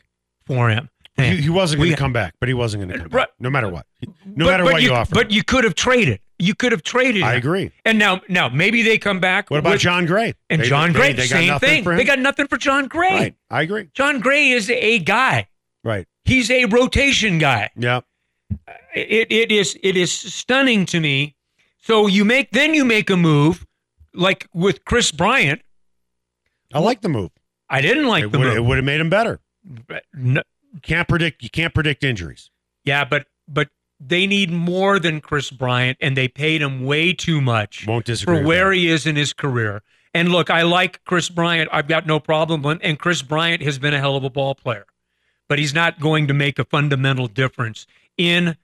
for 0.45 0.69
him. 0.69 0.89
He, 1.17 1.35
he 1.41 1.49
wasn't 1.49 1.79
going 1.81 1.91
to 1.91 1.97
come 1.97 2.13
back, 2.13 2.35
but 2.39 2.47
he 2.47 2.53
wasn't 2.53 2.83
going 2.83 2.93
to 2.93 2.99
come 3.03 3.11
Right. 3.11 3.27
back, 3.27 3.35
no 3.39 3.49
matter 3.49 3.67
what. 3.69 3.85
No 4.25 4.45
But- 4.45 4.51
matter 4.51 4.63
but 4.63 4.73
what 4.73 4.81
you, 4.83 4.93
offer. 4.93 5.13
But 5.15 5.31
you 5.31 5.43
could 5.43 5.63
have 5.63 5.73
traded. 5.75 6.19
You 6.39 6.53
could 6.53 6.71
have 6.71 6.83
traded. 6.83 7.23
I 7.23 7.31
him. 7.31 7.37
agree. 7.39 7.71
And 7.83 7.97
now, 7.99 8.21
now 8.29 8.47
maybe 8.49 8.83
they 8.83 8.97
come 8.99 9.19
back. 9.19 9.49
What 9.49 9.59
about 9.59 9.71
with- 9.71 9.81
Jon 9.81 10.05
Gray? 10.05 10.33
And 10.49 10.61
They- 10.61 10.69
Jon 10.69 10.93
Gray, 10.93 11.11
they 11.13 11.23
got 11.23 11.29
same 11.29 11.47
nothing 11.47 11.83
thing. 11.83 11.95
They 11.97 12.03
got 12.05 12.19
nothing 12.19 12.47
for 12.47 12.57
Jon 12.57 12.87
Gray. 12.87 13.09
Right. 13.09 13.35
I 13.49 13.63
agree. 13.63 13.89
Jon 13.93 14.19
Gray 14.19 14.49
is 14.51 14.69
a 14.69 14.99
guy. 14.99 15.47
Right. 15.83 16.05
He's 16.23 16.49
a 16.51 16.65
rotation 16.65 17.39
guy. 17.39 17.71
Yeah. 17.75 18.01
It, 18.95 19.31
it 19.31 19.51
is 19.51 19.77
it 19.83 19.97
is 19.97 20.11
stunning 20.11 20.85
to 20.87 20.99
me. 20.99 21.35
So 21.87 22.07
you 22.07 22.25
make 22.25 22.51
then 22.51 22.73
you 22.73 22.83
make 22.83 23.09
a 23.09 23.15
move 23.15 23.65
like 24.13 24.49
with 24.53 24.83
Kris 24.83 25.09
Bryant. 25.09 25.61
I 26.73 26.79
like 26.79 26.99
the 26.99 27.07
move. 27.07 27.31
I 27.69 27.79
didn't 27.79 28.07
like 28.07 28.25
it 28.25 28.31
the 28.33 28.39
would, 28.39 28.47
move. 28.47 28.57
It 28.57 28.65
would 28.65 28.75
have 28.77 28.83
made 28.83 28.99
him 28.99 29.09
better. 29.09 29.39
But 29.63 30.03
no- 30.13 30.43
Can't 30.81 31.07
predict. 31.07 31.41
You 31.43 31.49
can't 31.49 31.73
predict 31.73 32.03
injuries. 32.03 32.51
yeah, 32.83 33.05
but 33.05 33.27
but 33.47 33.69
they 34.01 34.27
need 34.27 34.51
more 34.51 34.99
than 34.99 35.21
Kris 35.21 35.49
Bryant, 35.49 35.97
and 36.01 36.17
they 36.17 36.27
paid 36.27 36.61
him 36.61 36.83
way 36.83 37.13
too 37.13 37.39
much. 37.39 37.87
Won't 37.87 38.03
disagree. 38.03 38.39
for 38.39 38.45
where 38.45 38.73
he 38.73 38.89
is 38.89 39.07
in 39.07 39.15
his 39.15 39.31
career. 39.31 39.81
And 40.13 40.29
look, 40.29 40.49
I 40.49 40.63
like 40.63 41.05
Kris 41.05 41.29
Bryant. 41.29 41.69
I've 41.71 41.87
got 41.87 42.05
no 42.05 42.19
problem 42.19 42.63
with 42.63 42.79
and 42.83 42.99
Kris 42.99 43.21
Bryant 43.21 43.61
has 43.63 43.79
been 43.79 43.93
a 43.93 43.99
hell 43.99 44.17
of 44.17 44.25
a 44.25 44.29
ball 44.29 44.55
player. 44.55 44.85
But 45.47 45.57
he's 45.57 45.73
not 45.73 46.01
going 46.01 46.27
to 46.27 46.33
make 46.33 46.59
a 46.59 46.65
fundamental 46.65 47.27
difference 47.27 47.87
in 48.17 48.57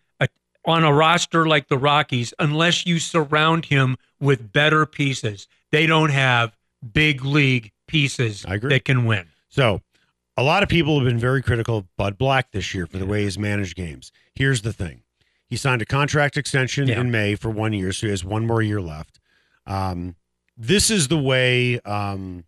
on 0.66 0.84
a 0.84 0.93
roster 0.93 1.45
like 1.47 1.68
the 1.68 1.78
Rockies 1.78 2.34
unless 2.39 2.86
you 2.86 2.99
surround 2.99 3.66
him 3.66 3.97
with 4.20 4.51
better 4.51 4.86
pieces. 4.86 5.47
They 5.72 5.86
don't 5.86 6.11
have 6.11 6.55
big 6.93 7.24
league 7.26 7.72
pieces 7.88 8.45
I 8.47 8.55
agree. 8.55 8.70
that 8.70 8.86
can 8.86 9.05
win. 9.05 9.28
So, 9.49 9.82
a 10.36 10.41
lot 10.43 10.64
of 10.64 10.70
people 10.70 10.95
have 10.99 11.05
been 11.07 11.20
very 11.20 11.43
critical 11.43 11.78
of 11.80 11.95
Bud 11.95 12.18
Black 12.18 12.51
this 12.51 12.74
year 12.74 12.88
for 12.88 12.97
the 12.97 13.05
way 13.05 13.24
he's 13.24 13.38
managed 13.38 13.76
games. 13.76 14.11
Here's 14.34 14.61
the 14.64 14.74
thing 14.74 15.01
he 15.47 15.55
signed 15.57 15.82
a 15.82 15.86
contract 15.86 16.38
extension 16.38 16.88
Yeah. 16.88 17.01
in 17.01 17.11
May 17.11 17.36
for 17.36 17.49
one 17.51 17.74
year, 17.74 17.91
so 17.91 18.07
he 18.07 18.11
has 18.11 18.24
one 18.26 18.47
more 18.47 18.61
year 18.61 18.82
left. 18.82 19.20
Um, 19.68 20.16
this 20.57 20.89
is 20.89 21.07
the 21.07 21.18
way, 21.20 21.80
um, 21.82 22.45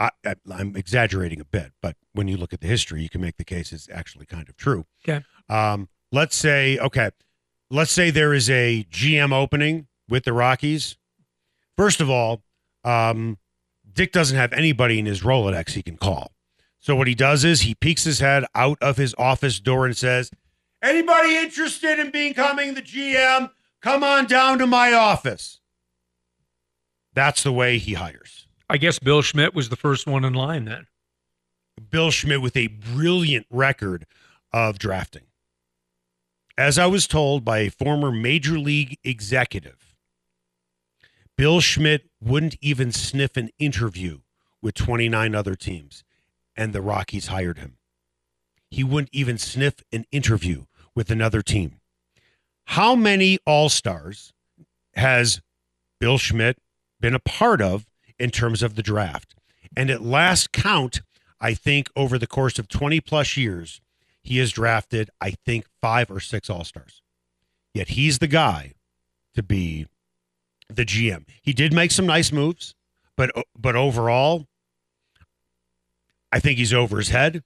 I, 0.00 0.10
I, 0.26 0.34
I'm 0.52 0.74
exaggerating 0.76 1.40
a 1.40 1.44
bit, 1.44 1.72
but 1.80 1.96
when 2.12 2.26
you 2.26 2.36
look 2.36 2.52
at 2.52 2.60
the 2.60 2.66
history, 2.66 3.02
you 3.02 3.08
can 3.08 3.20
make 3.20 3.36
the 3.36 3.44
case 3.44 3.72
it's 3.72 3.88
actually 3.92 4.26
kind 4.26 4.48
of 4.48 4.56
true. 4.56 4.86
Okay. 5.08 5.24
Um, 5.48 5.88
let's 6.10 6.34
say, 6.34 6.78
okay, 6.78 7.10
let's 7.70 7.92
say 7.92 8.10
there 8.10 8.34
is 8.34 8.50
a 8.50 8.84
GM 8.90 9.32
opening 9.32 9.86
with 10.08 10.24
the 10.24 10.32
Rockies. 10.32 10.96
First 11.76 12.00
of 12.00 12.10
all, 12.10 12.42
um, 12.84 13.38
Dick 13.92 14.12
doesn't 14.12 14.36
have 14.36 14.52
anybody 14.52 14.98
in 14.98 15.06
his 15.06 15.22
Rolodex 15.22 15.70
he 15.70 15.82
can 15.82 15.96
call. 15.96 16.32
So 16.78 16.96
what 16.96 17.06
he 17.06 17.14
does 17.14 17.44
is 17.44 17.62
he 17.62 17.74
peeks 17.74 18.04
his 18.04 18.20
head 18.20 18.44
out 18.54 18.78
of 18.80 18.96
his 18.96 19.14
office 19.18 19.60
door 19.60 19.86
and 19.86 19.96
says, 19.96 20.30
"Anybody 20.82 21.36
interested 21.36 21.98
in 21.98 22.10
becoming 22.10 22.74
the 22.74 22.82
GM? 22.82 23.50
Come 23.82 24.02
on 24.02 24.26
down 24.26 24.58
to 24.58 24.66
my 24.66 24.92
office." 24.92 25.60
That's 27.12 27.42
the 27.42 27.52
way 27.52 27.78
he 27.78 27.94
hires. 27.94 28.46
I 28.68 28.76
guess 28.76 28.98
Bill 28.98 29.20
Schmidt 29.20 29.54
was 29.54 29.68
the 29.68 29.76
first 29.76 30.06
one 30.06 30.24
in 30.24 30.32
line 30.32 30.64
then. 30.64 30.86
Bill 31.90 32.10
Schmidt 32.10 32.40
with 32.40 32.56
a 32.56 32.68
brilliant 32.68 33.46
record 33.50 34.06
of 34.52 34.78
drafting. 34.78 35.24
As 36.60 36.78
I 36.78 36.84
was 36.84 37.06
told 37.06 37.42
by 37.42 37.60
a 37.60 37.70
former 37.70 38.12
major 38.12 38.58
league 38.58 38.98
executive, 39.02 39.96
Bill 41.34 41.62
Schmidt 41.62 42.10
wouldn't 42.20 42.58
even 42.60 42.92
sniff 42.92 43.38
an 43.38 43.48
interview 43.58 44.18
with 44.60 44.74
29 44.74 45.34
other 45.34 45.54
teams, 45.54 46.04
and 46.54 46.74
the 46.74 46.82
Rockies 46.82 47.28
hired 47.28 47.60
him. 47.60 47.78
He 48.70 48.84
wouldn't 48.84 49.08
even 49.10 49.38
sniff 49.38 49.76
an 49.90 50.04
interview 50.12 50.66
with 50.94 51.10
another 51.10 51.40
team. 51.40 51.80
How 52.66 52.94
many 52.94 53.38
All 53.46 53.70
Stars 53.70 54.34
has 54.96 55.40
Bill 55.98 56.18
Schmidt 56.18 56.58
been 57.00 57.14
a 57.14 57.20
part 57.20 57.62
of 57.62 57.86
in 58.18 58.30
terms 58.30 58.62
of 58.62 58.74
the 58.74 58.82
draft? 58.82 59.34
And 59.74 59.88
at 59.88 60.02
last 60.02 60.52
count, 60.52 61.00
I 61.40 61.54
think 61.54 61.88
over 61.96 62.18
the 62.18 62.26
course 62.26 62.58
of 62.58 62.68
20 62.68 63.00
plus 63.00 63.38
years, 63.38 63.80
he 64.22 64.38
has 64.38 64.52
drafted, 64.52 65.10
I 65.20 65.32
think, 65.44 65.66
five 65.80 66.10
or 66.10 66.20
six 66.20 66.50
All 66.50 66.64
Stars. 66.64 67.02
Yet 67.74 67.88
he's 67.88 68.18
the 68.18 68.26
guy 68.26 68.74
to 69.34 69.42
be 69.42 69.86
the 70.68 70.84
GM. 70.84 71.24
He 71.42 71.52
did 71.52 71.72
make 71.72 71.90
some 71.90 72.06
nice 72.06 72.32
moves, 72.32 72.74
but 73.16 73.30
but 73.56 73.76
overall, 73.76 74.46
I 76.32 76.40
think 76.40 76.58
he's 76.58 76.74
over 76.74 76.98
his 76.98 77.08
head. 77.08 77.42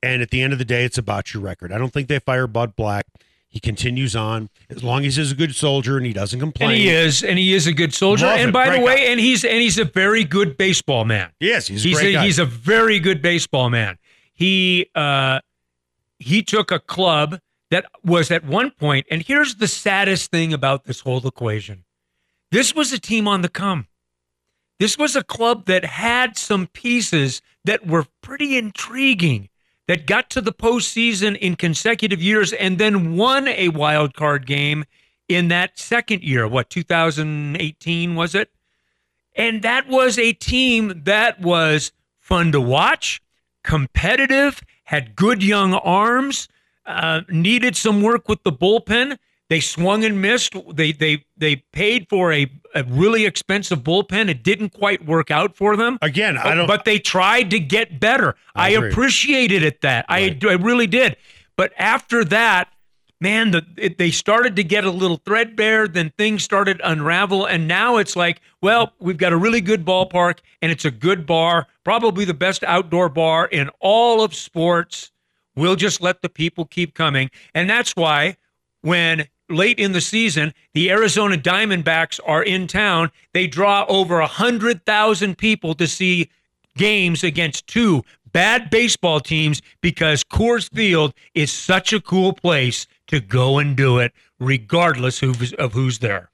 And 0.00 0.22
at 0.22 0.30
the 0.30 0.42
end 0.42 0.52
of 0.52 0.60
the 0.60 0.64
day, 0.64 0.84
it's 0.84 0.98
about 0.98 1.34
your 1.34 1.42
record. 1.42 1.72
I 1.72 1.78
don't 1.78 1.92
think 1.92 2.06
they 2.06 2.20
fire 2.20 2.46
Bud 2.46 2.76
Black. 2.76 3.06
He 3.48 3.58
continues 3.60 4.14
on 4.14 4.50
as 4.68 4.84
long 4.84 5.06
as 5.06 5.16
he's 5.16 5.32
a 5.32 5.34
good 5.34 5.54
soldier 5.54 5.96
and 5.96 6.04
he 6.04 6.12
doesn't 6.12 6.38
complain. 6.38 6.70
And 6.70 6.78
he 6.78 6.90
is, 6.90 7.24
and 7.24 7.38
he 7.38 7.54
is 7.54 7.66
a 7.66 7.72
good 7.72 7.94
soldier. 7.94 8.26
Love 8.26 8.38
and 8.38 8.52
by 8.52 8.76
the 8.76 8.80
way, 8.80 8.96
guy. 8.96 9.10
and 9.10 9.18
he's 9.18 9.42
and 9.42 9.56
he's 9.56 9.78
a 9.78 9.86
very 9.86 10.22
good 10.22 10.58
baseball 10.58 11.06
man. 11.06 11.30
Yes, 11.40 11.66
he's 11.66 11.84
a 11.84 11.88
he's 11.88 11.98
great 11.98 12.14
a, 12.14 12.22
he's 12.22 12.38
a 12.38 12.44
very 12.44 13.00
good 13.00 13.22
baseball 13.22 13.70
man. 13.70 13.98
He 14.34 14.90
uh 14.94 15.40
he 16.18 16.42
took 16.42 16.70
a 16.70 16.80
club 16.80 17.40
that 17.70 17.86
was 18.04 18.30
at 18.30 18.44
one 18.44 18.70
point, 18.70 19.06
and 19.10 19.22
here's 19.22 19.56
the 19.56 19.68
saddest 19.68 20.30
thing 20.30 20.52
about 20.52 20.84
this 20.84 21.00
whole 21.00 21.26
equation. 21.26 21.84
This 22.50 22.74
was 22.74 22.92
a 22.92 22.98
team 22.98 23.28
on 23.28 23.42
the 23.42 23.48
come. 23.48 23.86
This 24.78 24.96
was 24.96 25.16
a 25.16 25.24
club 25.24 25.66
that 25.66 25.84
had 25.84 26.38
some 26.38 26.68
pieces 26.68 27.42
that 27.64 27.86
were 27.86 28.06
pretty 28.22 28.56
intriguing, 28.56 29.48
that 29.86 30.06
got 30.06 30.30
to 30.30 30.40
the 30.40 30.52
postseason 30.52 31.36
in 31.36 31.56
consecutive 31.56 32.22
years 32.22 32.52
and 32.52 32.78
then 32.78 33.16
won 33.16 33.48
a 33.48 33.68
wild 33.70 34.14
card 34.14 34.46
game 34.46 34.84
in 35.28 35.48
that 35.48 35.78
second 35.78 36.22
year. 36.22 36.46
What, 36.46 36.70
2018 36.70 38.14
was 38.14 38.34
it? 38.34 38.50
And 39.34 39.62
that 39.62 39.88
was 39.88 40.18
a 40.18 40.32
team 40.32 41.02
that 41.04 41.40
was 41.40 41.92
fun 42.18 42.52
to 42.52 42.60
watch, 42.60 43.20
competitive, 43.64 44.60
had 44.88 45.14
good 45.14 45.42
young 45.42 45.74
arms, 45.74 46.48
uh, 46.86 47.20
needed 47.28 47.76
some 47.76 48.00
work 48.00 48.26
with 48.26 48.42
the 48.42 48.50
bullpen. 48.50 49.18
They 49.50 49.60
swung 49.60 50.02
and 50.02 50.22
missed. 50.22 50.54
They 50.74 50.92
they 50.92 51.26
they 51.36 51.56
paid 51.72 52.08
for 52.08 52.32
a, 52.32 52.50
a 52.74 52.84
really 52.84 53.26
expensive 53.26 53.80
bullpen. 53.80 54.30
It 54.30 54.42
didn't 54.42 54.70
quite 54.70 55.04
work 55.04 55.30
out 55.30 55.54
for 55.56 55.76
them. 55.76 55.98
Again, 56.00 56.38
I 56.38 56.54
don't. 56.54 56.66
But 56.66 56.86
they 56.86 56.98
tried 56.98 57.50
to 57.50 57.60
get 57.60 58.00
better. 58.00 58.34
I 58.54 58.68
I, 58.68 58.70
appreciated 58.70 59.62
it 59.62 59.82
that 59.82 60.06
Right. 60.08 60.42
I 60.42 60.48
I 60.48 60.54
really 60.54 60.86
did. 60.86 61.18
But 61.54 61.74
after 61.76 62.24
that, 62.24 62.72
man, 63.20 63.50
the 63.50 63.66
it, 63.76 63.98
they 63.98 64.10
started 64.10 64.56
to 64.56 64.64
get 64.64 64.84
a 64.84 64.90
little 64.90 65.18
threadbare. 65.18 65.86
Then 65.86 66.12
things 66.16 66.44
started 66.44 66.80
unravel, 66.82 67.44
and 67.44 67.68
now 67.68 67.98
it's 67.98 68.16
like, 68.16 68.40
well, 68.62 68.94
we've 69.00 69.18
got 69.18 69.34
a 69.34 69.36
really 69.36 69.60
good 69.60 69.84
ballpark, 69.84 70.38
and 70.62 70.72
it's 70.72 70.86
a 70.86 70.90
good 70.90 71.26
bar, 71.26 71.66
probably 71.88 72.26
the 72.26 72.34
best 72.34 72.62
outdoor 72.64 73.08
bar 73.08 73.46
in 73.46 73.70
all 73.80 74.22
of 74.22 74.34
sports. 74.34 75.10
We'll 75.56 75.74
just 75.74 76.02
let 76.02 76.20
the 76.20 76.28
people 76.28 76.66
keep 76.66 76.92
coming, 76.92 77.30
and 77.54 77.70
that's 77.70 77.96
why 77.96 78.36
when 78.82 79.26
late 79.48 79.78
in 79.78 79.92
the 79.92 80.02
season 80.02 80.52
the 80.74 80.90
Arizona 80.90 81.38
Diamondbacks 81.38 82.20
are 82.26 82.42
in 82.42 82.66
town, 82.66 83.10
they 83.32 83.46
draw 83.46 83.86
over 83.88 84.20
a 84.20 84.26
hundred 84.26 84.84
thousand 84.84 85.38
people 85.38 85.72
to 85.76 85.86
see 85.86 86.28
games 86.76 87.24
against 87.24 87.66
two 87.66 88.04
bad 88.32 88.68
baseball 88.68 89.18
teams 89.18 89.62
because 89.80 90.22
Coors 90.22 90.70
Field 90.70 91.14
is 91.32 91.50
such 91.50 91.94
a 91.94 92.02
cool 92.02 92.34
place 92.34 92.86
to 93.06 93.18
go 93.18 93.56
and 93.56 93.74
do 93.74 93.96
it, 93.96 94.12
regardless 94.38 95.22
of 95.22 95.72
who's 95.72 96.00
there. 96.00 96.28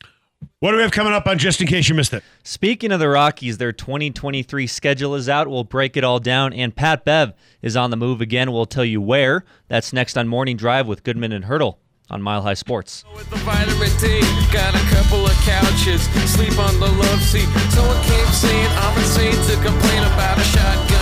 What 0.61 0.70
do 0.70 0.76
we 0.76 0.82
have 0.82 0.92
coming 0.92 1.12
up 1.12 1.26
on 1.26 1.38
just 1.38 1.61
in 1.61 1.66
case 1.66 1.88
you 1.88 1.95
missed 1.95 2.12
it? 2.12 2.22
Speaking 2.42 2.92
of 2.92 3.01
the 3.01 3.09
Rockies, 3.09 3.59
their 3.59 3.72
2023 3.72 4.66
schedule 4.66 5.14
is 5.14 5.28
out. 5.28 5.49
We'll 5.49 5.64
break 5.64 5.97
it 5.97 6.05
all 6.05 6.18
down. 6.18 6.53
And 6.53 6.74
Pat 6.74 7.05
Bev 7.05 7.34
is 7.62 7.76
on 7.76 7.90
the 7.90 7.97
move 7.97 8.20
again. 8.20 8.53
We'll 8.53 8.66
tell 8.66 8.84
you 8.84 9.01
where. 9.01 9.45
That's 9.68 9.92
next 9.92 10.16
on 10.16 10.28
Morning 10.28 10.57
Drive 10.57 10.86
with 10.86 11.03
Goodman 11.03 11.32
and 11.32 11.45
Hurdle 11.47 11.78
on 12.11 12.22
Mile 12.22 12.42
High 12.42 12.55
Sports. 12.55 13.05
With 13.14 13.28
the 13.30 13.36
vitamin 13.36 13.90
D, 14.01 14.20
got 14.53 14.74
a 14.74 14.95
couple 14.95 15.24
of 15.26 15.32
couches, 15.42 16.03
sleep 16.30 16.59
on 16.59 16.78
the 16.78 16.86
love 16.86 17.22
seat. 17.22 17.49
Someone 17.70 18.03
came 18.05 18.26
saying 18.26 18.68
I'm 18.70 18.99
insane 18.99 19.32
to 19.32 19.55
complain 19.64 20.03
about 20.05 20.38
a 20.38 20.45
shotgun 20.45 20.93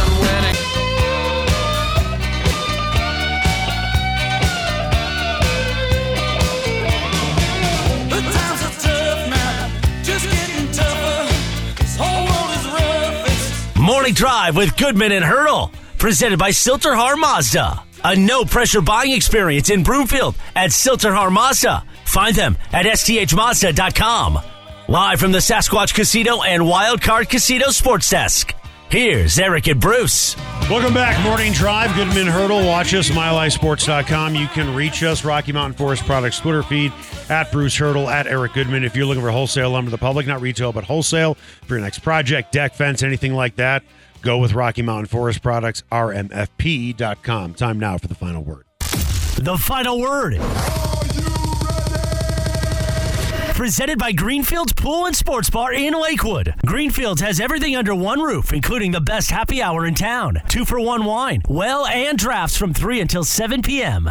Drive 14.14 14.56
with 14.56 14.76
Goodman 14.76 15.12
and 15.12 15.24
Hurdle, 15.24 15.72
presented 15.98 16.38
by 16.38 16.50
Sill-TerHar 16.50 17.18
Mazda. 17.18 17.82
A 18.04 18.16
no 18.16 18.44
pressure 18.44 18.80
buying 18.80 19.12
experience 19.12 19.70
in 19.70 19.82
Broomfield 19.82 20.34
at 20.54 20.72
Sill-TerHar 20.72 21.32
Mazda. 21.32 21.84
Find 22.04 22.34
them 22.34 22.56
at 22.72 22.86
sthmazda.com. 22.86 24.38
Live 24.88 25.20
from 25.20 25.32
the 25.32 25.38
Sasquatch 25.38 25.94
Casino 25.94 26.42
and 26.42 26.62
Wildcard 26.62 27.28
Casino 27.28 27.68
Sports 27.68 28.10
Desk. 28.10 28.54
Here's 28.90 29.38
Eric 29.38 29.68
and 29.68 29.80
Bruce. 29.80 30.36
Welcome 30.68 30.92
back, 30.92 31.18
Morning 31.24 31.54
Drive. 31.54 31.94
Goodman 31.96 32.26
Hurdle. 32.26 32.66
Watch 32.66 32.92
us, 32.92 33.08
milehighsports.com. 33.08 34.34
You 34.34 34.46
can 34.48 34.74
reach 34.74 35.02
us, 35.02 35.24
Rocky 35.24 35.50
Mountain 35.50 35.78
Forest 35.78 36.04
Products 36.04 36.40
Twitter 36.40 36.62
feed, 36.62 36.92
at 37.30 37.50
Bruce 37.50 37.74
Hurdle, 37.74 38.10
at 38.10 38.26
Eric 38.26 38.52
Goodman. 38.52 38.84
If 38.84 38.94
you're 38.94 39.06
looking 39.06 39.22
for 39.22 39.30
wholesale 39.30 39.70
lumber 39.70 39.90
to 39.90 39.96
the 39.96 39.98
public, 39.98 40.26
not 40.26 40.42
retail, 40.42 40.74
but 40.74 40.84
wholesale, 40.84 41.38
for 41.66 41.74
your 41.74 41.80
next 41.80 42.00
project, 42.00 42.52
deck, 42.52 42.74
fence, 42.74 43.02
anything 43.02 43.32
like 43.32 43.56
that, 43.56 43.82
go 44.22 44.38
with 44.38 44.54
Rocky 44.54 44.82
Mountain 44.82 45.06
Forest 45.06 45.42
Products, 45.42 45.82
rmfp.com. 45.92 47.54
Time 47.54 47.78
now 47.78 47.98
for 47.98 48.08
the 48.08 48.14
final 48.14 48.42
word. 48.42 48.64
The 49.38 49.56
final 49.58 50.00
word. 50.00 50.38
Presented 53.54 53.98
by 53.98 54.12
Greenfields 54.12 54.72
Pool 54.72 55.06
and 55.06 55.14
Sports 55.14 55.50
Bar 55.50 55.72
in 55.74 55.94
Lakewood. 55.94 56.54
Greenfields 56.66 57.20
has 57.20 57.38
everything 57.38 57.76
under 57.76 57.94
one 57.94 58.20
roof, 58.20 58.52
including 58.52 58.92
the 58.92 59.00
best 59.00 59.30
happy 59.30 59.62
hour 59.62 59.86
in 59.86 59.94
town. 59.94 60.40
Two 60.48 60.64
for 60.64 60.80
one 60.80 61.04
wine, 61.04 61.42
well, 61.48 61.86
and 61.86 62.18
drafts 62.18 62.56
from 62.56 62.72
3 62.72 63.00
until 63.00 63.24
7 63.24 63.62
p.m. 63.62 64.08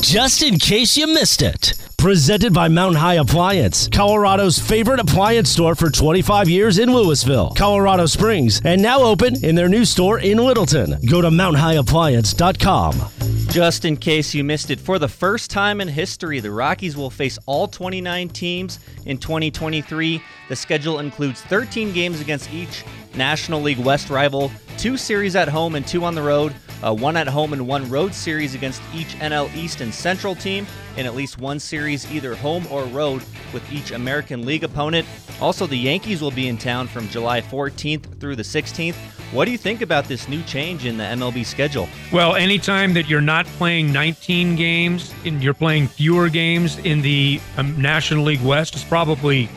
Just 0.00 0.42
in 0.42 0.58
case 0.58 0.96
you 0.96 1.06
missed 1.08 1.42
it. 1.42 1.85
Presented 1.98 2.52
by 2.52 2.68
Mountain 2.68 3.00
High 3.00 3.14
Appliance, 3.14 3.88
Colorado's 3.88 4.58
favorite 4.58 5.00
appliance 5.00 5.50
store 5.50 5.74
for 5.74 5.90
25 5.90 6.48
years 6.48 6.78
in 6.78 6.92
Louisville, 6.92 7.52
Colorado 7.56 8.06
Springs, 8.06 8.60
and 8.64 8.80
now 8.80 9.00
open 9.00 9.42
in 9.44 9.56
their 9.56 9.68
new 9.68 9.84
store 9.84 10.20
in 10.20 10.38
Littleton. 10.38 10.98
Go 11.06 11.20
to 11.20 11.30
mountainhighappliance.com. 11.30 13.46
Just 13.48 13.84
in 13.84 13.96
case 13.96 14.34
you 14.34 14.44
missed 14.44 14.70
it, 14.70 14.78
for 14.78 14.98
the 14.98 15.08
first 15.08 15.50
time 15.50 15.80
in 15.80 15.88
history, 15.88 16.38
the 16.38 16.50
Rockies 16.50 16.96
will 16.96 17.10
face 17.10 17.38
all 17.46 17.66
29 17.66 18.28
teams 18.28 18.78
in 19.06 19.18
2023. 19.18 20.22
The 20.48 20.56
schedule 20.56 21.00
includes 21.00 21.40
13 21.42 21.92
games 21.92 22.20
against 22.20 22.52
each 22.52 22.84
National 23.14 23.62
League 23.62 23.78
West 23.78 24.10
rival, 24.10 24.52
two 24.76 24.96
series 24.96 25.34
at 25.34 25.48
home 25.48 25.74
and 25.74 25.86
two 25.86 26.04
on 26.04 26.14
the 26.14 26.22
road, 26.22 26.54
uh, 26.82 26.94
one 26.94 27.16
at 27.16 27.26
home 27.26 27.52
and 27.52 27.66
one 27.66 27.88
road 27.88 28.14
series 28.14 28.54
against 28.54 28.82
each 28.94 29.14
NL 29.16 29.54
East 29.54 29.80
and 29.80 29.92
Central 29.92 30.34
team, 30.34 30.66
and 30.96 31.06
at 31.06 31.14
least 31.14 31.38
one 31.38 31.58
series 31.58 32.10
either 32.12 32.34
home 32.34 32.66
or 32.70 32.84
road 32.84 33.22
with 33.52 33.70
each 33.72 33.90
American 33.90 34.44
League 34.44 34.64
opponent. 34.64 35.06
Also, 35.40 35.66
the 35.66 35.76
Yankees 35.76 36.22
will 36.22 36.30
be 36.30 36.48
in 36.48 36.56
town 36.56 36.86
from 36.86 37.08
July 37.08 37.40
14th 37.40 38.18
through 38.20 38.36
the 38.36 38.42
16th. 38.42 38.94
What 39.32 39.44
do 39.44 39.50
you 39.50 39.58
think 39.58 39.82
about 39.82 40.04
this 40.04 40.28
new 40.28 40.42
change 40.44 40.86
in 40.86 40.96
the 40.96 41.04
MLB 41.04 41.44
schedule? 41.44 41.88
Well, 42.12 42.36
anytime 42.36 42.94
that 42.94 43.08
you're 43.08 43.20
not 43.20 43.44
playing 43.46 43.92
19 43.92 44.54
games 44.54 45.12
and 45.24 45.42
you're 45.42 45.54
playing 45.54 45.88
fewer 45.88 46.28
games 46.28 46.78
in 46.78 47.02
the 47.02 47.40
um, 47.56 47.80
National 47.80 48.24
League 48.24 48.42
West 48.42 48.76
is 48.76 48.84
probably 48.84 49.48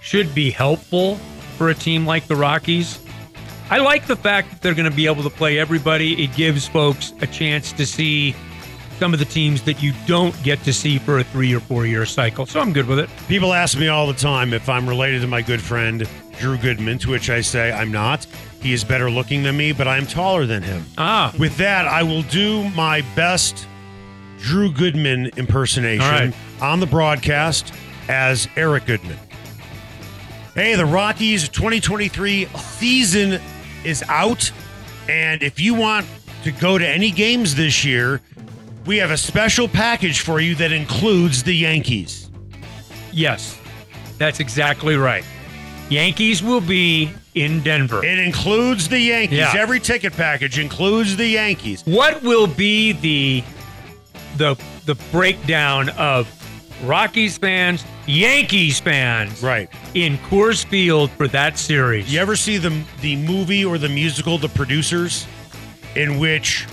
should 0.00 0.34
be 0.34 0.50
helpful 0.50 1.16
for 1.58 1.68
a 1.68 1.74
team 1.74 2.06
like 2.06 2.26
the 2.26 2.36
Rockies. 2.36 3.00
I 3.70 3.78
like 3.78 4.06
the 4.06 4.16
fact 4.16 4.50
that 4.50 4.62
they're 4.62 4.74
going 4.74 4.90
to 4.90 4.96
be 4.96 5.06
able 5.06 5.22
to 5.22 5.30
play 5.30 5.58
everybody. 5.58 6.24
It 6.24 6.34
gives 6.34 6.66
folks 6.66 7.12
a 7.20 7.26
chance 7.26 7.72
to 7.72 7.84
see 7.84 8.34
some 8.98 9.12
of 9.12 9.18
the 9.18 9.24
teams 9.26 9.62
that 9.62 9.82
you 9.82 9.92
don't 10.06 10.34
get 10.42 10.62
to 10.64 10.72
see 10.72 10.98
for 10.98 11.18
a 11.18 11.24
three 11.24 11.54
or 11.54 11.60
four 11.60 11.86
year 11.86 12.06
cycle. 12.06 12.46
So 12.46 12.60
I'm 12.60 12.72
good 12.72 12.86
with 12.86 12.98
it. 12.98 13.10
People 13.28 13.52
ask 13.52 13.78
me 13.78 13.88
all 13.88 14.06
the 14.06 14.14
time 14.14 14.52
if 14.52 14.68
I'm 14.68 14.88
related 14.88 15.20
to 15.20 15.26
my 15.28 15.42
good 15.42 15.60
friend 15.60 16.08
Drew 16.38 16.56
Goodman, 16.56 16.98
to 17.00 17.10
which 17.10 17.30
I 17.30 17.40
say 17.40 17.70
I'm 17.72 17.92
not. 17.92 18.26
He 18.60 18.72
is 18.72 18.84
better 18.84 19.10
looking 19.10 19.42
than 19.42 19.56
me, 19.56 19.72
but 19.72 19.86
I'm 19.86 20.06
taller 20.06 20.46
than 20.46 20.62
him. 20.62 20.84
Ah, 20.96 21.32
With 21.38 21.56
that, 21.58 21.86
I 21.86 22.02
will 22.02 22.22
do 22.22 22.68
my 22.70 23.02
best 23.14 23.66
Drew 24.38 24.72
Goodman 24.72 25.30
impersonation 25.36 26.00
right. 26.00 26.34
on 26.62 26.80
the 26.80 26.86
broadcast 26.86 27.72
as 28.08 28.48
Eric 28.56 28.86
Goodman. 28.86 29.18
Hey, 30.54 30.74
the 30.74 30.86
Rockies 30.86 31.48
2023 31.48 32.46
season 32.46 33.40
is 33.84 34.02
out. 34.08 34.50
And 35.08 35.42
if 35.42 35.58
you 35.60 35.74
want 35.74 36.06
to 36.44 36.52
go 36.52 36.78
to 36.78 36.86
any 36.86 37.10
games 37.10 37.54
this 37.54 37.84
year, 37.84 38.20
we 38.86 38.96
have 38.98 39.10
a 39.10 39.16
special 39.16 39.68
package 39.68 40.20
for 40.20 40.40
you 40.40 40.54
that 40.56 40.72
includes 40.72 41.42
the 41.42 41.54
Yankees. 41.54 42.30
yes, 43.12 43.58
that's 44.18 44.40
exactly 44.40 44.96
right. 44.96 45.24
Yankees 45.90 46.42
will 46.42 46.60
be 46.60 47.10
in 47.34 47.62
Denver. 47.62 48.04
It 48.04 48.18
includes 48.18 48.88
the 48.88 48.98
Yankees. 48.98 49.38
Yeah. 49.38 49.54
Every 49.56 49.78
ticket 49.80 50.12
package 50.12 50.58
includes 50.58 51.16
the 51.16 51.26
Yankees. 51.26 51.82
What 51.86 52.22
will 52.22 52.46
be 52.46 52.92
the 52.92 53.44
the 54.36 54.60
the 54.86 54.94
breakdown 55.12 55.88
of 55.90 56.26
Rockies 56.84 57.36
fans, 57.38 57.84
Yankees 58.06 58.78
fans, 58.80 59.42
Right. 59.42 59.68
in 59.94 60.16
Coors 60.18 60.64
Field 60.64 61.10
for 61.12 61.26
that 61.28 61.58
series? 61.58 62.12
You 62.12 62.20
ever 62.20 62.36
see 62.36 62.56
the 62.56 62.72
the 63.00 63.16
movie 63.16 63.64
or 63.64 63.78
the 63.78 63.88
musical 63.88 64.38
The 64.38 64.48
Producers, 64.48 65.26
in 65.96 66.18
which 66.18 66.66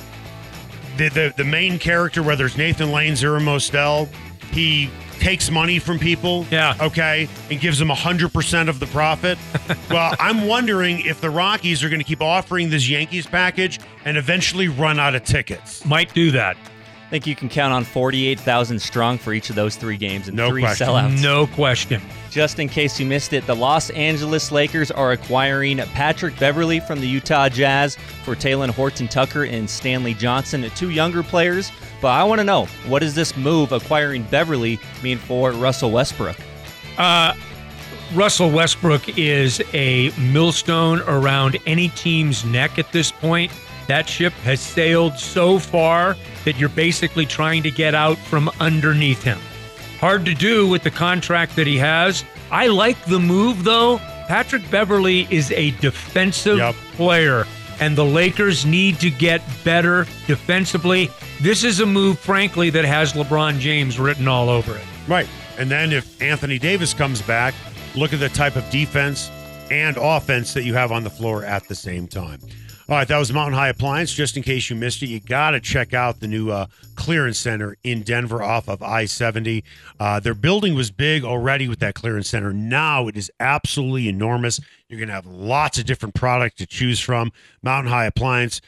the 0.97 1.09
the, 1.09 1.33
the 1.35 1.43
main 1.43 1.79
character, 1.79 2.21
whether 2.23 2.45
it's 2.45 2.57
Nathan 2.57 2.91
Lane's 2.91 3.23
or 3.23 3.39
Mostel, 3.39 4.07
he 4.51 4.89
takes 5.19 5.49
money 5.49 5.79
from 5.79 5.97
people, 5.97 6.45
Yeah. 6.51 6.75
okay, 6.79 7.27
and 7.49 7.59
gives 7.59 7.79
them 7.79 7.89
hundred 7.89 8.31
percent 8.31 8.69
of 8.69 8.79
the 8.79 8.85
profit. 8.87 9.37
well, 9.89 10.13
I'm 10.19 10.45
wondering 10.45 10.99
if 10.99 11.19
the 11.19 11.29
Rockies 11.29 11.83
are 11.83 11.89
going 11.89 12.01
to 12.01 12.05
keep 12.05 12.21
offering 12.21 12.69
this 12.69 12.87
Yankees 12.87 13.25
package 13.25 13.79
and 14.03 14.17
eventually 14.17 14.67
run 14.67 14.99
out 14.99 15.15
of 15.15 15.23
tickets. 15.23 15.83
Might 15.85 16.13
do 16.13 16.31
that. 16.31 16.57
I 17.15 17.17
think 17.17 17.27
you 17.27 17.35
can 17.37 17.47
count 17.47 17.71
on 17.73 17.85
48,000 17.85 18.77
strong 18.77 19.17
for 19.17 19.31
each 19.31 19.49
of 19.49 19.55
those 19.55 19.77
three 19.77 19.95
games 19.95 20.27
and 20.27 20.35
No 20.35 20.49
three 20.49 20.63
question. 20.63 20.85
sellouts. 20.85 21.23
No 21.23 21.47
question. 21.47 22.01
Just 22.29 22.59
in 22.59 22.67
case 22.67 22.99
you 22.99 23.05
missed 23.05 23.31
it, 23.31 23.47
the 23.47 23.55
Los 23.55 23.89
Angeles 23.91 24.51
Lakers 24.51 24.91
are 24.91 25.13
acquiring 25.13 25.77
Patrick 25.77 26.37
Beverley 26.37 26.81
from 26.81 26.99
the 26.99 27.07
Utah 27.07 27.47
Jazz 27.47 27.95
for 28.25 28.35
Talen 28.35 28.69
Horton-Tucker 28.69 29.45
and 29.45 29.69
Stanley 29.69 30.13
Johnson, 30.13 30.69
two 30.75 30.89
younger 30.89 31.23
players. 31.23 31.71
But 32.01 32.09
I 32.09 32.25
want 32.25 32.39
to 32.39 32.43
know 32.43 32.65
what 32.85 32.99
does 32.99 33.15
this 33.15 33.37
move 33.37 33.71
acquiring 33.71 34.23
Beverley 34.23 34.77
mean 35.01 35.17
for 35.17 35.53
Russell 35.53 35.91
Westbrook? 35.91 36.35
Uh, 36.97 37.33
Russell 38.13 38.51
Westbrook 38.51 39.17
is 39.17 39.61
a 39.73 40.11
millstone 40.19 40.99
around 41.03 41.55
any 41.65 41.87
team's 41.89 42.43
neck 42.43 42.77
at 42.77 42.91
this 42.91 43.09
point. 43.09 43.53
That 43.87 44.07
ship 44.09 44.33
has 44.43 44.59
sailed 44.59 45.17
so 45.17 45.59
far 45.59 46.15
that 46.43 46.57
you're 46.57 46.69
basically 46.69 47.25
trying 47.25 47.63
to 47.63 47.71
get 47.71 47.93
out 47.93 48.17
from 48.17 48.49
underneath 48.59 49.21
him. 49.23 49.39
Hard 49.99 50.25
to 50.25 50.33
do 50.33 50.67
with 50.67 50.83
the 50.83 50.91
contract 50.91 51.55
that 51.55 51.67
he 51.67 51.77
has. 51.77 52.23
I 52.51 52.67
like 52.67 53.03
the 53.05 53.19
move, 53.19 53.63
though. 53.63 53.99
Patrick 54.27 54.69
Beverley 54.71 55.27
is 55.29 55.51
a 55.51 55.71
defensive 55.81 56.57
Yep. 56.57 56.75
player, 56.95 57.45
and 57.79 57.95
the 57.95 58.05
Lakers 58.05 58.65
need 58.65 58.99
to 58.99 59.09
get 59.11 59.41
better 59.63 60.05
defensively. 60.27 61.09
This 61.41 61.63
is 61.63 61.79
a 61.79 61.85
move, 61.85 62.17
frankly, 62.19 62.69
that 62.71 62.85
has 62.85 63.13
LeBron 63.13 63.59
James 63.59 63.99
written 63.99 64.27
all 64.27 64.49
over 64.49 64.75
it. 64.75 64.83
Right. 65.07 65.27
And 65.57 65.69
then 65.69 65.91
if 65.93 66.21
Anthony 66.21 66.57
Davis 66.59 66.93
comes 66.93 67.21
back, 67.21 67.53
look 67.95 68.13
at 68.13 68.19
the 68.19 68.29
type 68.29 68.55
of 68.55 68.67
defense 68.69 69.29
and 69.71 69.97
offense 69.97 70.53
that 70.53 70.63
you 70.63 70.73
have 70.73 70.91
on 70.91 71.03
the 71.03 71.09
floor 71.09 71.43
at 71.45 71.67
the 71.67 71.75
same 71.75 72.07
time. 72.07 72.39
All 72.87 72.95
right, 72.95 73.07
that 73.07 73.17
was 73.17 73.33
Mountain 73.33 73.57
High 73.57 73.69
Appliance. 73.69 74.13
Just 74.13 74.37
in 74.37 74.43
case 74.43 74.69
you 74.69 74.75
missed 74.75 75.01
it, 75.01 75.07
you 75.07 75.19
got 75.19 75.51
to 75.51 75.59
check 75.59 75.95
out 75.95 76.19
the 76.19 76.27
new 76.27 76.51
uh, 76.51 76.67
clearance 76.93 77.39
center 77.39 77.75
in 77.83 78.03
Denver 78.03 78.43
off 78.43 78.69
of 78.69 78.83
I 78.83 79.05
70. 79.05 79.63
Uh, 79.99 80.19
their 80.19 80.35
building 80.35 80.75
was 80.75 80.91
big 80.91 81.23
already 81.23 81.67
with 81.67 81.79
that 81.79 81.95
clearance 81.95 82.29
center. 82.29 82.53
Now 82.53 83.07
it 83.07 83.17
is 83.17 83.31
absolutely 83.39 84.07
enormous. 84.07 84.59
You're 84.87 84.99
going 84.99 85.07
to 85.07 85.15
have 85.15 85.25
lots 85.25 85.79
of 85.79 85.85
different 85.85 86.13
product 86.13 86.59
to 86.59 86.67
choose 86.67 86.99
from. 86.99 87.31
Mountain 87.63 87.91
High 87.91 88.05
Appliance, 88.05 88.61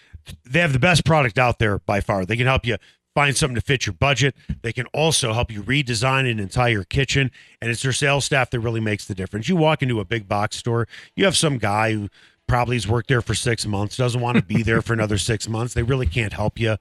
they 0.49 0.61
have 0.61 0.73
the 0.73 0.79
best 0.79 1.05
product 1.05 1.37
out 1.37 1.59
there 1.59 1.77
by 1.77 2.01
far. 2.01 2.25
They 2.25 2.37
can 2.37 2.47
help 2.47 2.65
you 2.65 2.77
find 3.13 3.37
something 3.37 3.53
to 3.53 3.61
fit 3.61 3.85
your 3.85 3.93
budget. 3.93 4.35
They 4.63 4.73
can 4.73 4.87
also 4.93 5.33
help 5.33 5.51
you 5.51 5.61
redesign 5.61 6.29
an 6.29 6.39
entire 6.39 6.83
kitchen, 6.83 7.29
and 7.61 7.69
it's 7.69 7.83
their 7.83 7.93
sales 7.93 8.25
staff 8.25 8.49
that 8.49 8.61
really 8.61 8.79
makes 8.79 9.05
the 9.05 9.13
difference. 9.13 9.47
You 9.47 9.57
walk 9.57 9.83
into 9.83 9.99
a 9.99 10.05
big 10.05 10.27
box 10.27 10.55
store, 10.55 10.87
you 11.15 11.25
have 11.25 11.37
some 11.37 11.59
guy 11.59 11.93
who 11.93 12.09
probably 12.47 12.75
has 12.75 12.87
worked 12.87 13.09
there 13.09 13.21
for 13.21 13.35
six 13.35 13.65
months, 13.65 13.97
doesn't 13.97 14.21
want 14.21 14.37
to 14.37 14.43
be 14.43 14.63
there 14.63 14.81
for 14.81 14.93
another 14.93 15.17
six 15.17 15.47
months. 15.47 15.73
They 15.73 15.83
really 15.83 16.07
can't 16.07 16.33
help 16.33 16.59
you. 16.59 16.77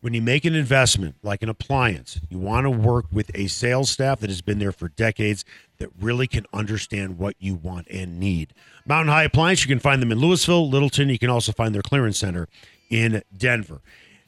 When 0.00 0.14
you 0.14 0.22
make 0.22 0.44
an 0.44 0.56
investment 0.56 1.14
like 1.22 1.44
an 1.44 1.48
appliance, 1.48 2.18
you 2.28 2.38
want 2.38 2.64
to 2.64 2.70
work 2.70 3.06
with 3.12 3.30
a 3.36 3.46
sales 3.46 3.88
staff 3.88 4.18
that 4.20 4.30
has 4.30 4.40
been 4.42 4.58
there 4.58 4.72
for 4.72 4.88
decades 4.88 5.44
that 5.78 5.90
really 6.00 6.26
can 6.26 6.44
understand 6.52 7.18
what 7.18 7.36
you 7.38 7.54
want 7.54 7.86
and 7.88 8.18
need. 8.18 8.52
Mountain 8.84 9.12
High 9.12 9.22
Appliance, 9.24 9.62
you 9.62 9.68
can 9.68 9.78
find 9.78 10.02
them 10.02 10.10
in 10.10 10.18
Louisville, 10.18 10.68
Littleton. 10.68 11.08
You 11.08 11.20
can 11.20 11.30
also 11.30 11.52
find 11.52 11.72
their 11.72 11.82
clearance 11.82 12.18
center 12.18 12.48
in 12.90 13.22
Denver. 13.36 13.80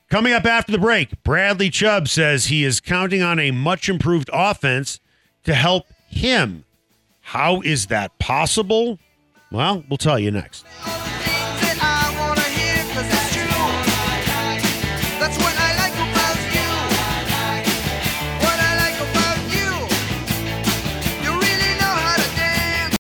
Coming 0.09 0.33
up 0.33 0.45
after 0.45 0.71
the 0.71 0.79
break, 0.79 1.23
Bradley 1.25 1.71
Chubb 1.71 2.07
says 2.07 2.47
he 2.47 2.63
is 2.63 2.81
counting 2.81 3.23
on 3.23 3.41
a 3.41 3.51
much 3.51 3.89
improved 3.89 4.31
offense 4.33 5.01
to 5.43 5.55
help 5.55 5.87
him 6.09 6.65
How 7.21 7.63
is 7.63 7.87
that 7.87 8.17
possible? 8.21 8.99
Well, 9.55 9.85
we'll 9.89 9.99
tell 9.99 10.19
you 10.19 10.33
next. 10.33 10.67